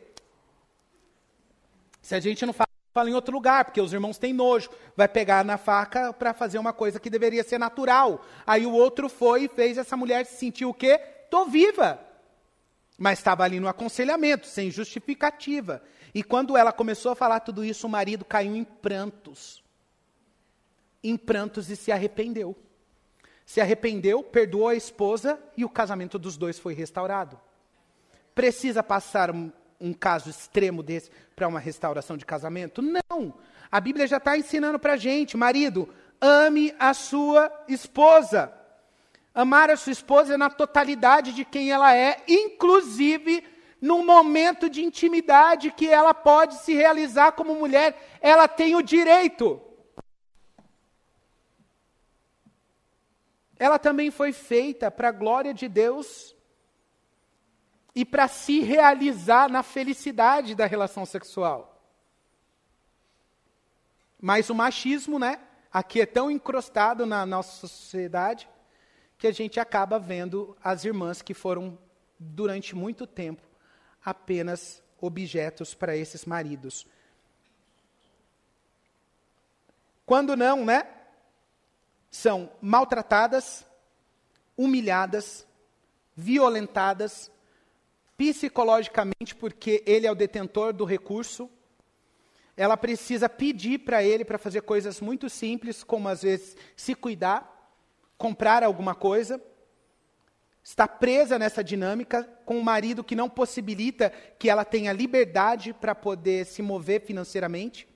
Se 2.02 2.14
a 2.14 2.20
gente 2.20 2.44
não 2.44 2.52
fala, 2.52 2.68
fala 2.92 3.10
em 3.10 3.14
outro 3.14 3.32
lugar, 3.34 3.64
porque 3.64 3.80
os 3.80 3.92
irmãos 3.92 4.18
têm 4.18 4.32
nojo. 4.32 4.70
Vai 4.96 5.08
pegar 5.08 5.44
na 5.44 5.56
faca 5.56 6.12
para 6.12 6.32
fazer 6.32 6.58
uma 6.58 6.72
coisa 6.72 7.00
que 7.00 7.10
deveria 7.10 7.42
ser 7.42 7.58
natural. 7.58 8.24
Aí 8.46 8.66
o 8.66 8.72
outro 8.72 9.08
foi 9.08 9.44
e 9.44 9.48
fez 9.48 9.78
essa 9.78 9.96
mulher 9.96 10.26
se 10.26 10.36
sentir 10.36 10.64
o 10.64 10.74
quê? 10.74 10.98
Tô 11.30 11.46
viva. 11.46 11.98
Mas 12.98 13.18
estava 13.18 13.44
ali 13.44 13.58
no 13.58 13.68
aconselhamento, 13.68 14.46
sem 14.46 14.70
justificativa. 14.70 15.82
E 16.14 16.22
quando 16.22 16.56
ela 16.56 16.72
começou 16.72 17.12
a 17.12 17.16
falar 17.16 17.40
tudo 17.40 17.64
isso, 17.64 17.86
o 17.86 17.90
marido 17.90 18.24
caiu 18.24 18.54
em 18.54 18.64
prantos. 18.64 19.62
Em 21.02 21.16
prantos 21.16 21.70
e 21.70 21.76
se 21.76 21.90
arrependeu 21.90 22.56
se 23.44 23.60
arrependeu, 23.60 24.22
perdoou 24.22 24.68
a 24.68 24.74
esposa 24.74 25.38
e 25.56 25.64
o 25.64 25.68
casamento 25.68 26.18
dos 26.18 26.36
dois 26.36 26.58
foi 26.58 26.74
restaurado. 26.74 27.38
Precisa 28.34 28.82
passar 28.82 29.30
um, 29.82 29.92
caso 29.92 30.30
extremo 30.30 30.82
desse 30.82 31.10
para 31.34 31.48
uma 31.48 31.58
restauração 31.58 32.16
de 32.16 32.24
casamento? 32.24 32.80
Não. 32.80 33.34
A 33.70 33.80
Bíblia 33.80 34.06
já 34.06 34.18
está 34.18 34.36
ensinando 34.36 34.78
para 34.78 34.94
a 34.94 34.96
gente, 34.96 35.36
marido, 35.36 35.88
ame 36.20 36.74
a 36.78 36.94
sua 36.94 37.50
esposa. 37.68 38.52
Amar 39.34 39.70
a 39.70 39.76
sua 39.76 39.92
esposa 39.92 40.34
é 40.34 40.36
na 40.36 40.50
totalidade 40.50 41.32
de 41.32 41.44
quem 41.44 41.70
ela 41.70 41.96
é, 41.96 42.22
inclusive 42.28 43.44
no 43.80 44.04
momento 44.04 44.70
de 44.70 44.84
intimidade 44.84 45.72
que 45.72 45.88
ela 45.88 46.14
pode 46.14 46.54
se 46.58 46.72
realizar 46.72 47.32
como 47.32 47.54
mulher, 47.54 48.18
ela 48.20 48.46
tem 48.46 48.76
o 48.76 48.82
direito. 48.82 49.60
ela 53.62 53.78
também 53.78 54.10
foi 54.10 54.32
feita 54.32 54.90
para 54.90 55.10
a 55.10 55.12
glória 55.12 55.54
de 55.54 55.68
Deus 55.68 56.34
e 57.94 58.04
para 58.04 58.28
se 58.28 58.60
realizar 58.60 59.50
na 59.50 59.62
felicidade 59.62 60.54
da 60.54 60.66
relação 60.66 61.04
sexual. 61.04 61.68
Mas 64.20 64.48
o 64.50 64.54
machismo, 64.54 65.18
né, 65.18 65.40
aqui 65.72 66.00
é 66.00 66.06
tão 66.06 66.30
encrostado 66.30 67.04
na 67.04 67.26
nossa 67.26 67.66
sociedade 67.66 68.48
que 69.18 69.26
a 69.26 69.32
gente 69.32 69.60
acaba 69.60 69.98
vendo 69.98 70.56
as 70.62 70.84
irmãs 70.84 71.22
que 71.22 71.34
foram 71.34 71.78
durante 72.18 72.74
muito 72.74 73.06
tempo 73.06 73.42
apenas 74.04 74.82
objetos 75.00 75.74
para 75.74 75.96
esses 75.96 76.24
maridos. 76.24 76.86
Quando 80.04 80.36
não, 80.36 80.64
né? 80.64 80.86
são 82.12 82.52
maltratadas, 82.60 83.64
humilhadas, 84.54 85.46
violentadas, 86.14 87.30
psicologicamente, 88.22 89.34
porque 89.34 89.82
ele 89.84 90.06
é 90.06 90.12
o 90.12 90.14
detentor 90.14 90.72
do 90.72 90.84
recurso. 90.84 91.50
Ela 92.56 92.76
precisa 92.76 93.28
pedir 93.28 93.80
para 93.80 94.04
ele 94.04 94.24
para 94.24 94.38
fazer 94.38 94.60
coisas 94.60 95.00
muito 95.00 95.28
simples, 95.28 95.82
como 95.82 96.08
às 96.08 96.22
vezes 96.22 96.56
se 96.76 96.94
cuidar, 96.94 97.72
comprar 98.16 98.62
alguma 98.62 98.94
coisa. 98.94 99.42
Está 100.62 100.86
presa 100.86 101.36
nessa 101.36 101.64
dinâmica 101.64 102.22
com 102.44 102.58
um 102.58 102.62
marido 102.62 103.02
que 103.02 103.16
não 103.16 103.28
possibilita 103.28 104.10
que 104.38 104.48
ela 104.48 104.64
tenha 104.64 104.92
liberdade 104.92 105.72
para 105.72 105.92
poder 105.92 106.46
se 106.46 106.62
mover 106.62 107.00
financeiramente, 107.00 107.88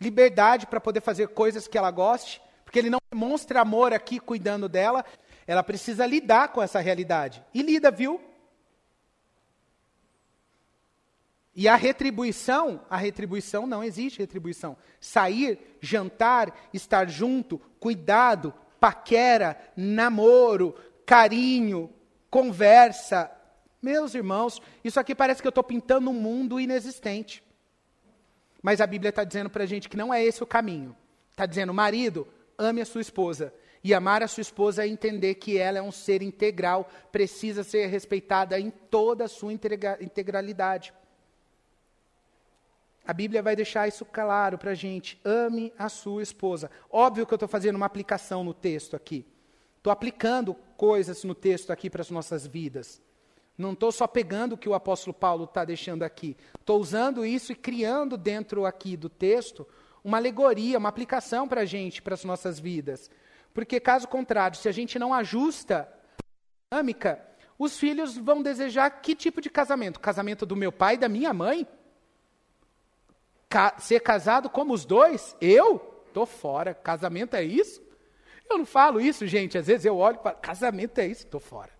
liberdade 0.00 0.66
para 0.66 0.80
poder 0.80 1.02
fazer 1.02 1.28
coisas 1.28 1.68
que 1.68 1.76
ela 1.76 1.90
goste, 1.90 2.40
porque 2.64 2.78
ele 2.78 2.88
não 2.88 3.00
demonstra 3.12 3.60
amor 3.60 3.92
aqui 3.92 4.18
cuidando 4.18 4.70
dela. 4.70 5.04
Ela 5.46 5.62
precisa 5.62 6.06
lidar 6.06 6.48
com 6.48 6.62
essa 6.62 6.80
realidade. 6.80 7.44
E 7.52 7.60
lida, 7.60 7.90
viu? 7.90 8.18
E 11.56 11.68
a 11.68 11.76
retribuição, 11.76 12.84
a 12.90 12.96
retribuição 12.96 13.66
não 13.66 13.82
existe 13.82 14.18
retribuição. 14.18 14.76
Sair, 14.98 15.58
jantar, 15.80 16.52
estar 16.72 17.08
junto, 17.08 17.60
cuidado, 17.78 18.52
paquera, 18.80 19.56
namoro, 19.76 20.74
carinho, 21.06 21.92
conversa. 22.28 23.30
Meus 23.80 24.14
irmãos, 24.14 24.60
isso 24.82 24.98
aqui 24.98 25.14
parece 25.14 25.40
que 25.40 25.46
eu 25.46 25.50
estou 25.50 25.62
pintando 25.62 26.10
um 26.10 26.14
mundo 26.14 26.58
inexistente. 26.58 27.42
Mas 28.60 28.80
a 28.80 28.86
Bíblia 28.86 29.10
está 29.10 29.22
dizendo 29.22 29.48
para 29.48 29.62
a 29.62 29.66
gente 29.66 29.88
que 29.88 29.96
não 29.96 30.12
é 30.12 30.24
esse 30.24 30.42
o 30.42 30.46
caminho. 30.46 30.96
Está 31.30 31.46
dizendo, 31.46 31.72
marido, 31.72 32.26
ame 32.58 32.80
a 32.80 32.86
sua 32.86 33.00
esposa. 33.00 33.54
E 33.84 33.92
amar 33.92 34.22
a 34.22 34.28
sua 34.28 34.40
esposa 34.40 34.82
é 34.82 34.88
entender 34.88 35.34
que 35.34 35.58
ela 35.58 35.78
é 35.78 35.82
um 35.82 35.92
ser 35.92 36.22
integral, 36.22 36.88
precisa 37.12 37.62
ser 37.62 37.86
respeitada 37.86 38.58
em 38.58 38.70
toda 38.70 39.24
a 39.24 39.28
sua 39.28 39.52
integralidade. 39.52 40.92
A 43.06 43.12
Bíblia 43.12 43.42
vai 43.42 43.54
deixar 43.54 43.86
isso 43.86 44.04
claro 44.04 44.56
para 44.56 44.70
a 44.70 44.74
gente. 44.74 45.20
Ame 45.24 45.72
a 45.78 45.88
sua 45.88 46.22
esposa. 46.22 46.70
Óbvio 46.90 47.26
que 47.26 47.34
eu 47.34 47.36
estou 47.36 47.48
fazendo 47.48 47.76
uma 47.76 47.86
aplicação 47.86 48.42
no 48.42 48.54
texto 48.54 48.96
aqui. 48.96 49.26
Estou 49.76 49.92
aplicando 49.92 50.54
coisas 50.76 51.22
no 51.24 51.34
texto 51.34 51.70
aqui 51.70 51.90
para 51.90 52.00
as 52.00 52.10
nossas 52.10 52.46
vidas. 52.46 53.02
Não 53.56 53.72
estou 53.72 53.92
só 53.92 54.06
pegando 54.06 54.54
o 54.54 54.58
que 54.58 54.68
o 54.68 54.74
apóstolo 54.74 55.12
Paulo 55.12 55.44
está 55.44 55.64
deixando 55.64 56.02
aqui. 56.02 56.36
Estou 56.58 56.80
usando 56.80 57.26
isso 57.26 57.52
e 57.52 57.54
criando 57.54 58.16
dentro 58.16 58.64
aqui 58.64 58.96
do 58.96 59.10
texto 59.10 59.66
uma 60.02 60.16
alegoria, 60.16 60.78
uma 60.78 60.88
aplicação 60.88 61.46
para 61.46 61.60
a 61.60 61.64
gente, 61.64 62.00
para 62.00 62.14
as 62.14 62.24
nossas 62.24 62.58
vidas. 62.58 63.10
Porque, 63.52 63.78
caso 63.78 64.08
contrário, 64.08 64.56
se 64.56 64.68
a 64.68 64.72
gente 64.72 64.98
não 64.98 65.14
ajusta 65.14 65.88
a 66.70 66.76
dinâmica, 66.76 67.22
os 67.58 67.78
filhos 67.78 68.16
vão 68.16 68.42
desejar 68.42 68.90
que 68.90 69.14
tipo 69.14 69.40
de 69.40 69.48
casamento? 69.48 70.00
Casamento 70.00 70.44
do 70.44 70.56
meu 70.56 70.72
pai 70.72 70.94
e 70.94 70.98
da 70.98 71.08
minha 71.08 71.32
mãe? 71.32 71.66
Ca 73.54 73.72
ser 73.78 74.00
casado 74.00 74.50
como 74.50 74.74
os 74.74 74.84
dois? 74.84 75.36
Eu? 75.40 75.78
Tô 76.12 76.26
fora. 76.26 76.74
Casamento 76.74 77.36
é 77.36 77.44
isso? 77.44 77.80
Eu 78.50 78.58
não 78.58 78.66
falo 78.66 79.00
isso, 79.00 79.28
gente. 79.28 79.56
Às 79.56 79.68
vezes 79.68 79.86
eu 79.86 79.96
olho 79.96 80.18
para 80.18 80.32
casamento 80.32 80.98
é 80.98 81.06
isso, 81.06 81.24
tô 81.28 81.38
fora. 81.38 81.70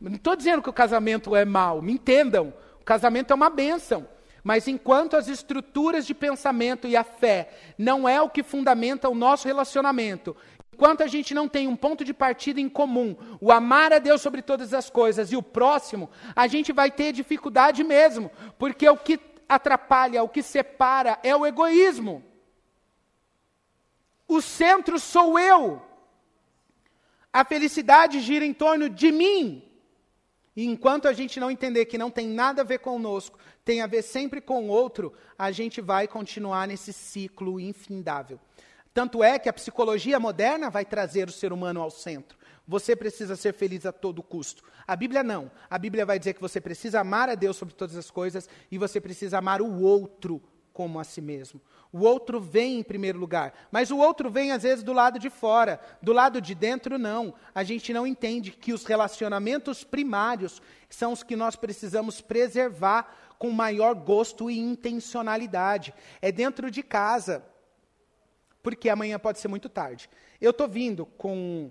Não 0.00 0.14
estou 0.14 0.36
dizendo 0.36 0.62
que 0.62 0.70
o 0.70 0.72
casamento 0.72 1.34
é 1.34 1.44
mal. 1.44 1.82
Me 1.82 1.94
entendam. 1.94 2.54
O 2.80 2.84
casamento 2.84 3.32
é 3.32 3.34
uma 3.34 3.50
bênção. 3.50 4.06
Mas 4.44 4.68
enquanto 4.68 5.16
as 5.16 5.26
estruturas 5.26 6.06
de 6.06 6.14
pensamento 6.14 6.86
e 6.86 6.96
a 6.96 7.02
fé 7.02 7.50
não 7.76 8.08
é 8.08 8.22
o 8.22 8.30
que 8.30 8.44
fundamenta 8.44 9.08
o 9.08 9.14
nosso 9.16 9.48
relacionamento, 9.48 10.36
enquanto 10.72 11.02
a 11.02 11.08
gente 11.08 11.34
não 11.34 11.48
tem 11.48 11.66
um 11.66 11.74
ponto 11.74 12.04
de 12.04 12.14
partida 12.14 12.60
em 12.60 12.68
comum, 12.68 13.16
o 13.40 13.50
amar 13.50 13.92
a 13.92 13.98
Deus 13.98 14.22
sobre 14.22 14.40
todas 14.40 14.72
as 14.72 14.88
coisas 14.88 15.32
e 15.32 15.36
o 15.36 15.42
próximo, 15.42 16.08
a 16.36 16.46
gente 16.46 16.72
vai 16.72 16.92
ter 16.92 17.12
dificuldade 17.12 17.82
mesmo, 17.82 18.30
porque 18.56 18.88
o 18.88 18.96
que 18.96 19.31
atrapalha, 19.54 20.22
o 20.22 20.28
que 20.28 20.42
separa 20.42 21.18
é 21.22 21.34
o 21.34 21.46
egoísmo. 21.46 22.24
O 24.26 24.40
centro 24.40 24.98
sou 24.98 25.38
eu. 25.38 25.82
A 27.32 27.44
felicidade 27.44 28.20
gira 28.20 28.44
em 28.44 28.54
torno 28.54 28.88
de 28.88 29.10
mim. 29.10 29.62
E 30.54 30.66
enquanto 30.66 31.08
a 31.08 31.12
gente 31.12 31.40
não 31.40 31.50
entender 31.50 31.86
que 31.86 31.96
não 31.96 32.10
tem 32.10 32.26
nada 32.26 32.60
a 32.60 32.64
ver 32.64 32.78
conosco, 32.78 33.38
tem 33.64 33.80
a 33.80 33.86
ver 33.86 34.02
sempre 34.02 34.40
com 34.40 34.64
o 34.64 34.68
outro, 34.68 35.12
a 35.38 35.50
gente 35.50 35.80
vai 35.80 36.06
continuar 36.06 36.68
nesse 36.68 36.92
ciclo 36.92 37.58
infindável. 37.58 38.38
Tanto 38.92 39.24
é 39.24 39.38
que 39.38 39.48
a 39.48 39.52
psicologia 39.52 40.20
moderna 40.20 40.68
vai 40.68 40.84
trazer 40.84 41.28
o 41.28 41.32
ser 41.32 41.52
humano 41.52 41.80
ao 41.80 41.90
centro. 41.90 42.36
Você 42.66 42.94
precisa 42.94 43.36
ser 43.36 43.52
feliz 43.52 43.84
a 43.84 43.92
todo 43.92 44.22
custo. 44.22 44.62
A 44.86 44.94
Bíblia 44.94 45.22
não. 45.22 45.50
A 45.68 45.78
Bíblia 45.78 46.06
vai 46.06 46.18
dizer 46.18 46.34
que 46.34 46.40
você 46.40 46.60
precisa 46.60 47.00
amar 47.00 47.28
a 47.28 47.34
Deus 47.34 47.56
sobre 47.56 47.74
todas 47.74 47.96
as 47.96 48.10
coisas 48.10 48.48
e 48.70 48.78
você 48.78 49.00
precisa 49.00 49.38
amar 49.38 49.60
o 49.60 49.80
outro 49.82 50.42
como 50.72 50.98
a 50.98 51.04
si 51.04 51.20
mesmo. 51.20 51.60
O 51.92 52.00
outro 52.00 52.40
vem 52.40 52.78
em 52.78 52.82
primeiro 52.82 53.18
lugar, 53.18 53.52
mas 53.70 53.90
o 53.90 53.98
outro 53.98 54.30
vem 54.30 54.50
às 54.50 54.62
vezes 54.62 54.82
do 54.82 54.94
lado 54.94 55.18
de 55.18 55.28
fora, 55.28 55.78
do 56.00 56.12
lado 56.12 56.40
de 56.40 56.54
dentro 56.54 56.98
não. 56.98 57.34
A 57.54 57.62
gente 57.62 57.92
não 57.92 58.06
entende 58.06 58.50
que 58.50 58.72
os 58.72 58.86
relacionamentos 58.86 59.84
primários 59.84 60.62
são 60.88 61.12
os 61.12 61.22
que 61.22 61.36
nós 61.36 61.54
precisamos 61.54 62.22
preservar 62.22 63.14
com 63.38 63.50
maior 63.50 63.94
gosto 63.94 64.50
e 64.50 64.58
intencionalidade. 64.58 65.92
É 66.22 66.32
dentro 66.32 66.70
de 66.70 66.82
casa, 66.82 67.44
porque 68.62 68.88
amanhã 68.88 69.18
pode 69.18 69.38
ser 69.38 69.48
muito 69.48 69.68
tarde. 69.68 70.08
Eu 70.40 70.52
estou 70.52 70.66
vindo 70.66 71.04
com 71.04 71.70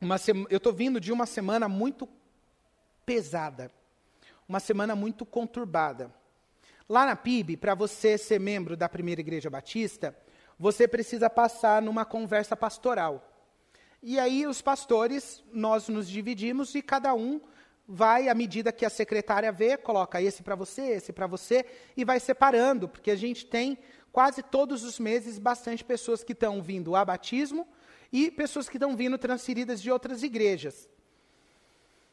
uma 0.00 0.16
eu 0.48 0.56
estou 0.56 0.72
vindo 0.72 0.98
de 0.98 1.12
uma 1.12 1.26
semana 1.26 1.68
muito 1.68 2.08
pesada, 3.04 3.70
uma 4.48 4.58
semana 4.58 4.96
muito 4.96 5.26
conturbada. 5.26 6.10
Lá 6.88 7.04
na 7.04 7.14
PIB, 7.14 7.56
para 7.56 7.74
você 7.74 8.16
ser 8.16 8.40
membro 8.40 8.76
da 8.76 8.88
Primeira 8.88 9.20
Igreja 9.20 9.50
Batista, 9.50 10.16
você 10.58 10.88
precisa 10.88 11.28
passar 11.28 11.82
numa 11.82 12.04
conversa 12.04 12.56
pastoral. 12.56 13.26
E 14.02 14.18
aí 14.18 14.46
os 14.46 14.62
pastores, 14.62 15.44
nós 15.52 15.88
nos 15.88 16.08
dividimos 16.08 16.74
e 16.74 16.80
cada 16.80 17.14
um 17.14 17.40
vai, 17.86 18.28
à 18.28 18.34
medida 18.34 18.72
que 18.72 18.86
a 18.86 18.90
secretária 18.90 19.52
vê, 19.52 19.76
coloca 19.76 20.22
esse 20.22 20.42
para 20.42 20.54
você, 20.54 20.82
esse 20.82 21.12
para 21.12 21.26
você, 21.26 21.66
e 21.96 22.04
vai 22.04 22.18
separando, 22.18 22.88
porque 22.88 23.10
a 23.10 23.16
gente 23.16 23.44
tem 23.44 23.76
quase 24.10 24.42
todos 24.42 24.82
os 24.82 24.98
meses 24.98 25.38
bastante 25.38 25.84
pessoas 25.84 26.24
que 26.24 26.32
estão 26.32 26.62
vindo 26.62 26.96
a 26.96 27.04
batismo 27.04 27.68
e 28.12 28.30
pessoas 28.30 28.68
que 28.68 28.76
estão 28.76 28.96
vindo 28.96 29.16
transferidas 29.18 29.80
de 29.80 29.90
outras 29.90 30.22
igrejas. 30.22 30.88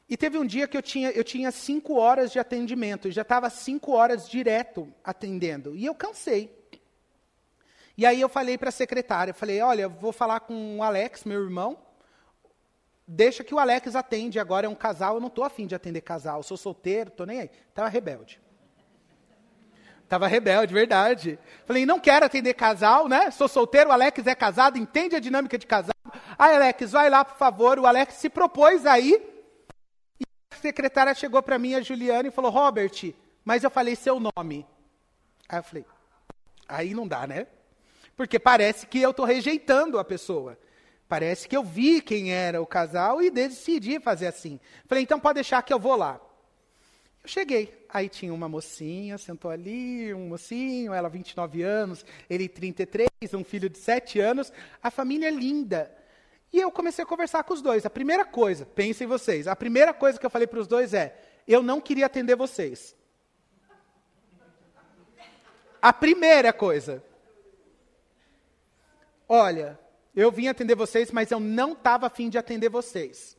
E 0.10 0.16
teve 0.16 0.38
um 0.38 0.46
dia 0.46 0.68
que 0.68 0.78
eu 0.78 0.82
tinha, 0.82 1.12
eu 1.12 1.24
tinha 1.24 1.52
cinco 1.52 1.96
horas 1.96 2.32
de 2.32 2.40
atendimento, 2.40 3.08
eu 3.08 3.12
já 3.12 3.24
estava 3.24 3.50
cinco 3.50 3.92
horas 3.92 4.30
direto 4.30 4.94
atendendo, 5.04 5.76
e 5.76 5.86
eu 5.86 5.94
cansei. 5.94 6.56
E 7.98 8.06
aí 8.06 8.22
eu 8.22 8.30
falei 8.30 8.58
para 8.58 8.70
a 8.70 8.72
secretária, 8.72 9.34
falei, 9.34 9.60
olha, 9.60 9.90
vou 9.90 10.14
falar 10.14 10.42
com 10.42 10.78
o 10.78 10.84
Alex, 10.84 11.24
meu 11.26 11.44
irmão, 11.44 11.78
deixa 13.08 13.44
que 13.44 13.56
o 13.56 13.60
Alex 13.60 13.96
atende, 13.96 14.40
agora 14.40 14.68
é 14.68 14.70
um 14.70 14.76
casal, 14.76 15.16
eu 15.16 15.20
não 15.22 15.28
estou 15.28 15.44
afim 15.44 15.66
de 15.66 15.74
atender 15.76 16.02
casal, 16.02 16.44
sou 16.44 16.58
solteiro, 16.58 17.10
estou 17.10 17.26
nem 17.26 17.42
aí. 17.42 17.50
Estava 17.70 17.90
rebelde. 17.90 18.40
Estava 20.08 20.26
rebelde, 20.26 20.74
verdade. 20.74 21.38
Falei, 21.66 21.86
não 21.86 22.00
quero 22.00 22.26
atender 22.26 22.54
casal, 22.54 23.10
né? 23.10 23.30
Sou 23.30 23.46
solteiro, 23.46 23.90
o 23.90 23.92
Alex 23.92 24.26
é 24.26 24.34
casado, 24.34 24.78
entende 24.78 25.18
a 25.18 25.20
dinâmica 25.20 25.58
de 25.58 25.68
casal. 25.68 25.94
Aí, 26.40 26.56
Alex, 26.56 26.94
vai 26.94 27.10
lá, 27.10 27.26
por 27.26 27.38
favor. 27.38 27.78
O 27.78 27.86
Alex 27.86 28.14
se 28.14 28.30
propôs 28.30 28.86
aí. 28.86 29.22
E 30.18 30.24
a 30.54 30.56
secretária 30.56 31.14
chegou 31.14 31.44
para 31.44 31.60
mim, 31.60 31.74
a 31.74 31.82
Juliana, 31.82 32.30
e 32.30 32.32
falou, 32.32 32.50
Robert, 32.50 33.14
mas 33.44 33.66
eu 33.66 33.70
falei 33.70 33.98
seu 33.98 34.18
nome. 34.18 34.66
Aí 35.50 35.60
eu 35.60 35.64
falei, 35.64 35.86
aí 36.70 36.94
não 36.94 37.06
dá, 37.06 37.28
né? 37.28 37.46
Porque 38.16 38.40
parece 38.40 38.88
que 38.88 39.02
eu 39.02 39.12
estou 39.12 39.26
rejeitando 39.26 40.00
a 40.00 40.06
pessoa. 40.06 40.58
Parece 41.10 41.50
que 41.50 41.58
eu 41.58 41.66
vi 41.66 42.00
quem 42.00 42.32
era 42.32 42.62
o 42.62 42.66
casal 42.66 43.22
e 43.22 43.30
decidi 43.30 44.00
fazer 44.00 44.28
assim. 44.28 44.58
Falei, 44.86 45.04
então 45.04 45.20
pode 45.20 45.36
deixar 45.36 45.62
que 45.64 45.74
eu 45.74 45.80
vou 45.80 45.98
lá. 45.98 46.18
Cheguei, 47.28 47.86
aí 47.90 48.08
tinha 48.08 48.34
uma 48.34 48.48
mocinha, 48.48 49.18
sentou 49.18 49.52
ali, 49.52 50.14
um 50.14 50.30
mocinho, 50.30 50.94
ela 50.94 51.10
29 51.10 51.62
anos, 51.62 52.06
ele 52.30 52.48
33, 52.48 53.10
um 53.34 53.44
filho 53.44 53.70
de 53.70 53.78
7 53.78 54.20
anos, 54.20 54.52
a 54.82 54.90
família 54.90 55.28
é 55.28 55.32
linda. 55.32 55.96
E 56.52 56.60
eu 56.60 56.72
comecei 56.72 57.04
a 57.04 57.08
conversar 57.08 57.44
com 57.44 57.54
os 57.54 57.62
dois. 57.62 57.86
A 57.86 57.90
primeira 57.90 58.26
coisa, 58.26 58.66
pensem 58.66 59.06
vocês, 59.06 59.48
a 59.48 59.56
primeira 59.56 59.94
coisa 59.94 60.18
que 60.18 60.26
eu 60.26 60.30
falei 60.30 60.48
para 60.48 60.60
os 60.60 60.68
dois 60.68 60.94
é: 60.94 61.16
eu 61.48 61.62
não 61.62 61.80
queria 61.82 62.06
atender 62.06 62.36
vocês. 62.36 62.96
A 65.82 65.94
primeira 65.94 66.52
coisa. 66.52 67.04
Olha, 69.30 69.78
eu 70.16 70.32
vim 70.32 70.48
atender 70.48 70.76
vocês, 70.76 71.12
mas 71.12 71.30
eu 71.30 71.40
não 71.40 71.74
estava 71.74 72.08
afim 72.08 72.30
de 72.30 72.38
atender 72.38 72.70
vocês 72.70 73.37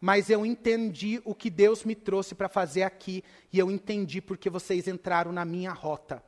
mas 0.00 0.30
eu 0.30 0.46
entendi 0.46 1.20
o 1.24 1.34
que 1.34 1.50
Deus 1.50 1.84
me 1.84 1.94
trouxe 1.94 2.34
para 2.34 2.48
fazer 2.48 2.82
aqui 2.82 3.24
e 3.52 3.58
eu 3.58 3.70
entendi 3.70 4.20
porque 4.20 4.48
vocês 4.48 4.86
entraram 4.86 5.32
na 5.32 5.44
minha 5.44 5.72
rota. 5.72 6.22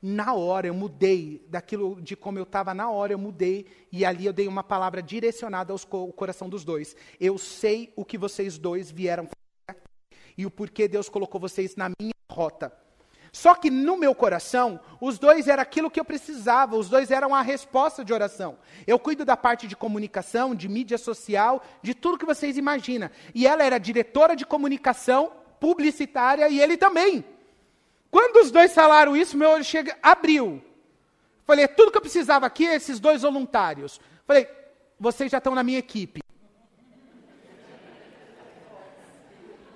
na 0.00 0.34
hora 0.34 0.66
eu 0.66 0.74
mudei 0.74 1.46
daquilo 1.48 2.00
de 2.02 2.16
como 2.16 2.38
eu 2.38 2.42
estava 2.42 2.74
na 2.74 2.90
hora 2.90 3.12
eu 3.12 3.18
mudei 3.18 3.66
e 3.90 4.04
ali 4.04 4.26
eu 4.26 4.32
dei 4.32 4.48
uma 4.48 4.64
palavra 4.64 5.00
direcionada 5.00 5.72
ao 5.72 6.12
coração 6.12 6.48
dos 6.48 6.64
dois. 6.64 6.96
Eu 7.20 7.38
sei 7.38 7.92
o 7.94 8.04
que 8.04 8.18
vocês 8.18 8.58
dois 8.58 8.90
vieram 8.90 9.26
fazer 9.26 9.80
e 10.36 10.44
o 10.46 10.50
porquê 10.50 10.88
Deus 10.88 11.08
colocou 11.08 11.40
vocês 11.40 11.76
na 11.76 11.90
minha 12.00 12.14
rota. 12.28 12.81
Só 13.32 13.54
que 13.54 13.70
no 13.70 13.96
meu 13.96 14.14
coração, 14.14 14.78
os 15.00 15.18
dois 15.18 15.48
eram 15.48 15.62
aquilo 15.62 15.90
que 15.90 15.98
eu 15.98 16.04
precisava, 16.04 16.76
os 16.76 16.90
dois 16.90 17.10
eram 17.10 17.34
a 17.34 17.40
resposta 17.40 18.04
de 18.04 18.12
oração. 18.12 18.58
Eu 18.86 18.98
cuido 18.98 19.24
da 19.24 19.36
parte 19.36 19.66
de 19.66 19.74
comunicação, 19.74 20.54
de 20.54 20.68
mídia 20.68 20.98
social, 20.98 21.62
de 21.82 21.94
tudo 21.94 22.18
que 22.18 22.26
vocês 22.26 22.58
imaginam. 22.58 23.08
E 23.34 23.46
ela 23.46 23.64
era 23.64 23.78
diretora 23.78 24.36
de 24.36 24.44
comunicação, 24.44 25.32
publicitária 25.58 26.46
e 26.50 26.60
ele 26.60 26.76
também. 26.76 27.24
Quando 28.10 28.36
os 28.36 28.50
dois 28.50 28.74
falaram 28.74 29.16
isso, 29.16 29.38
meu 29.38 29.48
olho 29.48 29.64
chega, 29.64 29.96
abriu. 30.02 30.62
Falei, 31.46 31.64
é 31.64 31.68
tudo 31.68 31.90
que 31.90 31.96
eu 31.96 32.02
precisava 32.02 32.44
aqui 32.44 32.64
esses 32.64 33.00
dois 33.00 33.22
voluntários. 33.22 33.98
Falei, 34.26 34.46
vocês 35.00 35.32
já 35.32 35.38
estão 35.38 35.54
na 35.54 35.62
minha 35.62 35.78
equipe. 35.78 36.20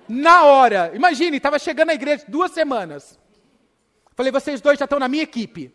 Na 0.07 0.43
hora, 0.43 0.91
imagine, 0.93 1.37
estava 1.37 1.57
chegando 1.57 1.87
na 1.87 1.95
igreja 1.95 2.23
duas 2.27 2.51
semanas. 2.51 3.19
Falei, 4.17 4.31
vocês 4.31 4.59
dois 4.59 4.79
já 4.79 4.85
estão 4.85 4.97
na 4.97 5.07
minha 5.07 5.21
equipe. 5.21 5.71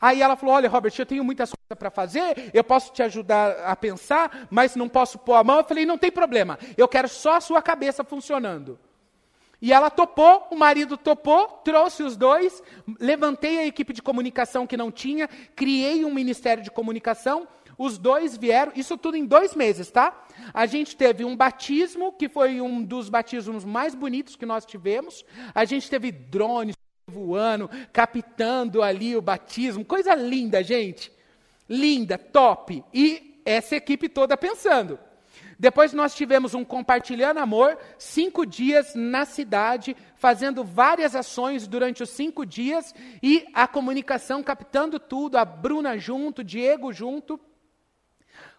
Aí 0.00 0.22
ela 0.22 0.36
falou: 0.36 0.54
Olha, 0.54 0.68
Robert, 0.68 0.92
eu 0.96 1.04
tenho 1.04 1.24
muitas 1.24 1.50
coisas 1.50 1.76
para 1.76 1.90
fazer, 1.90 2.50
eu 2.54 2.62
posso 2.62 2.92
te 2.92 3.02
ajudar 3.02 3.58
a 3.64 3.74
pensar, 3.74 4.46
mas 4.48 4.76
não 4.76 4.88
posso 4.88 5.18
pôr 5.18 5.34
a 5.34 5.42
mão. 5.42 5.58
Eu 5.58 5.64
falei: 5.64 5.84
Não 5.84 5.98
tem 5.98 6.12
problema, 6.12 6.60
eu 6.76 6.86
quero 6.86 7.08
só 7.08 7.34
a 7.34 7.40
sua 7.40 7.60
cabeça 7.60 8.04
funcionando. 8.04 8.78
E 9.60 9.72
ela 9.72 9.90
topou, 9.90 10.46
o 10.50 10.54
marido 10.54 10.96
topou, 10.96 11.48
trouxe 11.64 12.04
os 12.04 12.16
dois, 12.16 12.62
levantei 13.00 13.58
a 13.58 13.66
equipe 13.66 13.92
de 13.92 14.02
comunicação 14.02 14.66
que 14.66 14.76
não 14.76 14.92
tinha, 14.92 15.28
criei 15.56 16.04
um 16.04 16.14
ministério 16.14 16.62
de 16.62 16.70
comunicação. 16.70 17.48
Os 17.78 17.98
dois 17.98 18.36
vieram, 18.36 18.72
isso 18.76 18.96
tudo 18.96 19.16
em 19.16 19.24
dois 19.24 19.54
meses, 19.54 19.90
tá? 19.90 20.26
A 20.54 20.66
gente 20.66 20.96
teve 20.96 21.24
um 21.24 21.36
batismo, 21.36 22.12
que 22.12 22.28
foi 22.28 22.60
um 22.60 22.82
dos 22.82 23.08
batismos 23.08 23.64
mais 23.64 23.94
bonitos 23.94 24.36
que 24.36 24.46
nós 24.46 24.64
tivemos. 24.64 25.24
A 25.54 25.64
gente 25.64 25.90
teve 25.90 26.12
drones, 26.12 26.76
voando, 27.08 27.70
captando 27.92 28.82
ali 28.82 29.14
o 29.16 29.22
batismo, 29.22 29.84
coisa 29.84 30.12
linda, 30.12 30.60
gente. 30.60 31.12
Linda, 31.68 32.18
top. 32.18 32.82
E 32.92 33.40
essa 33.44 33.76
equipe 33.76 34.08
toda 34.08 34.36
pensando. 34.36 34.98
Depois 35.56 35.92
nós 35.92 36.16
tivemos 36.16 36.52
um 36.52 36.64
compartilhando 36.64 37.38
amor, 37.38 37.78
cinco 37.96 38.44
dias 38.44 38.96
na 38.96 39.24
cidade, 39.24 39.96
fazendo 40.16 40.64
várias 40.64 41.14
ações 41.14 41.68
durante 41.68 42.02
os 42.02 42.10
cinco 42.10 42.44
dias 42.44 42.92
e 43.22 43.46
a 43.54 43.68
comunicação 43.68 44.42
captando 44.42 44.98
tudo, 44.98 45.38
a 45.38 45.44
Bruna 45.44 45.96
junto, 45.96 46.42
Diego 46.42 46.92
junto. 46.92 47.38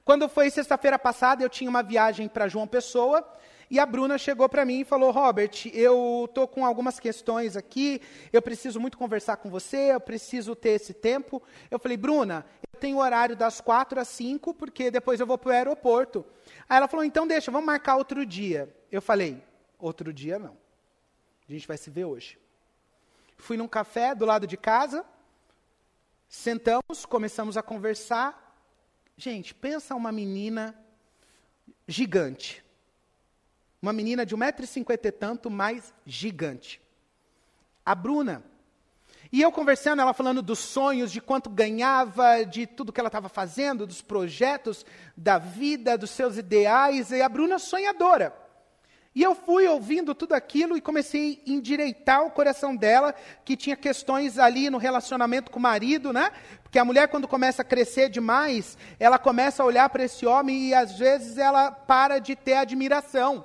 Quando 0.06 0.30
foi 0.30 0.50
sexta-feira 0.50 0.98
passada, 0.98 1.44
eu 1.44 1.50
tinha 1.50 1.70
uma 1.70 1.84
viagem 1.84 2.30
para 2.30 2.48
João 2.48 2.66
Pessoa 2.66 3.28
e 3.70 3.80
a 3.80 3.86
Bruna 3.86 4.18
chegou 4.18 4.48
para 4.48 4.64
mim 4.64 4.82
e 4.82 4.86
falou: 4.86 5.12
Robert, 5.12 5.52
eu 5.74 6.26
estou 6.28 6.48
com 6.48 6.66
algumas 6.66 7.00
questões 7.00 7.58
aqui, 7.58 8.02
eu 8.32 8.42
preciso 8.42 8.80
muito 8.80 8.98
conversar 8.98 9.38
com 9.38 9.50
você, 9.50 9.94
eu 9.94 10.00
preciso 10.00 10.56
ter 10.56 10.70
esse 10.70 10.94
tempo. 10.94 11.44
Eu 11.70 11.78
falei: 11.78 11.98
Bruna, 11.98 12.46
eu 12.74 12.80
tenho 12.80 12.98
horário 12.98 13.36
das 13.36 13.60
quatro 13.60 14.00
às 14.00 14.08
cinco, 14.08 14.54
porque 14.54 14.90
depois 14.90 15.20
eu 15.20 15.28
vou 15.28 15.38
para 15.38 15.50
o 15.50 15.54
aeroporto. 15.54 16.26
Aí 16.70 16.78
ela 16.78 16.88
falou: 16.88 17.04
então 17.04 17.28
deixa, 17.28 17.52
vamos 17.52 17.66
marcar 17.66 17.98
outro 17.98 18.26
dia. 18.26 18.74
Eu 18.90 19.02
falei: 19.02 19.44
outro 19.78 20.14
dia 20.14 20.40
não. 20.40 20.58
A 21.48 21.52
gente 21.52 21.68
vai 21.68 21.78
se 21.78 21.90
ver 21.90 22.06
hoje. 22.06 22.40
Fui 23.38 23.58
num 23.58 23.68
café 23.68 24.16
do 24.16 24.26
lado 24.26 24.48
de 24.48 24.58
casa, 24.58 25.06
sentamos, 26.28 27.06
começamos 27.06 27.58
a 27.58 27.62
conversar. 27.62 28.46
Gente, 29.18 29.54
pensa 29.54 29.94
uma 29.94 30.12
menina 30.12 30.76
gigante. 31.88 32.64
Uma 33.82 33.94
menina 33.94 34.26
de 34.26 34.36
1,50m 34.36 35.06
e 35.06 35.12
tanto, 35.12 35.50
mais 35.50 35.94
gigante. 36.06 36.82
A 37.86 37.94
Bruna. 37.94 38.44
E 39.32 39.42
eu 39.42 39.52
conversando, 39.52 40.02
ela 40.02 40.14
falando 40.14 40.42
dos 40.42 40.60
sonhos, 40.60 41.12
de 41.12 41.22
quanto 41.22 41.50
ganhava, 41.50 42.44
de 42.44 42.66
tudo 42.66 42.94
que 42.94 43.00
ela 43.00 43.08
estava 43.08 43.30
fazendo, 43.30 43.86
dos 43.86 44.02
projetos 44.02 44.86
da 45.16 45.38
vida, 45.38 45.98
dos 45.98 46.12
seus 46.12 46.38
ideais, 46.38 47.12
e 47.12 47.22
a 47.22 47.30
Bruna 47.30 47.60
sonhadora. 47.60 48.34
E 49.14 49.24
eu 49.24 49.34
fui 49.34 49.68
ouvindo 49.68 50.14
tudo 50.14 50.34
aquilo 50.34 50.78
e 50.78 50.82
comecei 50.82 51.42
a 51.46 51.50
endireitar 51.50 52.24
o 52.24 52.32
coração 52.32 52.76
dela, 52.76 53.14
que 53.44 53.58
tinha 53.58 53.76
questões 53.76 54.38
ali 54.38 54.70
no 54.70 54.78
relacionamento 54.78 55.52
com 55.52 55.58
o 55.58 55.62
marido, 55.62 56.14
né? 56.14 56.32
Porque 56.62 56.78
a 56.78 56.86
mulher, 56.86 57.08
quando 57.08 57.28
começa 57.28 57.64
a 57.64 57.66
crescer 57.66 58.10
demais, 58.10 58.78
ela 59.00 59.18
começa 59.18 59.64
a 59.64 59.66
olhar 59.66 59.90
para 59.90 60.04
esse 60.04 60.26
homem 60.26 60.68
e 60.68 60.74
às 60.74 61.00
vezes 61.00 61.38
ela 61.38 61.72
para 61.72 62.20
de 62.20 62.36
ter 62.36 62.54
admiração. 62.54 63.44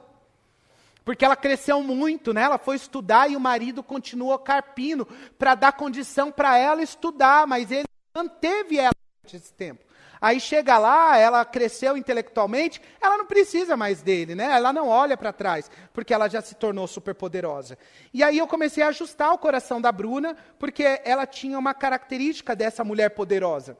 Porque 1.04 1.24
ela 1.24 1.36
cresceu 1.36 1.82
muito, 1.82 2.32
né? 2.32 2.42
Ela 2.42 2.58
foi 2.58 2.76
estudar 2.76 3.30
e 3.30 3.36
o 3.36 3.40
marido 3.40 3.82
continuou 3.82 4.38
carpino 4.38 5.06
para 5.38 5.54
dar 5.54 5.72
condição 5.72 6.30
para 6.30 6.56
ela 6.56 6.82
estudar, 6.82 7.46
mas 7.46 7.70
ele 7.70 7.86
manteve 8.14 8.78
ela 8.78 8.92
esse 9.24 9.52
tempo. 9.52 9.84
Aí 10.20 10.38
chega 10.38 10.78
lá, 10.78 11.18
ela 11.18 11.44
cresceu 11.44 11.96
intelectualmente, 11.96 12.80
ela 13.00 13.18
não 13.18 13.26
precisa 13.26 13.76
mais 13.76 14.02
dele, 14.02 14.36
né? 14.36 14.44
Ela 14.52 14.72
não 14.72 14.86
olha 14.86 15.16
para 15.16 15.32
trás, 15.32 15.68
porque 15.92 16.14
ela 16.14 16.28
já 16.28 16.40
se 16.40 16.54
tornou 16.54 16.86
super 16.86 17.12
poderosa. 17.12 17.76
E 18.14 18.22
aí 18.22 18.38
eu 18.38 18.46
comecei 18.46 18.84
a 18.84 18.88
ajustar 18.88 19.32
o 19.32 19.38
coração 19.38 19.80
da 19.80 19.90
Bruna, 19.90 20.36
porque 20.60 21.00
ela 21.04 21.26
tinha 21.26 21.58
uma 21.58 21.74
característica 21.74 22.54
dessa 22.54 22.84
mulher 22.84 23.10
poderosa. 23.10 23.76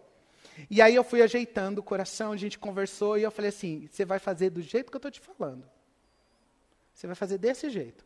E 0.68 0.82
aí 0.82 0.96
eu 0.96 1.04
fui 1.04 1.22
ajeitando 1.22 1.80
o 1.80 1.84
coração, 1.84 2.32
a 2.32 2.36
gente 2.36 2.58
conversou 2.58 3.16
e 3.16 3.22
eu 3.22 3.30
falei 3.30 3.50
assim: 3.50 3.86
"Você 3.88 4.04
vai 4.04 4.18
fazer 4.18 4.50
do 4.50 4.60
jeito 4.60 4.90
que 4.90 4.96
eu 4.96 4.98
estou 4.98 5.12
te 5.12 5.20
falando". 5.20 5.64
Você 6.92 7.06
vai 7.06 7.16
fazer 7.16 7.38
desse 7.38 7.70
jeito. 7.70 8.04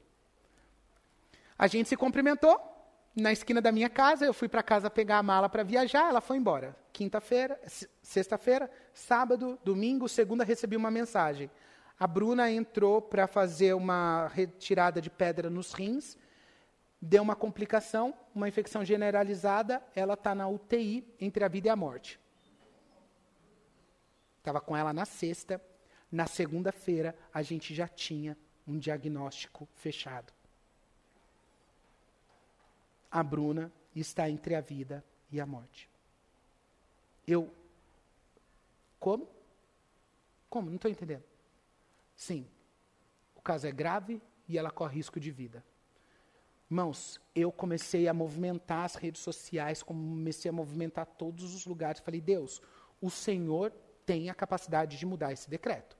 A 1.58 1.66
gente 1.66 1.88
se 1.88 1.96
cumprimentou 1.96 2.60
na 3.14 3.32
esquina 3.32 3.60
da 3.60 3.72
minha 3.72 3.88
casa. 3.88 4.26
Eu 4.26 4.34
fui 4.34 4.48
para 4.48 4.62
casa 4.62 4.90
pegar 4.90 5.18
a 5.18 5.22
mala 5.22 5.48
para 5.48 5.62
viajar. 5.62 6.08
Ela 6.08 6.20
foi 6.20 6.36
embora. 6.36 6.76
Quinta-feira, 6.92 7.58
sexta-feira, 8.02 8.70
sábado, 8.92 9.58
domingo, 9.64 10.08
segunda 10.08 10.44
recebi 10.44 10.76
uma 10.76 10.90
mensagem. 10.90 11.50
A 11.98 12.06
Bruna 12.06 12.50
entrou 12.50 13.00
para 13.00 13.26
fazer 13.26 13.74
uma 13.74 14.28
retirada 14.28 15.00
de 15.00 15.08
pedra 15.08 15.48
nos 15.48 15.72
rins. 15.72 16.16
Deu 17.00 17.22
uma 17.22 17.34
complicação, 17.34 18.14
uma 18.34 18.48
infecção 18.48 18.84
generalizada. 18.84 19.82
Ela 19.94 20.14
está 20.14 20.34
na 20.34 20.46
UTI 20.46 21.06
entre 21.18 21.42
a 21.42 21.48
vida 21.48 21.68
e 21.68 21.70
a 21.70 21.76
morte. 21.76 22.20
Estava 24.38 24.60
com 24.60 24.76
ela 24.76 24.92
na 24.92 25.06
sexta. 25.06 25.60
Na 26.12 26.26
segunda-feira, 26.26 27.16
a 27.32 27.42
gente 27.42 27.74
já 27.74 27.88
tinha 27.88 28.36
um 28.66 28.78
diagnóstico 28.78 29.68
fechado. 29.74 30.32
A 33.10 33.22
Bruna 33.22 33.72
está 33.94 34.28
entre 34.28 34.54
a 34.54 34.60
vida 34.60 35.04
e 35.30 35.40
a 35.40 35.46
morte. 35.46 35.88
Eu. 37.26 37.52
Como? 38.98 39.28
Como? 40.48 40.68
Não 40.68 40.76
estou 40.76 40.90
entendendo. 40.90 41.24
Sim, 42.14 42.46
o 43.34 43.40
caso 43.40 43.66
é 43.66 43.72
grave 43.72 44.20
e 44.48 44.58
ela 44.58 44.70
corre 44.70 44.96
risco 44.96 45.20
de 45.20 45.30
vida. 45.30 45.64
Irmãos, 46.70 47.20
eu 47.34 47.52
comecei 47.52 48.08
a 48.08 48.14
movimentar 48.14 48.84
as 48.84 48.96
redes 48.96 49.20
sociais, 49.20 49.82
comecei 49.82 50.48
a 50.48 50.52
movimentar 50.52 51.06
todos 51.06 51.54
os 51.54 51.64
lugares. 51.64 52.00
Falei, 52.00 52.20
Deus, 52.20 52.60
o 53.00 53.08
Senhor 53.08 53.72
tem 54.04 54.30
a 54.30 54.34
capacidade 54.34 54.98
de 54.98 55.06
mudar 55.06 55.32
esse 55.32 55.48
decreto. 55.48 55.95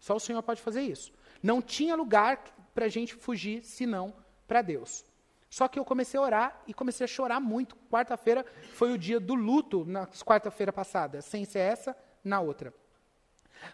Só 0.00 0.16
o 0.16 0.20
Senhor 0.20 0.42
pode 0.42 0.60
fazer 0.60 0.80
isso. 0.80 1.12
Não 1.42 1.62
tinha 1.62 1.94
lugar 1.94 2.42
para 2.74 2.86
a 2.86 2.88
gente 2.88 3.14
fugir 3.14 3.62
senão 3.62 4.12
para 4.48 4.62
Deus. 4.62 5.04
Só 5.50 5.68
que 5.68 5.78
eu 5.78 5.84
comecei 5.84 6.18
a 6.18 6.22
orar 6.22 6.62
e 6.66 6.72
comecei 6.72 7.04
a 7.04 7.08
chorar 7.08 7.38
muito. 7.38 7.76
Quarta-feira 7.90 8.44
foi 8.72 8.92
o 8.92 8.98
dia 8.98 9.20
do 9.20 9.34
luto, 9.34 9.84
na 9.84 10.06
quarta-feira 10.24 10.72
passada, 10.72 11.20
sem 11.20 11.44
ser 11.44 11.58
essa, 11.58 11.96
na 12.24 12.40
outra. 12.40 12.72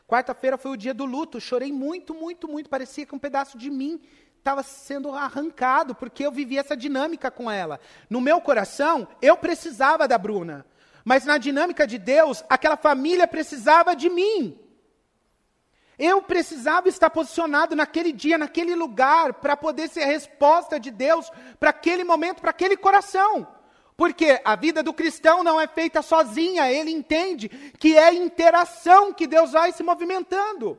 Quarta-feira 0.09 0.59
foi 0.59 0.73
o 0.73 0.77
dia 0.77 0.93
do 0.93 1.05
luto, 1.05 1.41
chorei 1.41 1.71
muito, 1.71 2.15
muito, 2.15 2.49
muito. 2.49 2.69
Parecia 2.69 3.07
que 3.07 3.15
um 3.15 3.19
pedaço 3.19 3.57
de 3.57 3.71
mim 3.71 4.01
estava 4.39 4.63
sendo 4.63 5.11
arrancado, 5.13 5.95
porque 5.95 6.25
eu 6.25 6.33
vivia 6.33 6.61
essa 6.61 6.77
dinâmica 6.77 7.31
com 7.31 7.51
ela. 7.51 7.79
No 8.09 8.21
meu 8.21 8.41
coração, 8.41 9.07
eu 9.21 9.37
precisava 9.37 10.09
da 10.09 10.17
Bruna. 10.17 10.65
Mas 11.05 11.25
na 11.25 11.39
dinâmica 11.39 11.87
de 11.87 11.99
Deus, 11.99 12.43
aquela 12.49 12.77
família 12.77 13.29
precisava 13.29 13.95
de 13.95 14.09
mim. 14.09 14.59
Eu 15.99 16.21
precisava 16.21 16.89
estar 16.89 17.09
posicionado 17.09 17.75
naquele 17.75 18.13
dia, 18.13 18.37
naquele 18.37 18.75
lugar, 18.75 19.35
para 19.35 19.57
poder 19.57 19.89
ser 19.89 20.03
a 20.03 20.07
resposta 20.07 20.79
de 20.79 20.91
Deus 20.91 21.31
para 21.59 21.71
aquele 21.71 22.05
momento, 22.05 22.41
para 22.41 22.51
aquele 22.51 22.77
coração. 22.77 23.47
Porque 23.97 24.41
a 24.45 24.55
vida 24.55 24.83
do 24.83 24.93
cristão 24.93 25.43
não 25.43 25.59
é 25.59 25.67
feita 25.67 26.03
sozinha, 26.03 26.71
ele 26.71 26.91
entende 26.91 27.49
que 27.79 27.97
é 27.97 28.13
interação 28.13 29.13
que 29.13 29.27
Deus 29.27 29.53
vai 29.53 29.73
se 29.73 29.83
movimentando. 29.83 30.79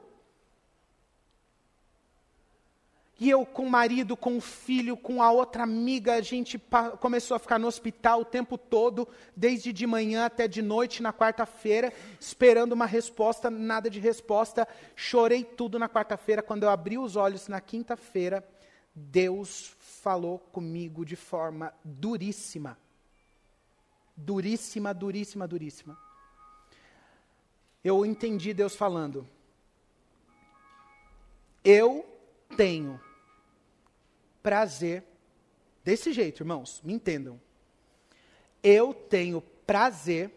E 3.19 3.29
eu 3.31 3.45
com 3.45 3.63
o 3.63 3.69
marido, 3.69 4.15
com 4.15 4.37
o 4.37 4.41
filho, 4.41 4.95
com 4.95 5.23
a 5.23 5.31
outra 5.31 5.63
amiga, 5.63 6.13
a 6.13 6.21
gente 6.21 6.61
começou 6.99 7.35
a 7.35 7.39
ficar 7.39 7.57
no 7.57 7.67
hospital 7.67 8.21
o 8.21 8.25
tempo 8.25 8.59
todo, 8.59 9.07
desde 9.35 9.73
de 9.73 9.87
manhã 9.87 10.25
até 10.25 10.47
de 10.47 10.61
noite 10.61 11.01
na 11.01 11.11
quarta-feira, 11.11 11.91
esperando 12.19 12.73
uma 12.73 12.85
resposta, 12.85 13.49
nada 13.49 13.89
de 13.89 13.99
resposta. 13.99 14.67
Chorei 14.95 15.43
tudo 15.43 15.79
na 15.79 15.89
quarta-feira. 15.89 16.43
Quando 16.43 16.63
eu 16.63 16.69
abri 16.69 16.99
os 16.99 17.15
olhos 17.15 17.47
na 17.47 17.59
quinta-feira, 17.59 18.47
Deus 18.93 19.75
falou 19.79 20.37
comigo 20.37 21.03
de 21.03 21.15
forma 21.15 21.73
duríssima. 21.83 22.77
Duríssima, 24.15 24.93
duríssima, 24.93 25.47
duríssima. 25.47 25.97
Eu 27.83 28.05
entendi 28.05 28.53
Deus 28.53 28.75
falando. 28.75 29.27
Eu 31.63 32.05
tenho 32.55 33.06
prazer. 34.47 35.03
Desse 35.83 36.13
jeito, 36.13 36.41
irmãos, 36.41 36.81
me 36.81 36.93
entendam. 36.93 37.37
Eu 38.63 38.93
tenho 38.93 39.41
prazer 39.41 40.31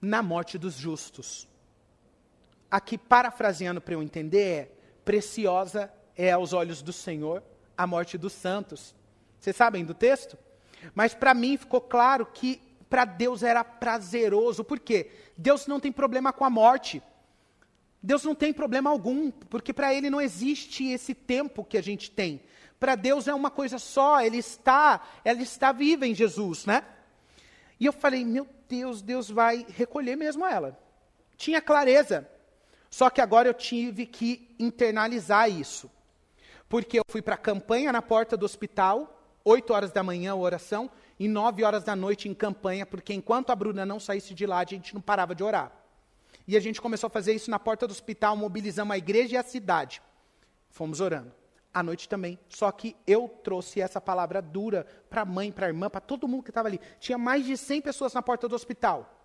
na 0.00 0.20
morte 0.20 0.58
dos 0.58 0.74
justos. 0.74 1.46
Aqui, 2.68 2.98
parafraseando 2.98 3.80
para 3.80 3.94
eu 3.94 4.02
entender, 4.02 4.42
é: 4.42 4.72
preciosa 5.04 5.88
é 6.16 6.32
aos 6.32 6.52
olhos 6.52 6.82
do 6.82 6.92
Senhor 6.92 7.44
a 7.78 7.86
morte 7.86 8.18
dos 8.18 8.32
santos. 8.32 8.92
Vocês 9.38 9.54
sabem 9.54 9.84
do 9.84 9.94
texto? 9.94 10.36
Mas 10.92 11.14
para 11.14 11.32
mim 11.32 11.56
ficou 11.56 11.80
claro 11.80 12.26
que 12.26 12.60
para 12.88 13.04
Deus 13.04 13.44
era 13.44 13.62
prazeroso. 13.62 14.64
Por 14.64 14.80
quê? 14.80 15.12
Deus 15.38 15.68
não 15.68 15.78
tem 15.78 15.92
problema 15.92 16.32
com 16.32 16.44
a 16.44 16.50
morte. 16.50 17.00
Deus 18.02 18.24
não 18.24 18.34
tem 18.34 18.52
problema 18.52 18.88
algum, 18.88 19.30
porque 19.30 19.72
para 19.72 19.92
Ele 19.92 20.08
não 20.08 20.20
existe 20.20 20.88
esse 20.88 21.14
tempo 21.14 21.64
que 21.64 21.76
a 21.76 21.82
gente 21.82 22.10
tem. 22.10 22.42
Para 22.78 22.94
Deus 22.94 23.28
é 23.28 23.34
uma 23.34 23.50
coisa 23.50 23.78
só, 23.78 24.22
Ele 24.22 24.38
está, 24.38 25.06
ela 25.24 25.42
está 25.42 25.70
viva 25.70 26.06
em 26.06 26.14
Jesus, 26.14 26.64
né? 26.64 26.82
E 27.78 27.86
eu 27.86 27.92
falei, 27.92 28.24
meu 28.24 28.46
Deus, 28.68 29.02
Deus 29.02 29.30
vai 29.30 29.66
recolher 29.76 30.16
mesmo 30.16 30.46
ela. 30.46 30.78
Tinha 31.36 31.60
clareza. 31.60 32.28
Só 32.90 33.08
que 33.08 33.20
agora 33.20 33.48
eu 33.48 33.54
tive 33.54 34.04
que 34.06 34.54
internalizar 34.58 35.50
isso. 35.50 35.90
Porque 36.68 36.98
eu 36.98 37.02
fui 37.08 37.22
para 37.22 37.34
a 37.34 37.38
campanha 37.38 37.92
na 37.92 38.02
porta 38.02 38.36
do 38.36 38.44
hospital, 38.44 39.18
8 39.44 39.72
horas 39.72 39.92
da 39.92 40.02
manhã, 40.02 40.34
oração, 40.34 40.90
e 41.18 41.28
9 41.28 41.64
horas 41.64 41.84
da 41.84 41.94
noite 41.94 42.28
em 42.28 42.34
campanha, 42.34 42.86
porque 42.86 43.12
enquanto 43.12 43.50
a 43.50 43.56
Bruna 43.56 43.84
não 43.84 44.00
saísse 44.00 44.34
de 44.34 44.46
lá, 44.46 44.60
a 44.60 44.64
gente 44.64 44.94
não 44.94 45.00
parava 45.00 45.34
de 45.34 45.42
orar. 45.42 45.79
E 46.50 46.56
a 46.56 46.60
gente 46.60 46.80
começou 46.80 47.06
a 47.06 47.10
fazer 47.10 47.32
isso 47.32 47.48
na 47.48 47.60
porta 47.60 47.86
do 47.86 47.92
hospital, 47.92 48.34
mobilizamos 48.34 48.92
a 48.92 48.98
igreja 48.98 49.34
e 49.34 49.36
a 49.36 49.42
cidade. 49.44 50.02
Fomos 50.68 51.00
orando. 51.00 51.32
À 51.72 51.80
noite 51.80 52.08
também. 52.08 52.40
Só 52.48 52.72
que 52.72 52.96
eu 53.06 53.28
trouxe 53.28 53.80
essa 53.80 54.00
palavra 54.00 54.42
dura 54.42 54.84
para 55.08 55.22
a 55.22 55.24
mãe, 55.24 55.52
para 55.52 55.66
a 55.66 55.68
irmã, 55.68 55.88
para 55.88 56.00
todo 56.00 56.26
mundo 56.26 56.42
que 56.42 56.50
estava 56.50 56.66
ali. 56.66 56.80
Tinha 56.98 57.16
mais 57.16 57.46
de 57.46 57.56
100 57.56 57.82
pessoas 57.82 58.14
na 58.14 58.20
porta 58.20 58.48
do 58.48 58.56
hospital. 58.56 59.16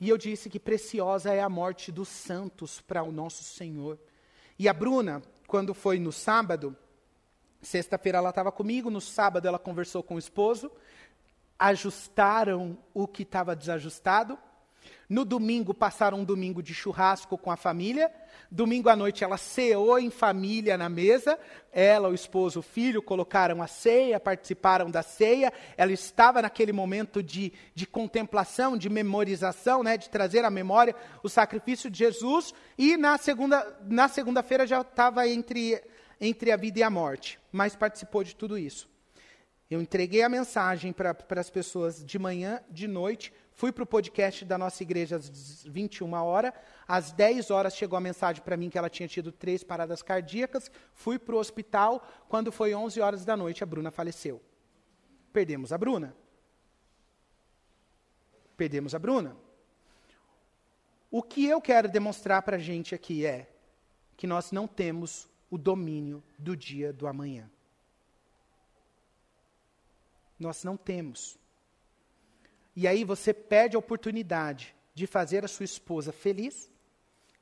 E 0.00 0.08
eu 0.08 0.16
disse 0.16 0.48
que 0.48 0.58
preciosa 0.58 1.34
é 1.34 1.42
a 1.42 1.50
morte 1.50 1.92
dos 1.92 2.08
santos 2.08 2.80
para 2.80 3.02
o 3.02 3.12
nosso 3.12 3.44
Senhor. 3.44 3.98
E 4.58 4.70
a 4.70 4.72
Bruna, 4.72 5.22
quando 5.46 5.74
foi 5.74 5.98
no 5.98 6.12
sábado, 6.12 6.74
sexta-feira 7.60 8.16
ela 8.16 8.30
estava 8.30 8.50
comigo, 8.50 8.88
no 8.88 9.02
sábado 9.02 9.46
ela 9.46 9.58
conversou 9.58 10.02
com 10.02 10.14
o 10.14 10.18
esposo, 10.18 10.72
ajustaram 11.58 12.78
o 12.94 13.06
que 13.06 13.22
estava 13.22 13.54
desajustado, 13.54 14.38
no 15.08 15.24
domingo, 15.24 15.74
passaram 15.74 16.20
um 16.20 16.24
domingo 16.24 16.62
de 16.62 16.72
churrasco 16.72 17.36
com 17.36 17.50
a 17.50 17.56
família. 17.56 18.10
Domingo 18.50 18.88
à 18.88 18.96
noite, 18.96 19.22
ela 19.22 19.36
ceou 19.36 19.98
em 19.98 20.10
família 20.10 20.78
na 20.78 20.88
mesa. 20.88 21.38
Ela, 21.72 22.08
o 22.08 22.14
esposo, 22.14 22.60
o 22.60 22.62
filho 22.62 23.02
colocaram 23.02 23.62
a 23.62 23.66
ceia, 23.66 24.18
participaram 24.18 24.90
da 24.90 25.02
ceia. 25.02 25.52
Ela 25.76 25.92
estava 25.92 26.40
naquele 26.40 26.72
momento 26.72 27.22
de, 27.22 27.52
de 27.74 27.86
contemplação, 27.86 28.76
de 28.76 28.88
memorização, 28.88 29.82
né, 29.82 29.96
de 29.96 30.08
trazer 30.08 30.44
à 30.44 30.50
memória 30.50 30.94
o 31.22 31.28
sacrifício 31.28 31.90
de 31.90 31.98
Jesus. 31.98 32.54
E 32.78 32.96
na 32.96 33.18
segunda-feira 33.18 33.84
na 33.88 34.08
segunda 34.08 34.44
já 34.66 34.80
estava 34.80 35.28
entre, 35.28 35.82
entre 36.20 36.50
a 36.50 36.56
vida 36.56 36.78
e 36.78 36.82
a 36.82 36.90
morte, 36.90 37.38
mas 37.52 37.76
participou 37.76 38.24
de 38.24 38.34
tudo 38.34 38.56
isso. 38.56 38.88
Eu 39.70 39.80
entreguei 39.80 40.22
a 40.22 40.28
mensagem 40.28 40.92
para 40.92 41.16
as 41.40 41.50
pessoas 41.50 42.04
de 42.04 42.18
manhã, 42.18 42.60
de 42.70 42.86
noite 42.86 43.32
Fui 43.54 43.70
para 43.70 43.84
o 43.84 43.86
podcast 43.86 44.44
da 44.44 44.58
nossa 44.58 44.82
igreja 44.82 45.14
às 45.14 45.64
21 45.64 46.12
horas. 46.12 46.52
Às 46.88 47.12
10 47.12 47.52
horas 47.52 47.76
chegou 47.76 47.96
a 47.96 48.00
mensagem 48.00 48.42
para 48.42 48.56
mim 48.56 48.68
que 48.68 48.76
ela 48.76 48.90
tinha 48.90 49.08
tido 49.08 49.30
três 49.30 49.62
paradas 49.62 50.02
cardíacas. 50.02 50.70
Fui 50.92 51.20
para 51.20 51.36
o 51.36 51.38
hospital. 51.38 52.04
Quando 52.28 52.50
foi 52.50 52.74
11 52.74 53.00
horas 53.00 53.24
da 53.24 53.36
noite, 53.36 53.62
a 53.62 53.66
Bruna 53.66 53.92
faleceu. 53.92 54.42
Perdemos 55.32 55.72
a 55.72 55.78
Bruna. 55.78 56.16
Perdemos 58.56 58.92
a 58.92 58.98
Bruna. 58.98 59.36
O 61.08 61.22
que 61.22 61.46
eu 61.46 61.60
quero 61.60 61.88
demonstrar 61.88 62.42
para 62.42 62.56
a 62.56 62.60
gente 62.60 62.92
aqui 62.92 63.24
é 63.24 63.48
que 64.16 64.26
nós 64.26 64.50
não 64.50 64.66
temos 64.66 65.28
o 65.48 65.56
domínio 65.56 66.24
do 66.36 66.56
dia 66.56 66.92
do 66.92 67.06
amanhã. 67.06 67.48
Nós 70.36 70.64
não 70.64 70.76
temos. 70.76 71.38
E 72.76 72.88
aí 72.88 73.04
você 73.04 73.32
perde 73.32 73.76
a 73.76 73.78
oportunidade 73.78 74.74
de 74.94 75.06
fazer 75.06 75.44
a 75.44 75.48
sua 75.48 75.64
esposa 75.64 76.12
feliz, 76.12 76.70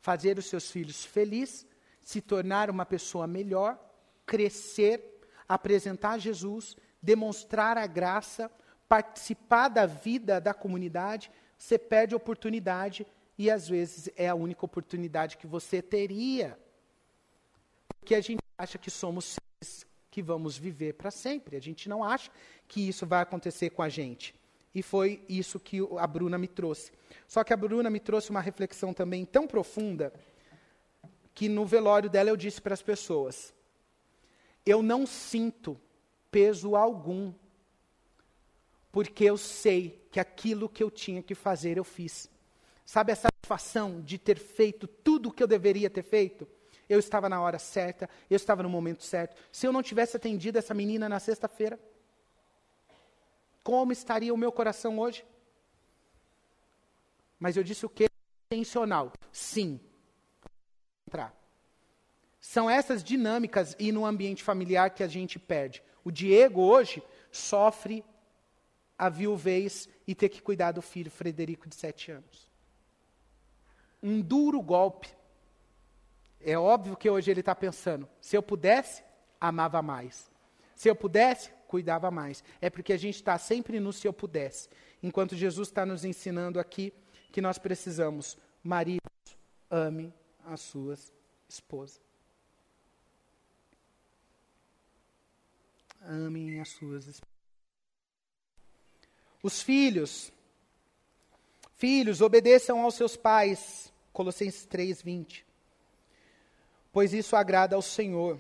fazer 0.01 0.39
os 0.39 0.47
seus 0.47 0.71
filhos 0.71 1.05
felizes, 1.05 1.67
se 2.01 2.21
tornar 2.21 2.69
uma 2.69 2.85
pessoa 2.85 3.27
melhor, 3.27 3.79
crescer, 4.27 5.21
apresentar 5.49 6.19
Jesus, 6.19 6.77
demonstrar 7.01 7.79
a 7.79 7.87
graça, 7.87 8.51
participar 8.89 9.69
da 9.69 9.87
vida 9.87 10.41
da 10.41 10.53
comunidade. 10.53 11.31
Você 11.57 11.79
perde 11.79 12.15
a 12.15 12.17
oportunidade 12.17 13.07
e 13.39 13.51
às 13.51 13.69
vezes 13.69 14.11
é 14.17 14.29
a 14.29 14.35
única 14.35 14.65
oportunidade 14.65 15.37
que 15.37 15.47
você 15.47 15.81
teria. 15.81 16.59
Porque 18.01 18.15
a 18.15 18.21
gente 18.21 18.43
acha 18.59 18.79
que 18.79 18.91
somos 18.91 19.37
seres 19.37 19.87
que 20.11 20.23
vamos 20.23 20.59
viver 20.59 20.95
para 20.95 21.11
sempre. 21.11 21.57
A 21.57 21.61
gente 21.61 21.89
não 21.89 22.05
acha 22.05 22.31
que 22.69 22.87
isso 22.87 23.07
vai 23.07 23.23
acontecer 23.23 23.71
com 23.71 23.83
a 23.83 23.89
gente. 23.89 24.35
E 24.75 24.83
foi 24.83 25.25
isso 25.29 25.61
que 25.61 25.79
a 25.99 26.07
Bruna 26.07 26.39
me 26.39 26.49
trouxe. 26.49 26.93
Só 27.27 27.45
que 27.45 27.53
a 27.53 27.57
Bruna 27.57 27.91
me 27.91 28.01
trouxe 28.01 28.31
uma 28.31 28.41
reflexão 28.41 28.95
também 28.95 29.25
tão 29.25 29.47
profunda 29.47 30.13
que 31.35 31.49
no 31.49 31.65
velório 31.65 32.11
dela 32.11 32.31
eu 32.31 32.37
disse 32.37 32.61
para 32.61 32.75
as 32.75 32.83
pessoas: 32.83 33.55
eu 34.65 34.83
não 34.83 35.07
sinto 35.07 35.79
peso 36.31 36.75
algum, 36.75 37.33
porque 38.91 39.25
eu 39.25 39.37
sei 39.37 40.07
que 40.11 40.21
aquilo 40.21 40.69
que 40.69 40.83
eu 40.83 40.91
tinha 40.91 41.23
que 41.23 41.35
fazer 41.35 41.77
eu 41.77 41.85
fiz. 41.85 42.31
Sabe 42.85 43.13
a 43.13 43.17
satisfação 43.17 44.01
de 44.01 44.19
ter 44.19 44.39
feito 44.39 44.87
tudo 44.87 45.29
o 45.29 45.33
que 45.33 45.43
eu 45.43 45.47
deveria 45.47 45.91
ter 45.91 46.03
feito? 46.03 46.49
Eu 46.89 46.99
estava 46.99 47.29
na 47.29 47.41
hora 47.41 47.59
certa, 47.59 48.09
eu 48.29 48.37
estava 48.37 48.63
no 48.63 48.69
momento 48.69 49.03
certo. 49.03 49.37
Se 49.51 49.67
eu 49.67 49.73
não 49.73 49.83
tivesse 49.83 50.17
atendido 50.17 50.59
essa 50.59 50.75
menina 50.75 51.09
na 51.09 51.21
sexta-feira, 51.21 51.79
como 53.63 53.93
estaria 53.93 54.33
o 54.33 54.37
meu 54.37 54.51
coração 54.51 54.99
hoje? 54.99 55.25
Mas 57.39 57.57
eu 57.57 57.63
disse 57.63 57.85
o 57.85 57.89
que? 57.89 58.09
Intencional. 58.51 59.13
Sim. 59.33 59.81
Entrar. 61.07 61.35
São 62.41 62.69
essas 62.69 63.03
dinâmicas 63.03 63.77
e 63.79 63.93
no 63.93 64.05
ambiente 64.05 64.43
familiar 64.43 64.91
que 64.91 65.03
a 65.03 65.09
gente 65.09 65.39
perde. 65.39 65.83
O 66.05 66.11
Diego 66.11 66.61
hoje 66.61 67.03
sofre 67.31 68.05
a 68.99 69.09
viuvez 69.09 69.89
e 70.07 70.15
ter 70.15 70.29
que 70.29 70.43
cuidar 70.43 70.73
do 70.73 70.83
filho 70.83 71.11
Frederico 71.11 71.69
de 71.69 71.75
sete 71.75 72.11
anos. 72.11 72.51
Um 74.03 74.21
duro 74.21 74.61
golpe. 74.61 75.09
É 76.41 76.59
óbvio 76.59 76.97
que 76.97 77.09
hoje 77.09 77.31
ele 77.31 77.41
está 77.41 77.55
pensando: 77.55 78.09
se 78.21 78.37
eu 78.37 78.43
pudesse, 78.43 79.03
amava 79.41 79.81
mais. 79.81 80.31
Se 80.75 80.89
eu 80.89 80.97
pudesse, 80.97 81.53
cuidava 81.73 82.11
mais. 82.11 82.45
É 82.61 82.69
porque 82.69 82.93
a 82.93 82.99
gente 82.99 83.15
está 83.15 83.39
sempre 83.39 83.81
no 83.81 83.95
se 83.95 84.07
eu 84.07 84.13
pudesse. 84.13 84.69
Enquanto 85.03 85.35
Jesus 85.35 85.69
está 85.69 85.87
nos 85.87 86.05
ensinando 86.05 86.61
aqui 86.61 86.93
que 87.33 87.41
nós 87.41 87.57
precisamos, 87.57 88.37
maridos, 88.63 89.01
ame 89.71 90.13
as 90.45 90.61
suas 90.61 91.11
esposas. 91.49 92.03
Amem 96.03 96.61
as 96.61 96.69
suas 96.69 97.07
esposas. 97.07 97.33
Os 99.43 99.63
filhos, 99.63 100.31
filhos, 101.77 102.21
obedeçam 102.21 102.83
aos 102.83 102.97
seus 102.97 103.17
pais. 103.17 103.91
Colossenses 104.13 104.67
3, 104.67 105.01
20. 105.01 105.47
Pois 106.93 107.15
isso 107.15 107.35
agrada 107.35 107.75
ao 107.75 107.81
Senhor. 107.81 108.39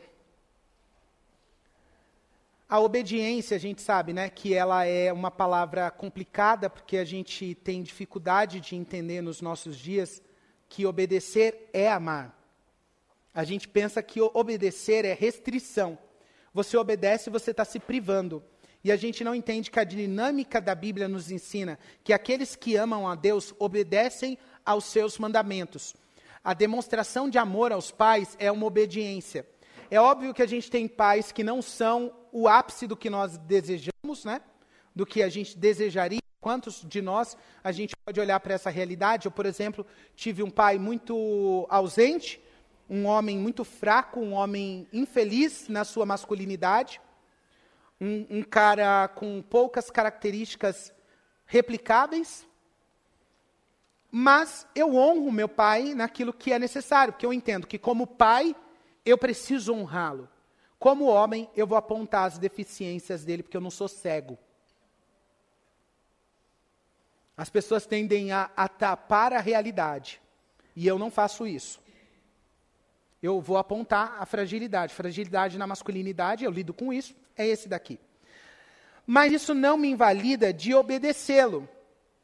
A 2.73 2.81
obediência, 2.81 3.55
a 3.55 3.61
gente 3.61 3.83
sabe, 3.83 4.15
né, 4.15 4.31
que 4.31 4.55
ela 4.55 4.87
é 4.87 5.13
uma 5.13 5.31
palavra 5.31 5.91
complicada, 5.91 6.71
porque 6.71 6.97
a 6.97 7.05
gente 7.05 7.55
tem 7.57 7.83
dificuldade 7.83 8.61
de 8.61 8.75
entender 8.75 9.21
nos 9.21 9.43
nossos 9.43 9.77
dias 9.77 10.23
que 10.71 10.87
obedecer 10.87 11.69
é 11.75 11.93
amar. 11.93 12.35
A 13.35 13.45
gente 13.45 13.69
pensa 13.69 14.03
que 14.03 14.23
obedecer 14.23 15.05
é 15.05 15.13
restrição. 15.13 15.99
Você 16.55 16.75
obedece 16.79 17.29
você 17.29 17.51
está 17.51 17.63
se 17.63 17.79
privando. 17.79 18.43
E 18.83 18.91
a 18.91 18.97
gente 18.97 19.23
não 19.23 19.35
entende 19.35 19.71
que 19.71 19.79
a 19.79 19.85
dinâmica 19.85 20.59
da 20.59 20.75
Bíblia 20.75 21.07
nos 21.09 21.31
ensina 21.31 21.79
que 22.03 22.15
aqueles 22.15 22.57
que 22.57 22.75
amam 22.77 23.07
a 23.07 23.15
Deus 23.15 23.55
obedecem 23.59 24.39
aos 24.65 24.87
seus 24.87 25.19
mandamentos. 25.19 25.95
A 26.43 26.55
demonstração 26.55 27.29
de 27.29 27.37
amor 27.37 27.71
aos 27.71 27.91
pais 27.91 28.35
é 28.41 28.51
uma 28.51 28.65
obediência. 28.65 29.47
É 29.93 30.01
óbvio 30.01 30.33
que 30.33 30.41
a 30.41 30.47
gente 30.47 30.71
tem 30.71 30.89
pais 30.89 31.31
que 31.31 31.45
não 31.45 31.61
são 31.61 32.11
o 32.33 32.49
ápice 32.49 32.87
do 32.87 32.97
que 32.97 33.11
nós 33.11 33.37
desejamos, 33.37 34.25
né? 34.25 34.41
Do 34.97 35.05
que 35.05 35.23
a 35.23 35.29
gente 35.29 35.59
desejaria. 35.59 36.23
Quantos 36.41 36.83
de 36.89 37.03
nós 37.03 37.37
a 37.63 37.71
gente 37.71 37.95
pode 38.05 38.19
olhar 38.19 38.41
para 38.41 38.55
essa 38.55 38.71
realidade? 38.71 39.27
Eu, 39.27 39.31
por 39.31 39.45
exemplo, 39.45 39.87
tive 40.17 40.43
um 40.43 40.49
pai 40.49 40.79
muito 40.79 41.67
ausente, 41.69 42.41
um 42.89 43.05
homem 43.05 43.37
muito 43.39 43.65
fraco, 43.65 44.19
um 44.19 44.33
homem 44.33 44.89
infeliz 44.93 45.69
na 45.69 45.85
sua 45.85 46.07
masculinidade 46.07 46.99
um, 48.03 48.39
um 48.39 48.43
cara 48.43 49.07
com 49.09 49.41
poucas 49.43 49.91
características 49.91 50.93
replicáveis, 51.47 52.49
mas 54.11 54.67
eu 54.75 54.97
honro 54.97 55.31
meu 55.31 55.49
pai 55.49 55.95
naquilo 55.95 56.33
que 56.33 56.53
é 56.53 56.59
necessário, 56.59 57.13
porque 57.13 57.25
eu 57.25 57.33
entendo 57.33 57.67
que, 57.67 57.79
como 57.79 58.07
pai, 58.07 58.57
eu 59.05 59.19
preciso 59.19 59.75
honrá-lo. 59.75 60.29
Como 60.79 61.05
homem, 61.05 61.49
eu 61.55 61.67
vou 61.67 61.79
apontar 61.79 62.25
as 62.25 62.39
deficiências 62.39 63.25
dele, 63.25 63.43
porque 63.43 63.57
eu 63.57 63.61
não 63.61 63.71
sou 63.71 63.89
cego. 63.89 64.39
As 67.37 67.49
pessoas 67.49 67.87
tendem 67.87 68.33
a, 68.33 68.51
a 68.57 68.69
tapar 68.69 69.33
a 69.33 69.41
realidade, 69.41 70.21
e 70.75 70.87
eu 70.87 70.99
não 70.99 71.11
faço 71.11 71.47
isso. 71.47 71.81
Eu 73.23 73.41
vou 73.41 73.57
apontar 73.57 74.17
a 74.21 74.27
fragilidade. 74.27 74.95
Fragilidade 74.95 75.57
na 75.57 75.67
masculinidade, 75.67 76.45
eu 76.45 76.51
lido 76.51 76.75
com 76.75 76.93
isso, 76.93 77.15
é 77.37 77.47
esse 77.47 77.69
daqui. 77.69 78.01
Mas 79.07 79.33
isso 79.33 79.55
não 79.55 79.77
me 79.77 79.89
invalida 79.89 80.53
de 80.53 80.75
obedecê-lo. 80.75 81.69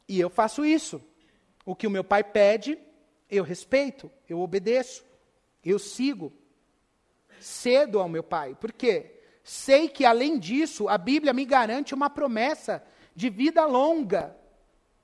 E 0.07 0.19
eu 0.19 0.29
faço 0.29 0.65
isso. 0.65 1.01
O 1.65 1.75
que 1.75 1.87
o 1.87 1.91
meu 1.91 2.03
pai 2.03 2.23
pede, 2.23 2.77
eu 3.29 3.43
respeito, 3.43 4.11
eu 4.27 4.39
obedeço, 4.39 5.05
eu 5.63 5.79
sigo. 5.79 6.33
Cedo 7.39 7.99
ao 7.99 8.09
meu 8.09 8.23
pai. 8.23 8.55
Por 8.59 8.71
quê? 8.71 9.19
Sei 9.43 9.87
que, 9.87 10.05
além 10.05 10.37
disso, 10.37 10.87
a 10.87 10.97
Bíblia 10.97 11.33
me 11.33 11.45
garante 11.45 11.93
uma 11.93 12.09
promessa 12.09 12.83
de 13.15 13.29
vida 13.29 13.65
longa. 13.65 14.35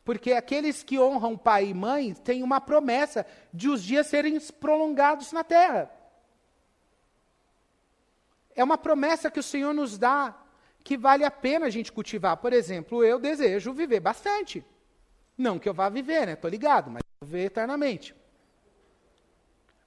Porque 0.04 0.34
aqueles 0.34 0.84
que 0.84 1.00
honram 1.00 1.36
pai 1.36 1.70
e 1.70 1.74
mãe 1.74 2.14
têm 2.14 2.44
uma 2.44 2.62
promessa 2.62 3.26
de 3.52 3.70
os 3.70 3.84
dias 3.84 4.06
serem 4.08 4.40
prolongados 4.40 5.32
na 5.32 5.44
terra. 5.44 5.92
É 8.56 8.64
uma 8.64 8.78
promessa 8.78 9.32
que 9.32 9.40
o 9.40 9.44
Senhor 9.44 9.74
nos 9.74 9.98
dá 9.98 10.36
que 10.84 10.96
vale 10.96 11.26
a 11.26 11.32
pena 11.32 11.66
a 11.66 11.70
gente 11.72 11.92
cultivar. 11.92 12.38
Por 12.38 12.54
exemplo, 12.54 13.04
eu 13.04 13.20
desejo 13.20 13.74
viver 13.74 14.00
bastante. 14.00 14.64
Não 15.36 15.58
que 15.58 15.68
eu 15.68 15.74
vá 15.74 15.90
viver, 15.90 16.28
né? 16.28 16.34
Estou 16.34 16.50
ligado, 16.50 16.92
mas 16.92 17.02
viver 17.20 17.46
eternamente. 17.46 18.16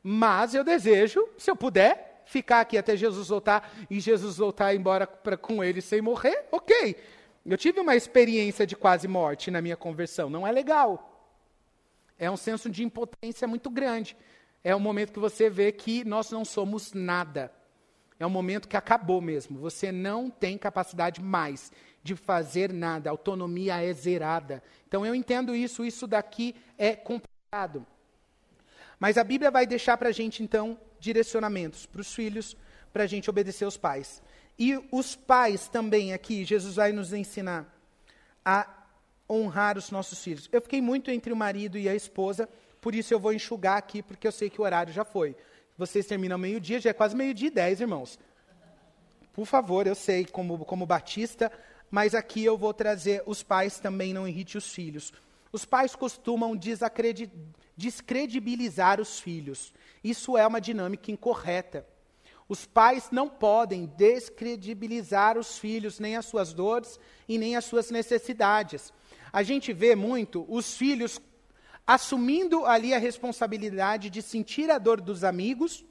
Mas 0.02 0.54
eu 0.54 0.64
desejo, 0.64 1.26
se 1.38 1.48
eu 1.48 1.54
puder, 1.54 2.07
ficar 2.28 2.60
aqui 2.60 2.76
até 2.76 2.94
Jesus 2.94 3.28
voltar 3.28 3.72
e 3.90 3.98
Jesus 3.98 4.36
voltar 4.36 4.74
embora 4.74 5.06
pra, 5.06 5.36
com 5.36 5.64
ele 5.64 5.80
sem 5.80 6.00
morrer, 6.00 6.46
ok. 6.52 6.94
Eu 7.44 7.56
tive 7.56 7.80
uma 7.80 7.96
experiência 7.96 8.66
de 8.66 8.76
quase 8.76 9.08
morte 9.08 9.50
na 9.50 9.62
minha 9.62 9.76
conversão. 9.76 10.28
Não 10.28 10.46
é 10.46 10.52
legal. 10.52 11.34
É 12.18 12.30
um 12.30 12.36
senso 12.36 12.68
de 12.68 12.84
impotência 12.84 13.48
muito 13.48 13.70
grande. 13.70 14.14
É 14.62 14.76
um 14.76 14.80
momento 14.80 15.12
que 15.12 15.18
você 15.18 15.48
vê 15.48 15.72
que 15.72 16.04
nós 16.04 16.30
não 16.30 16.44
somos 16.44 16.92
nada. 16.92 17.50
É 18.20 18.26
um 18.26 18.30
momento 18.30 18.68
que 18.68 18.76
acabou 18.76 19.22
mesmo. 19.22 19.58
Você 19.60 19.90
não 19.90 20.28
tem 20.28 20.58
capacidade 20.58 21.22
mais 21.22 21.72
de 22.02 22.14
fazer 22.14 22.70
nada. 22.72 23.08
A 23.08 23.12
autonomia 23.12 23.82
é 23.82 23.92
zerada. 23.94 24.62
Então 24.86 25.06
eu 25.06 25.14
entendo 25.14 25.54
isso. 25.54 25.82
Isso 25.82 26.06
daqui 26.06 26.54
é 26.76 26.94
complicado. 26.94 27.86
Mas 29.00 29.16
a 29.16 29.24
Bíblia 29.24 29.50
vai 29.50 29.66
deixar 29.66 29.96
para 29.96 30.10
a 30.10 30.12
gente, 30.12 30.42
então, 30.42 30.78
direcionamentos 31.00 31.86
para 31.86 32.00
os 32.00 32.14
filhos, 32.14 32.56
para 32.92 33.04
a 33.04 33.06
gente 33.06 33.28
obedecer 33.30 33.64
aos 33.64 33.76
pais. 33.76 34.22
E 34.58 34.78
os 34.90 35.14
pais 35.14 35.68
também 35.68 36.12
aqui, 36.12 36.44
Jesus 36.44 36.76
vai 36.76 36.90
nos 36.92 37.12
ensinar 37.12 37.72
a 38.44 38.66
honrar 39.30 39.76
os 39.76 39.90
nossos 39.90 40.22
filhos. 40.22 40.48
Eu 40.50 40.60
fiquei 40.60 40.80
muito 40.80 41.10
entre 41.10 41.32
o 41.32 41.36
marido 41.36 41.78
e 41.78 41.88
a 41.88 41.94
esposa, 41.94 42.48
por 42.80 42.94
isso 42.94 43.12
eu 43.12 43.20
vou 43.20 43.32
enxugar 43.32 43.76
aqui, 43.76 44.02
porque 44.02 44.26
eu 44.26 44.32
sei 44.32 44.48
que 44.50 44.60
o 44.60 44.64
horário 44.64 44.92
já 44.92 45.04
foi. 45.04 45.36
Vocês 45.76 46.06
terminam 46.06 46.38
meio-dia, 46.38 46.80
já 46.80 46.90
é 46.90 46.92
quase 46.92 47.14
meio-dia 47.14 47.48
e 47.48 47.50
dez, 47.52 47.80
irmãos. 47.80 48.18
Por 49.32 49.46
favor, 49.46 49.86
eu 49.86 49.94
sei, 49.94 50.24
como, 50.24 50.64
como 50.64 50.84
batista, 50.86 51.52
mas 51.90 52.14
aqui 52.14 52.44
eu 52.44 52.58
vou 52.58 52.74
trazer 52.74 53.22
os 53.26 53.42
pais 53.42 53.78
também 53.78 54.12
não 54.12 54.26
irrite 54.26 54.58
os 54.58 54.72
filhos. 54.72 55.12
Os 55.52 55.64
pais 55.64 55.94
costumam 55.94 56.58
descredibilizar 57.76 59.00
os 59.00 59.20
filhos. 59.20 59.72
Isso 60.02 60.36
é 60.36 60.46
uma 60.46 60.60
dinâmica 60.60 61.10
incorreta. 61.10 61.86
Os 62.48 62.64
pais 62.64 63.10
não 63.10 63.28
podem 63.28 63.86
descredibilizar 63.96 65.36
os 65.36 65.58
filhos, 65.58 65.98
nem 65.98 66.16
as 66.16 66.24
suas 66.24 66.54
dores 66.54 66.98
e 67.28 67.36
nem 67.36 67.56
as 67.56 67.64
suas 67.66 67.90
necessidades. 67.90 68.92
A 69.32 69.42
gente 69.42 69.72
vê 69.72 69.94
muito 69.94 70.46
os 70.48 70.76
filhos 70.76 71.20
assumindo 71.86 72.64
ali 72.64 72.92
a 72.92 72.98
responsabilidade 72.98 74.10
de 74.10 74.22
sentir 74.22 74.70
a 74.70 74.78
dor 74.78 75.00
dos 75.00 75.24
amigos, 75.24 75.84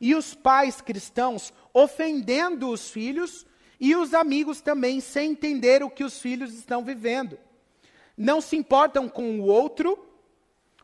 e 0.00 0.14
os 0.14 0.34
pais 0.34 0.80
cristãos 0.80 1.52
ofendendo 1.72 2.68
os 2.68 2.90
filhos, 2.90 3.46
e 3.78 3.94
os 3.94 4.14
amigos 4.14 4.60
também 4.60 5.00
sem 5.00 5.32
entender 5.32 5.82
o 5.82 5.90
que 5.90 6.04
os 6.04 6.18
filhos 6.18 6.54
estão 6.54 6.82
vivendo. 6.84 7.38
Não 8.16 8.40
se 8.40 8.56
importam 8.56 9.08
com 9.08 9.38
o 9.38 9.44
outro, 9.44 10.05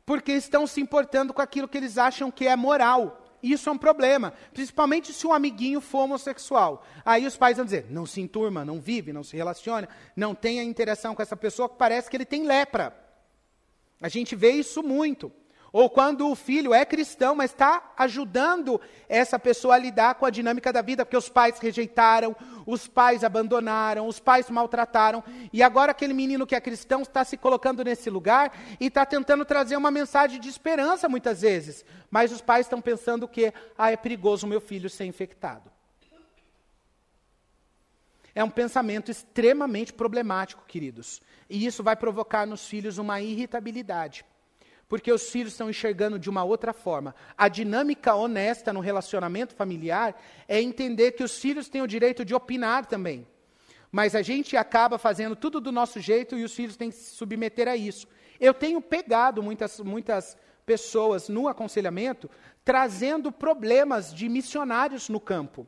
porque 0.05 0.33
estão 0.33 0.67
se 0.67 0.81
importando 0.81 1.33
com 1.33 1.43
aquilo 1.43 1.69
que 1.69 1.79
eles 1.79 1.99
acham 1.99 2.31
que 2.31 2.47
é 2.47 2.57
moral. 2.57 3.19
Isso 3.43 3.69
é 3.69 3.73
um 3.73 3.79
problema, 3.79 4.33
principalmente 4.53 5.13
se 5.13 5.27
um 5.27 5.33
amiguinho 5.33 5.81
for 5.81 6.03
homossexual. 6.03 6.85
Aí 7.05 7.27
os 7.27 7.37
pais 7.37 7.57
vão 7.57 7.65
dizer: 7.65 7.87
não 7.91 8.07
se 8.07 8.21
enturma, 8.21 8.65
não 8.65 8.81
vive, 8.81 9.13
não 9.13 9.25
se 9.25 9.37
relaciona, 9.37 9.89
não 10.15 10.35
tenha 10.35 10.63
interação 10.63 11.15
com 11.15 11.23
essa 11.23 11.37
pessoa 11.37 11.69
que 11.69 11.77
parece 11.77 12.09
que 12.09 12.17
ele 12.17 12.25
tem 12.25 12.47
lepra. 12.47 12.97
A 14.01 14.09
gente 14.09 14.37
vê 14.37 14.51
isso 14.51 14.83
muito. 14.83 15.33
Ou 15.73 15.89
quando 15.89 16.29
o 16.29 16.35
filho 16.35 16.75
é 16.75 16.85
cristão, 16.85 17.35
mas 17.35 17.51
está 17.51 17.95
ajudando 17.97 18.79
essa 19.09 19.39
pessoa 19.39 19.75
a 19.75 19.79
lidar 19.79 20.17
com 20.17 20.27
a 20.27 20.31
dinâmica 20.31 20.71
da 20.71 20.83
vida, 20.83 21.03
porque 21.03 21.17
os 21.17 21.31
pais 21.31 21.59
rejeitaram, 21.59 22.37
os 22.67 22.87
pais 22.87 23.25
abandonaram, 23.25 24.07
os 24.07 24.21
pais 24.21 24.51
maltrataram, 24.51 25.25
e 25.51 25.63
agora 25.63 25.93
aquele 25.93 26.13
menino 26.13 26.47
que 26.47 26.55
é 26.55 26.61
cristão 26.61 27.01
está 27.01 27.25
se 27.25 27.39
colocando 27.39 27.83
nesse 27.83 28.11
lugar 28.11 28.53
e 28.79 28.89
está 28.89 29.07
tentando 29.07 29.47
trazer 29.47 29.77
uma 29.77 29.91
mensagem 29.91 30.39
de 30.39 30.49
esperança 30.49 31.09
muitas 31.09 31.41
vezes. 31.41 31.87
Mas 32.11 32.31
os 32.31 32.43
pais 32.43 32.67
estão 32.67 32.83
pensando 32.83 33.27
que 33.27 33.51
ah, 33.79 33.91
é 33.91 33.97
perigoso 33.97 34.47
o 34.47 34.51
meu 34.51 34.61
filho 34.61 34.91
ser 34.91 35.07
infectado. 35.07 35.73
É 38.35 38.45
um 38.45 38.51
pensamento 38.51 39.11
extremamente 39.11 39.93
problemático, 39.93 40.65
queridos. 40.67 41.21
E 41.49 41.65
isso 41.65 41.83
vai 41.83 41.97
provocar 41.97 42.47
nos 42.47 42.67
filhos 42.67 42.99
uma 42.99 43.21
irritabilidade. 43.23 44.25
Porque 44.93 45.11
os 45.11 45.31
filhos 45.31 45.55
estão 45.55 45.71
enxergando 45.71 46.19
de 46.19 46.29
uma 46.29 46.45
outra 46.45 46.75
forma. 46.75 47.15
A 47.35 47.49
dinâmica 47.49 48.15
honesta 48.15 48.75
no 48.75 48.81
relacionamento 48.81 49.55
familiar 49.55 50.15
é 50.47 50.61
entender 50.61 51.13
que 51.13 51.25
os 51.25 51.39
filhos 51.39 51.67
têm 51.67 51.81
o 51.81 51.87
direito 51.87 52.27
de 52.27 52.35
opinar 52.35 52.85
também. 52.85 53.27
Mas 53.91 54.15
a 54.15 54.21
gente 54.21 54.55
acaba 54.55 54.99
fazendo 54.99 55.35
tudo 55.35 55.63
do 55.63 55.73
nosso 55.73 55.99
jeito 55.99 56.37
e 56.37 56.45
os 56.45 56.55
filhos 56.55 56.77
têm 56.77 56.91
que 56.91 56.97
se 56.97 57.17
submeter 57.17 57.69
a 57.69 57.75
isso. 57.75 58.07
Eu 58.39 58.53
tenho 58.53 58.83
pegado 58.83 59.43
muitas, 59.43 59.81
muitas 59.81 60.37
pessoas 60.67 61.27
no 61.27 61.49
aconselhamento 61.49 62.29
trazendo 62.63 63.33
problemas 63.33 64.13
de 64.13 64.29
missionários 64.29 65.09
no 65.09 65.19
campo. 65.19 65.67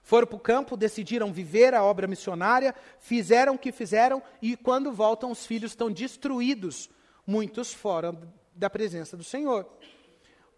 Foram 0.00 0.28
para 0.28 0.36
o 0.36 0.38
campo, 0.38 0.76
decidiram 0.76 1.32
viver 1.32 1.74
a 1.74 1.82
obra 1.82 2.06
missionária, 2.06 2.72
fizeram 3.00 3.56
o 3.56 3.58
que 3.58 3.72
fizeram 3.72 4.22
e 4.40 4.56
quando 4.56 4.92
voltam 4.92 5.32
os 5.32 5.44
filhos 5.44 5.72
estão 5.72 5.90
destruídos, 5.90 6.88
muitos 7.26 7.72
fora 7.72 8.16
da 8.54 8.70
presença 8.70 9.16
do 9.16 9.24
Senhor 9.24 9.66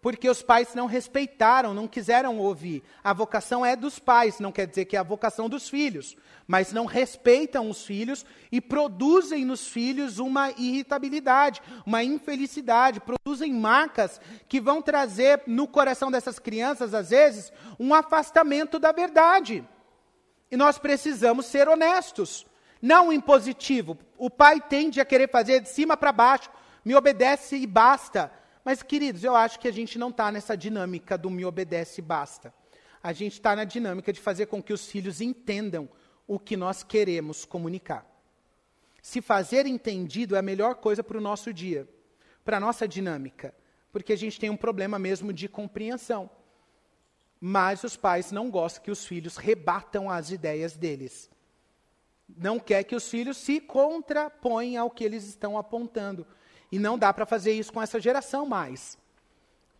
porque 0.01 0.29
os 0.29 0.41
pais 0.41 0.73
não 0.73 0.85
respeitaram, 0.85 1.73
não 1.73 1.87
quiseram 1.87 2.37
ouvir. 2.37 2.83
A 3.03 3.11
vocação 3.11 3.65
é 3.65 3.75
dos 3.75 3.99
pais, 3.99 4.39
não 4.39 4.51
quer 4.51 4.65
dizer 4.65 4.85
que 4.85 4.95
é 4.95 4.99
a 4.99 5.03
vocação 5.03 5.49
dos 5.49 5.69
filhos, 5.69 6.15
mas 6.47 6.71
não 6.71 6.85
respeitam 6.85 7.69
os 7.69 7.83
filhos 7.83 8.25
e 8.51 8.61
produzem 8.61 9.43
nos 9.43 9.67
filhos 9.67 10.17
uma 10.17 10.51
irritabilidade, 10.51 11.61
uma 11.85 12.03
infelicidade, 12.03 13.01
produzem 13.01 13.53
marcas 13.53 14.21
que 14.47 14.61
vão 14.61 14.81
trazer 14.81 15.43
no 15.45 15.67
coração 15.67 16.09
dessas 16.09 16.39
crianças, 16.39 16.93
às 16.93 17.09
vezes, 17.09 17.51
um 17.77 17.93
afastamento 17.93 18.79
da 18.79 18.93
verdade. 18.93 19.67
E 20.49 20.55
nós 20.55 20.77
precisamos 20.77 21.45
ser 21.45 21.67
honestos, 21.67 22.47
não 22.81 23.11
impositivo. 23.11 23.97
O 24.17 24.29
pai 24.29 24.61
tende 24.61 25.01
a 25.01 25.05
querer 25.05 25.29
fazer 25.29 25.59
de 25.59 25.69
cima 25.69 25.97
para 25.97 26.13
baixo, 26.13 26.49
me 26.83 26.95
obedece 26.95 27.55
e 27.55 27.67
basta 27.67 28.31
Mas, 28.63 28.83
queridos, 28.83 29.23
eu 29.23 29.35
acho 29.35 29.59
que 29.59 29.67
a 29.67 29.71
gente 29.73 29.97
não 29.97 30.09
está 30.09 30.31
nessa 30.31 30.55
dinâmica 30.55 31.17
do 31.17 31.29
me 31.29 31.45
obedece 31.45 32.01
e 32.01 32.03
basta. 32.03 32.53
A 33.01 33.13
gente 33.13 33.33
está 33.33 33.55
na 33.55 33.63
dinâmica 33.63 34.11
de 34.11 34.19
fazer 34.19 34.47
com 34.47 34.61
que 34.61 34.73
os 34.73 34.85
filhos 34.85 35.21
entendam 35.21 35.89
o 36.27 36.37
que 36.37 36.55
nós 36.57 36.83
queremos 36.83 37.45
comunicar. 37.45 38.05
Se 39.01 39.21
fazer 39.21 39.65
entendido 39.65 40.35
é 40.35 40.39
a 40.39 40.43
melhor 40.43 40.75
coisa 40.75 41.03
para 41.03 41.17
o 41.17 41.21
nosso 41.21 41.53
dia, 41.53 41.87
para 42.43 42.57
a 42.57 42.59
nossa 42.59 42.87
dinâmica, 42.87 43.55
porque 43.91 44.13
a 44.13 44.17
gente 44.17 44.39
tem 44.39 44.49
um 44.49 44.57
problema 44.57 44.99
mesmo 44.99 45.33
de 45.33 45.47
compreensão. 45.47 46.29
Mas 47.39 47.83
os 47.83 47.95
pais 47.95 48.31
não 48.31 48.51
gostam 48.51 48.83
que 48.83 48.91
os 48.91 49.05
filhos 49.05 49.37
rebatam 49.37 50.11
as 50.11 50.29
ideias 50.29 50.75
deles. 50.75 51.29
Não 52.27 52.59
quer 52.59 52.83
que 52.83 52.95
os 52.95 53.09
filhos 53.09 53.37
se 53.37 53.61
contraponham 53.61 54.83
ao 54.83 54.91
que 54.91 55.03
eles 55.03 55.25
estão 55.25 55.57
apontando. 55.57 56.27
E 56.71 56.77
não 56.77 56.97
dá 56.97 57.13
para 57.13 57.25
fazer 57.25 57.53
isso 57.53 57.73
com 57.73 57.81
essa 57.81 57.99
geração 57.99 58.45
mais. 58.45 58.97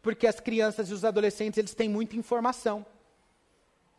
Porque 0.01 0.25
as 0.25 0.39
crianças 0.39 0.89
e 0.89 0.93
os 0.93 1.05
adolescentes, 1.05 1.57
eles 1.57 1.73
têm 1.73 1.89
muita 1.89 2.15
informação. 2.15 2.85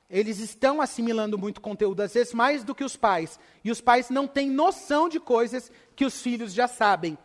Eles 0.08 0.40
estão 0.40 0.80
assimilando 0.80 1.38
muito 1.38 1.60
conteúdo, 1.60 2.00
às 2.00 2.14
vezes 2.14 2.34
mais 2.34 2.64
do 2.64 2.74
que 2.74 2.82
os 2.82 2.96
pais. 2.96 3.38
E 3.62 3.70
os 3.70 3.80
pais 3.80 4.10
não 4.10 4.26
têm 4.26 4.50
noção 4.50 5.08
de 5.08 5.20
coisas 5.20 5.70
que 5.94 6.04
os 6.04 6.20
filhos 6.20 6.52
já 6.52 6.66
sabem. 6.66 7.16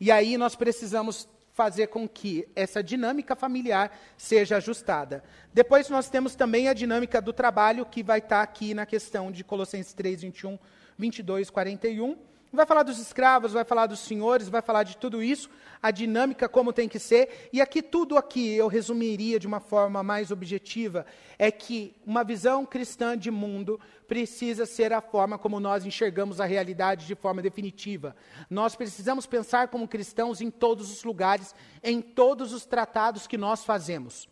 E 0.00 0.10
aí 0.10 0.36
nós 0.36 0.56
precisamos 0.56 1.28
fazer 1.52 1.88
com 1.88 2.08
que 2.08 2.48
essa 2.56 2.82
dinâmica 2.82 3.36
familiar 3.36 3.96
seja 4.16 4.56
ajustada. 4.56 5.22
Depois 5.52 5.88
nós 5.88 6.08
temos 6.08 6.34
também 6.34 6.68
a 6.68 6.74
dinâmica 6.74 7.20
do 7.20 7.32
trabalho, 7.32 7.86
que 7.86 8.02
vai 8.02 8.18
estar 8.18 8.42
aqui 8.42 8.74
na 8.74 8.86
questão 8.86 9.30
de 9.30 9.44
Colossenses 9.44 9.92
3, 9.92 10.22
21, 10.22 10.58
22, 10.98 11.50
41 11.50 12.16
Vai 12.54 12.66
falar 12.66 12.82
dos 12.82 12.98
escravos, 12.98 13.52
vai 13.52 13.64
falar 13.64 13.86
dos 13.86 14.00
senhores, 14.00 14.46
vai 14.46 14.60
falar 14.60 14.82
de 14.82 14.98
tudo 14.98 15.22
isso, 15.22 15.48
a 15.82 15.90
dinâmica 15.90 16.50
como 16.50 16.70
tem 16.70 16.86
que 16.86 16.98
ser. 16.98 17.48
E 17.50 17.62
aqui 17.62 17.80
tudo 17.80 18.18
aqui 18.18 18.52
eu 18.52 18.68
resumiria 18.68 19.38
de 19.38 19.46
uma 19.46 19.58
forma 19.58 20.02
mais 20.02 20.30
objetiva, 20.30 21.06
é 21.38 21.50
que 21.50 21.94
uma 22.04 22.22
visão 22.22 22.66
cristã 22.66 23.16
de 23.16 23.30
mundo 23.30 23.80
precisa 24.06 24.66
ser 24.66 24.92
a 24.92 25.00
forma 25.00 25.38
como 25.38 25.58
nós 25.58 25.86
enxergamos 25.86 26.42
a 26.42 26.44
realidade 26.44 27.06
de 27.06 27.14
forma 27.14 27.40
definitiva. 27.40 28.14
Nós 28.50 28.76
precisamos 28.76 29.24
pensar 29.24 29.68
como 29.68 29.88
cristãos 29.88 30.42
em 30.42 30.50
todos 30.50 30.92
os 30.92 31.02
lugares, 31.04 31.54
em 31.82 32.02
todos 32.02 32.52
os 32.52 32.66
tratados 32.66 33.26
que 33.26 33.38
nós 33.38 33.64
fazemos. 33.64 34.28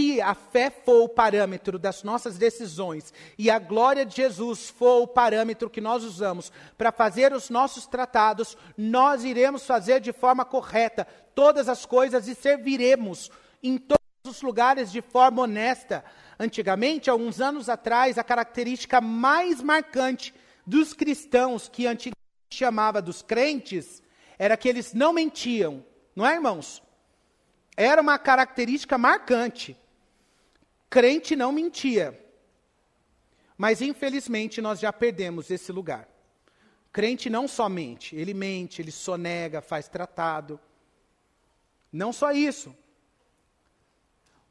Se 0.00 0.18
a 0.18 0.34
fé 0.34 0.70
for 0.70 1.02
o 1.02 1.08
parâmetro 1.10 1.78
das 1.78 2.02
nossas 2.02 2.38
decisões 2.38 3.12
e 3.36 3.50
a 3.50 3.58
glória 3.58 4.06
de 4.06 4.16
Jesus 4.16 4.70
for 4.70 5.02
o 5.02 5.06
parâmetro 5.06 5.68
que 5.68 5.78
nós 5.78 6.04
usamos 6.04 6.50
para 6.78 6.90
fazer 6.90 7.34
os 7.34 7.50
nossos 7.50 7.86
tratados, 7.86 8.56
nós 8.78 9.24
iremos 9.24 9.66
fazer 9.66 10.00
de 10.00 10.10
forma 10.10 10.42
correta 10.42 11.06
todas 11.34 11.68
as 11.68 11.84
coisas 11.84 12.26
e 12.28 12.34
serviremos 12.34 13.30
em 13.62 13.76
todos 13.76 14.00
os 14.26 14.40
lugares 14.40 14.90
de 14.90 15.02
forma 15.02 15.42
honesta. 15.42 16.02
Antigamente, 16.38 17.10
alguns 17.10 17.38
anos 17.38 17.68
atrás, 17.68 18.16
a 18.16 18.24
característica 18.24 19.02
mais 19.02 19.62
marcante 19.62 20.32
dos 20.66 20.94
cristãos, 20.94 21.68
que 21.68 21.86
antigamente 21.86 22.16
chamava 22.48 23.02
dos 23.02 23.20
crentes, 23.20 24.02
era 24.38 24.56
que 24.56 24.66
eles 24.66 24.94
não 24.94 25.12
mentiam. 25.12 25.84
Não 26.16 26.26
é, 26.26 26.36
irmãos? 26.36 26.82
era 27.80 28.02
uma 28.02 28.18
característica 28.18 28.98
marcante. 28.98 29.76
Crente 30.90 31.36
não 31.36 31.52
mentia. 31.52 32.20
Mas 33.56 33.80
infelizmente 33.80 34.60
nós 34.60 34.80
já 34.80 34.92
perdemos 34.92 35.50
esse 35.50 35.70
lugar. 35.70 36.08
Crente 36.92 37.30
não 37.30 37.46
só 37.46 37.68
mente, 37.68 38.16
ele 38.16 38.34
mente, 38.34 38.82
ele 38.82 38.90
sonega, 38.90 39.62
faz 39.62 39.88
tratado. 39.88 40.60
Não 41.92 42.12
só 42.12 42.32
isso. 42.32 42.76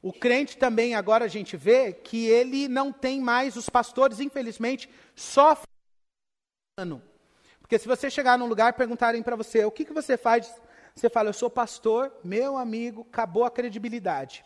O 0.01 0.13
crente 0.13 0.57
também, 0.57 0.95
agora 0.95 1.25
a 1.25 1.27
gente 1.27 1.57
vê 1.57 1.91
que 1.91 2.25
ele 2.27 2.69
não 2.69 2.91
tem 2.91 3.19
mais, 3.19 3.57
os 3.57 3.67
pastores, 3.67 4.21
infelizmente, 4.21 4.89
sofrem. 5.13 5.67
Porque 7.59 7.77
se 7.77 7.87
você 7.87 8.09
chegar 8.09 8.37
num 8.37 8.47
lugar 8.47 8.69
e 8.69 8.77
perguntarem 8.77 9.21
para 9.21 9.35
você, 9.35 9.65
o 9.65 9.71
que, 9.71 9.83
que 9.83 9.91
você 9.91 10.17
faz 10.17 10.49
você 10.95 11.09
fala, 11.09 11.29
eu 11.29 11.33
sou 11.33 11.49
pastor, 11.49 12.11
meu 12.23 12.57
amigo, 12.57 13.07
acabou 13.09 13.45
a 13.45 13.51
credibilidade. 13.51 14.43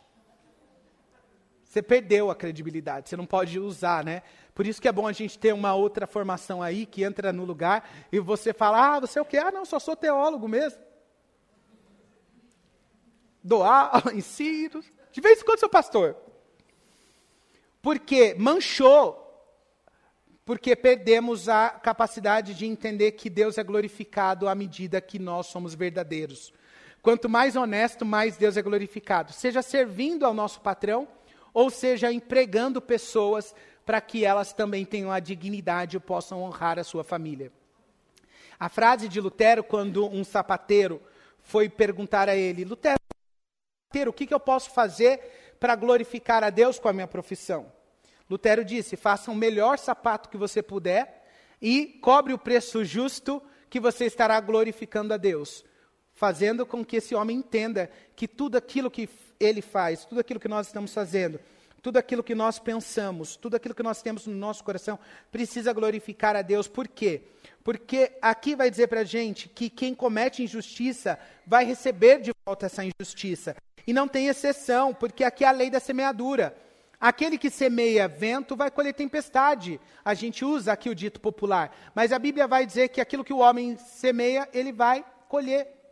Você 1.74 1.82
perdeu 1.82 2.30
a 2.30 2.36
credibilidade, 2.36 3.09
você 3.09 3.17
não 3.17 3.26
pode 3.26 3.59
usar, 3.59 4.05
né? 4.05 4.21
Por 4.53 4.67
isso 4.67 4.80
que 4.80 4.88
é 4.88 4.91
bom 4.91 5.07
a 5.07 5.11
gente 5.11 5.39
ter 5.39 5.51
uma 5.55 5.74
outra 5.74 6.05
formação 6.05 6.61
aí 6.61 6.86
que 6.86 7.03
entra 7.03 7.34
no 7.34 7.43
lugar 7.43 7.89
e 8.11 8.19
você 8.19 8.53
fala, 8.53 8.97
ah, 8.97 8.99
você 8.99 9.17
é 9.17 9.21
o 9.24 9.26
quê? 9.26 9.39
Ah, 9.39 9.51
não, 9.51 9.65
só 9.65 9.80
sou 9.80 9.95
teólogo 9.95 10.47
mesmo. 10.47 10.80
Doar, 13.43 14.03
ensino. 14.13 14.84
De 15.11 15.19
vez 15.19 15.41
em 15.41 15.45
quando 15.45 15.61
sou 15.61 15.67
pastor. 15.67 16.15
Porque 17.82 18.36
manchou 18.38 19.19
porque 20.45 20.76
perdemos 20.76 21.49
a 21.49 21.71
capacidade 21.71 22.53
de 22.53 22.67
entender 22.67 23.13
que 23.13 23.32
Deus 23.32 23.57
é 23.57 23.63
glorificado 23.63 24.47
à 24.47 24.53
medida 24.53 25.01
que 25.01 25.17
nós 25.17 25.47
somos 25.47 25.74
verdadeiros. 25.74 26.53
Quanto 27.01 27.28
mais 27.28 27.55
honesto, 27.55 28.05
mais 28.05 28.38
Deus 28.38 28.57
é 28.57 28.61
glorificado. 28.61 29.34
Seja 29.34 29.63
servindo 29.63 30.24
ao 30.24 30.34
nosso 30.36 30.61
patrão, 30.61 31.07
ou 31.54 31.70
seja 31.70 32.12
empregando 32.12 32.82
pessoas 32.82 33.54
para 33.86 34.01
que 34.01 34.26
elas 34.26 34.54
também 34.54 34.86
tenham 34.86 35.12
a 35.12 35.20
dignidade 35.20 35.97
e 35.97 35.99
possam 35.99 36.41
honrar 36.41 36.80
a 36.80 36.84
sua 36.84 37.04
família. 37.04 37.51
A 38.60 38.70
frase 38.70 39.10
de 39.10 39.20
Lutero, 39.20 39.64
quando 39.64 40.08
um 40.08 40.24
sapateiro 40.24 41.01
foi 41.39 41.68
perguntar 41.68 42.30
a 42.30 42.36
ele: 42.36 42.64
Lutero, 42.64 42.97
o 44.08 44.14
que, 44.14 44.26
que 44.26 44.34
eu 44.34 44.39
posso 44.39 44.72
fazer 44.72 45.56
para 45.60 45.76
glorificar 45.76 46.43
a 46.43 46.49
Deus 46.49 46.80
com 46.80 46.88
a 46.88 46.93
minha 46.93 47.08
profissão? 47.08 47.72
Lutero 48.30 48.64
disse: 48.64 48.95
faça 48.95 49.30
o 49.30 49.36
melhor 49.36 49.78
sapato 49.78 50.30
que 50.30 50.38
você 50.38 50.64
puder 50.64 51.28
e 51.62 51.99
cobre 52.01 52.34
o 52.34 52.38
preço 52.38 52.84
justo 52.84 53.41
que 53.70 53.80
você 53.80 54.06
estará 54.06 54.39
glorificando 54.39 55.14
a 55.14 55.18
Deus, 55.18 55.66
fazendo 56.24 56.65
com 56.65 56.86
que 56.86 56.95
esse 56.95 57.13
homem 57.13 57.36
entenda 57.36 57.89
que 58.15 58.30
tudo 58.30 58.55
aquilo 58.55 58.89
que 58.89 59.09
ele 59.38 59.61
faz, 59.61 60.05
tudo 60.05 60.21
aquilo 60.21 60.39
que 60.39 60.47
nós 60.47 60.67
estamos 60.67 60.93
fazendo, 60.93 61.38
tudo 61.82 61.97
aquilo 61.97 62.24
que 62.24 62.34
nós 62.34 62.59
pensamos, 62.59 63.36
tudo 63.36 63.57
aquilo 63.57 63.76
que 63.76 63.84
nós 63.84 64.01
temos 64.01 64.26
no 64.26 64.34
nosso 64.34 64.63
coração, 64.63 64.97
precisa 65.30 65.74
glorificar 65.74 66.34
a 66.34 66.41
Deus. 66.41 66.65
Por 66.65 66.88
quê? 66.88 67.24
Porque 67.61 68.13
aqui 68.21 68.55
vai 68.55 68.71
dizer 68.71 68.88
para 68.88 69.01
a 69.01 69.03
gente 69.03 69.49
que 69.49 69.69
quem 69.69 69.93
comete 69.93 70.41
injustiça 70.41 71.19
vai 71.45 71.65
receber 71.65 72.21
de 72.21 72.32
volta 72.45 72.67
essa 72.67 72.86
injustiça. 72.86 73.53
E 73.86 73.91
não 73.91 74.07
tem 74.07 74.30
exceção, 74.30 74.93
porque 74.93 75.26
aqui 75.26 75.43
é 75.43 75.47
a 75.49 75.51
lei 75.51 75.69
da 75.69 75.82
semeadura. 75.82 76.55
Aquele 77.01 77.38
que 77.38 77.49
semeia 77.49 78.07
vento 78.07 78.55
vai 78.55 78.71
colher 78.71 78.93
tempestade. 78.93 79.78
A 80.05 80.13
gente 80.13 80.45
usa 80.45 80.71
aqui 80.71 80.89
o 80.89 80.95
dito 80.95 81.19
popular. 81.19 81.76
Mas 81.93 82.13
a 82.13 82.17
Bíblia 82.17 82.47
vai 82.47 82.65
dizer 82.65 82.88
que 82.88 83.01
aquilo 83.01 83.26
que 83.26 83.34
o 83.34 83.39
homem 83.39 83.76
semeia, 83.76 84.47
ele 84.53 84.71
vai 84.71 85.03
colher. 85.28 85.82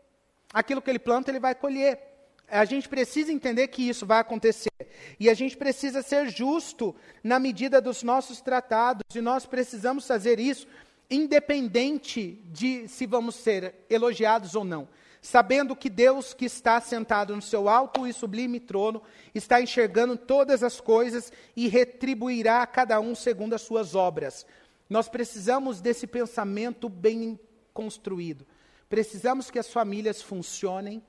Aquilo 0.54 0.82
que 0.82 0.89
ele 0.89 0.99
planta, 0.99 1.32
ele 1.32 1.39
vai 1.39 1.56
colher. 1.56 1.99
A 2.47 2.66
gente 2.66 2.89
precisa 2.89 3.32
entender 3.32 3.68
que 3.70 3.88
isso 3.88 4.06
vai 4.06 4.20
acontecer. 4.20 4.72
E 5.20 5.30
a 5.30 5.34
gente 5.34 5.56
precisa 5.56 6.02
ser 6.02 6.30
justo 6.30 6.95
na 7.24 7.39
medida 7.39 7.80
dos 7.80 8.04
nossos 8.04 8.41
tratados. 8.41 9.04
E 9.16 9.22
nós 9.22 9.45
precisamos 9.45 10.06
fazer 10.06 10.39
isso 10.39 10.68
independente 11.10 12.41
de 12.45 12.88
se 12.88 13.06
vamos 13.06 13.36
ser 13.36 13.76
elogiados 13.89 14.56
ou 14.56 14.64
não 14.64 14.88
sabendo 15.22 15.76
que 15.76 15.89
Deus 15.89 16.34
que 16.34 16.45
está 16.45 16.82
sentado 16.82 17.36
no 17.36 17.41
seu 17.41 17.70
alto 17.70 18.08
e 18.08 18.14
sublime 18.14 18.60
trono 18.60 19.04
está 19.36 19.62
enxergando 19.62 20.18
todas 20.18 20.64
as 20.64 20.82
coisas 20.82 21.32
e 21.56 21.68
retribuirá 21.68 22.64
a 22.64 22.68
cada 22.68 22.99
um 22.99 23.14
segundo 23.14 23.54
as 23.54 23.62
suas 23.62 23.93
obras. 23.93 24.45
Nós 24.89 25.08
precisamos 25.08 25.80
desse 25.80 26.08
pensamento 26.08 26.89
bem 26.89 27.39
construído. 27.72 28.45
Precisamos 28.91 29.49
que 29.49 29.57
as 29.57 29.71
famílias 29.71 30.21
funcionem, 30.21 31.01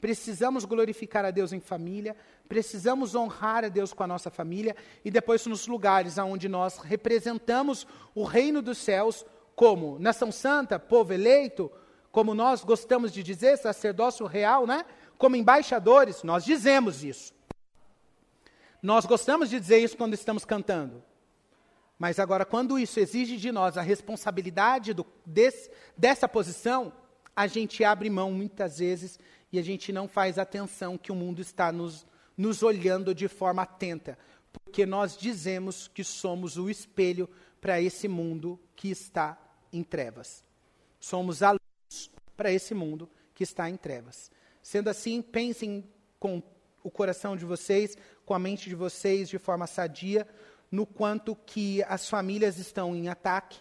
precisamos 0.00 0.64
glorificar 0.64 1.24
a 1.24 1.30
Deus 1.30 1.52
em 1.52 1.60
família, 1.60 2.16
precisamos 2.48 3.14
honrar 3.14 3.64
a 3.64 3.68
Deus 3.68 3.92
com 3.92 4.02
a 4.02 4.08
nossa 4.08 4.28
família 4.28 4.74
e 5.04 5.10
depois 5.12 5.46
nos 5.46 5.68
lugares 5.68 6.18
onde 6.18 6.48
nós 6.48 6.78
representamos 6.78 7.86
o 8.12 8.24
reino 8.24 8.60
dos 8.60 8.78
céus, 8.78 9.24
como 9.54 10.00
nação 10.00 10.32
santa, 10.32 10.80
povo 10.80 11.12
eleito, 11.12 11.70
como 12.10 12.34
nós 12.34 12.64
gostamos 12.64 13.12
de 13.12 13.22
dizer, 13.22 13.56
sacerdócio 13.56 14.26
real, 14.26 14.66
né? 14.66 14.84
Como 15.16 15.36
embaixadores, 15.36 16.24
nós 16.24 16.44
dizemos 16.44 17.04
isso. 17.04 17.32
Nós 18.82 19.06
gostamos 19.06 19.48
de 19.48 19.60
dizer 19.60 19.78
isso 19.78 19.96
quando 19.96 20.14
estamos 20.14 20.44
cantando. 20.44 21.04
Mas 21.96 22.18
agora, 22.18 22.44
quando 22.44 22.80
isso 22.80 22.98
exige 22.98 23.36
de 23.36 23.52
nós 23.52 23.78
a 23.78 23.82
responsabilidade 23.82 24.92
do, 24.92 25.06
desse, 25.24 25.70
dessa 25.96 26.28
posição, 26.28 26.92
a 27.38 27.46
gente 27.46 27.84
abre 27.84 28.10
mão 28.10 28.32
muitas 28.32 28.80
vezes 28.80 29.16
e 29.52 29.60
a 29.60 29.62
gente 29.62 29.92
não 29.92 30.08
faz 30.08 30.40
atenção 30.40 30.98
que 30.98 31.12
o 31.12 31.14
mundo 31.14 31.40
está 31.40 31.70
nos, 31.70 32.04
nos 32.36 32.64
olhando 32.64 33.14
de 33.14 33.28
forma 33.28 33.62
atenta. 33.62 34.18
Porque 34.52 34.84
nós 34.84 35.16
dizemos 35.16 35.86
que 35.86 36.02
somos 36.02 36.56
o 36.56 36.68
espelho 36.68 37.30
para 37.60 37.80
esse 37.80 38.08
mundo 38.08 38.58
que 38.74 38.90
está 38.90 39.38
em 39.72 39.84
trevas. 39.84 40.42
Somos 40.98 41.40
a 41.40 41.54
para 42.36 42.50
esse 42.50 42.74
mundo 42.74 43.08
que 43.32 43.44
está 43.44 43.70
em 43.70 43.76
trevas. 43.76 44.32
Sendo 44.60 44.90
assim, 44.90 45.22
pensem 45.22 45.88
com 46.18 46.42
o 46.82 46.90
coração 46.90 47.36
de 47.36 47.44
vocês, 47.44 47.96
com 48.26 48.34
a 48.34 48.38
mente 48.40 48.68
de 48.68 48.74
vocês 48.74 49.28
de 49.28 49.38
forma 49.38 49.68
sadia, 49.68 50.26
no 50.72 50.84
quanto 50.84 51.36
que 51.36 51.84
as 51.84 52.08
famílias 52.08 52.58
estão 52.58 52.96
em 52.96 53.08
ataque. 53.08 53.60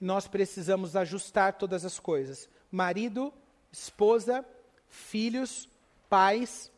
Nós 0.00 0.26
precisamos 0.26 0.96
ajustar 0.96 1.58
todas 1.58 1.84
as 1.84 2.00
coisas. 2.00 2.48
Marido, 2.72 3.32
esposa, 3.70 4.44
filhos, 4.88 5.68
pais, 6.08 6.72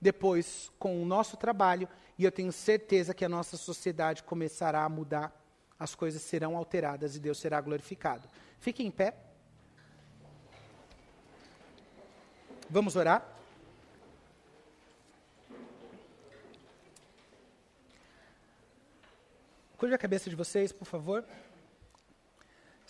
depois 0.00 0.70
com 0.78 1.02
o 1.02 1.04
nosso 1.04 1.36
trabalho, 1.36 1.88
e 2.16 2.24
eu 2.24 2.30
tenho 2.30 2.52
certeza 2.52 3.12
que 3.12 3.24
a 3.24 3.28
nossa 3.28 3.56
sociedade 3.56 4.22
começará 4.22 4.84
a 4.84 4.88
mudar, 4.88 5.36
as 5.78 5.94
coisas 5.94 6.22
serão 6.22 6.56
alteradas 6.56 7.16
e 7.16 7.20
Deus 7.20 7.38
será 7.38 7.60
glorificado. 7.60 8.28
Fique 8.58 8.82
em 8.82 8.90
pé. 8.90 9.14
Vamos 12.68 12.94
orar? 12.94 13.26
Curva 19.76 19.94
a 19.94 19.98
cabeça 19.98 20.28
de 20.28 20.36
vocês, 20.36 20.70
por 20.72 20.84
favor. 20.84 21.24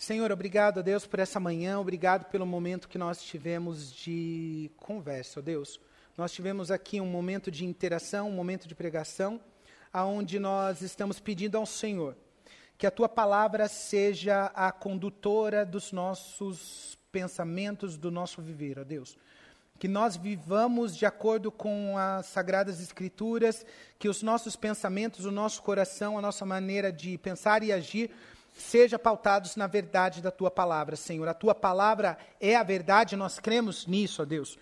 Senhor, 0.01 0.31
obrigado 0.31 0.79
a 0.79 0.81
Deus 0.81 1.05
por 1.05 1.19
essa 1.19 1.39
manhã, 1.39 1.79
obrigado 1.79 2.25
pelo 2.25 2.43
momento 2.43 2.89
que 2.89 2.97
nós 2.97 3.21
tivemos 3.21 3.93
de 3.93 4.71
conversa, 4.77 5.39
ó 5.39 5.43
Deus. 5.43 5.79
Nós 6.17 6.31
tivemos 6.31 6.71
aqui 6.71 6.99
um 6.99 7.05
momento 7.05 7.51
de 7.51 7.65
interação, 7.65 8.27
um 8.27 8.31
momento 8.31 8.67
de 8.67 8.73
pregação, 8.73 9.39
aonde 9.93 10.39
nós 10.39 10.81
estamos 10.81 11.19
pedindo 11.19 11.55
ao 11.55 11.67
Senhor 11.67 12.17
que 12.79 12.87
a 12.87 12.89
tua 12.89 13.07
palavra 13.07 13.67
seja 13.67 14.45
a 14.55 14.71
condutora 14.71 15.63
dos 15.63 15.91
nossos 15.91 16.97
pensamentos, 17.11 17.95
do 17.95 18.09
nosso 18.09 18.41
viver, 18.41 18.79
ó 18.79 18.83
Deus 18.83 19.15
que 19.81 19.87
nós 19.87 20.15
vivamos 20.15 20.95
de 20.95 21.07
acordo 21.07 21.51
com 21.51 21.97
as 21.97 22.27
sagradas 22.27 22.79
escrituras, 22.79 23.65
que 23.97 24.07
os 24.07 24.21
nossos 24.21 24.55
pensamentos, 24.55 25.25
o 25.25 25.31
nosso 25.31 25.63
coração, 25.63 26.19
a 26.19 26.21
nossa 26.21 26.45
maneira 26.45 26.91
de 26.91 27.17
pensar 27.17 27.63
e 27.63 27.71
agir 27.71 28.11
seja 28.53 28.99
pautados 28.99 29.55
na 29.55 29.67
verdade 29.67 30.21
da 30.21 30.31
tua 30.31 30.51
palavra, 30.51 30.95
Senhor. 30.95 31.27
A 31.27 31.33
tua 31.33 31.55
palavra 31.55 32.17
é 32.39 32.55
a 32.55 32.63
verdade, 32.63 33.15
nós 33.15 33.39
cremos 33.39 33.85
nisso, 33.85 34.21
ó 34.21 34.25
Deus. 34.25 34.57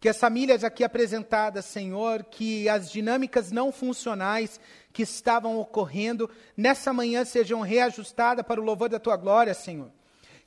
Que 0.00 0.08
as 0.08 0.18
famílias 0.18 0.64
aqui 0.64 0.82
apresentadas, 0.82 1.64
Senhor, 1.64 2.24
que 2.24 2.68
as 2.68 2.90
dinâmicas 2.90 3.52
não 3.52 3.70
funcionais 3.70 4.58
que 4.92 5.02
estavam 5.02 5.58
ocorrendo 5.58 6.28
nessa 6.56 6.92
manhã 6.92 7.24
sejam 7.24 7.60
reajustadas 7.60 8.44
para 8.44 8.60
o 8.60 8.64
louvor 8.64 8.88
da 8.88 8.98
tua 8.98 9.16
glória, 9.16 9.54
Senhor 9.54 9.90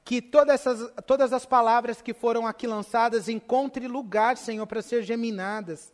que 0.05 0.21
todas, 0.21 0.53
essas, 0.53 0.91
todas 1.07 1.33
as 1.33 1.47
palavras 1.47 1.99
que 1.99 2.13
foram 2.13 2.45
aqui 2.45 2.67
lançadas 2.67 3.27
encontrem 3.27 3.87
lugar, 3.87 4.37
Senhor, 4.37 4.67
para 4.67 4.83
ser 4.83 5.01
geminadas. 5.01 5.91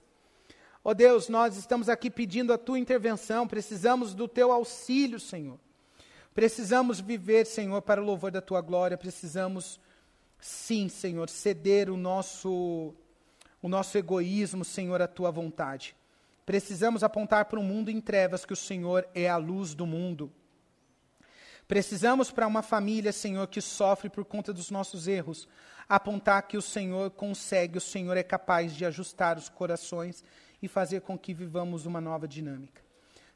Ó 0.84 0.90
oh 0.92 0.94
Deus, 0.94 1.30
nós 1.30 1.56
estamos 1.56 1.88
aqui 1.88 2.12
pedindo 2.12 2.52
a 2.52 2.58
tua 2.58 2.78
intervenção, 2.78 3.48
precisamos 3.48 4.14
do 4.14 4.28
teu 4.28 4.52
auxílio, 4.52 5.18
Senhor. 5.18 5.58
Precisamos 6.34 7.00
viver, 7.02 7.46
Senhor, 7.46 7.82
para 7.82 8.02
o 8.02 8.06
louvor 8.06 8.32
da 8.32 8.42
tua 8.42 8.62
glória, 8.62 8.98
precisamos, 8.98 9.80
sim, 10.40 10.88
Senhor, 10.88 11.30
ceder 11.30 11.90
o 11.90 11.98
nosso, 11.98 12.94
o 13.62 13.68
nosso 13.68 13.98
egoísmo, 13.98 14.64
Senhor, 14.64 15.02
à 15.02 15.08
tua 15.08 15.30
vontade. 15.30 15.96
Precisamos 16.46 17.04
apontar 17.04 17.46
para 17.46 17.60
o 17.60 17.64
mundo 17.64 17.90
em 17.90 18.00
trevas 18.00 18.46
que 18.46 18.54
o 18.54 18.58
Senhor 18.58 19.08
é 19.14 19.30
a 19.30 19.38
luz 19.38 19.74
do 19.74 19.86
mundo. 19.86 20.32
Precisamos 21.68 22.32
para 22.32 22.48
uma 22.48 22.62
família, 22.62 23.12
Senhor, 23.12 23.48
que 23.48 23.62
sofre 23.62 24.10
por 24.10 24.26
conta 24.26 24.54
dos 24.54 24.72
nossos 24.72 25.08
erros, 25.08 25.48
apontar 25.88 26.44
que 26.44 26.58
o 26.58 26.62
Senhor 26.62 27.12
consegue, 27.12 27.78
o 27.78 27.82
Senhor 27.82 28.16
é 28.18 28.24
capaz 28.24 28.74
de 28.74 28.86
ajustar 28.86 29.38
os 29.38 29.50
corações 29.50 30.24
e 30.62 30.68
fazer 30.68 31.02
com 31.02 31.18
que 31.18 31.34
vivamos 31.34 31.86
uma 31.86 32.00
nova 32.00 32.28
dinâmica. 32.28 32.81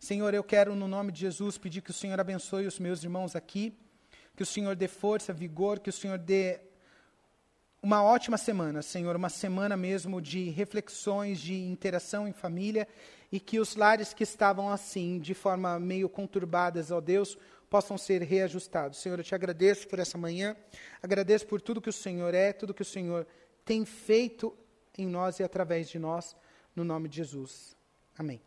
Senhor, 0.06 0.36
eu 0.36 0.44
quero, 0.44 0.76
no 0.76 0.88
nome 0.88 1.12
de 1.12 1.22
Jesus, 1.22 1.58
pedir 1.58 1.82
que 1.82 1.90
o 1.90 1.94
Senhor 1.94 2.20
abençoe 2.20 2.68
os 2.68 2.78
meus 2.78 3.04
irmãos 3.04 3.36
aqui, 3.36 3.76
que 4.36 4.44
o 4.44 4.46
Senhor 4.46 4.76
dê 4.76 4.88
força, 4.88 5.34
vigor, 5.34 5.80
que 5.80 5.90
o 5.90 5.92
Senhor 5.92 6.20
dê 6.20 6.60
uma 7.82 8.04
ótima 8.04 8.38
semana, 8.38 8.84
Senhor, 8.84 9.16
uma 9.16 9.30
semana 9.30 9.76
mesmo 9.76 10.22
de 10.22 10.52
reflexões, 10.52 11.40
de 11.40 11.56
interação 11.56 12.28
em 12.28 12.34
família, 12.34 12.88
e 13.32 13.40
que 13.40 13.60
os 13.60 13.76
lares 13.76 14.14
que 14.14 14.22
estavam 14.22 14.70
assim, 14.70 15.18
de 15.18 15.34
forma 15.34 15.80
meio 15.80 16.08
conturbadas, 16.08 16.92
ó 16.92 17.02
Deus, 17.02 17.36
possam 17.68 17.98
ser 17.98 18.22
reajustados. 18.22 19.00
Senhor, 19.00 19.18
eu 19.18 19.26
te 19.26 19.34
agradeço 19.34 19.88
por 19.88 19.98
essa 19.98 20.20
manhã, 20.20 20.56
agradeço 21.02 21.48
por 21.48 21.60
tudo 21.60 21.82
que 21.82 21.90
o 21.90 21.94
Senhor 21.94 22.32
é, 22.36 22.54
tudo 22.54 22.76
que 22.76 22.84
o 22.84 22.86
Senhor 22.86 23.26
tem 23.66 23.84
feito 23.86 24.56
em 24.96 25.08
nós 25.08 25.40
e 25.40 25.44
através 25.44 25.90
de 25.90 25.98
nós, 25.98 26.36
no 26.76 26.84
nome 26.84 27.10
de 27.10 27.16
Jesus. 27.16 27.76
Amém. 28.16 28.40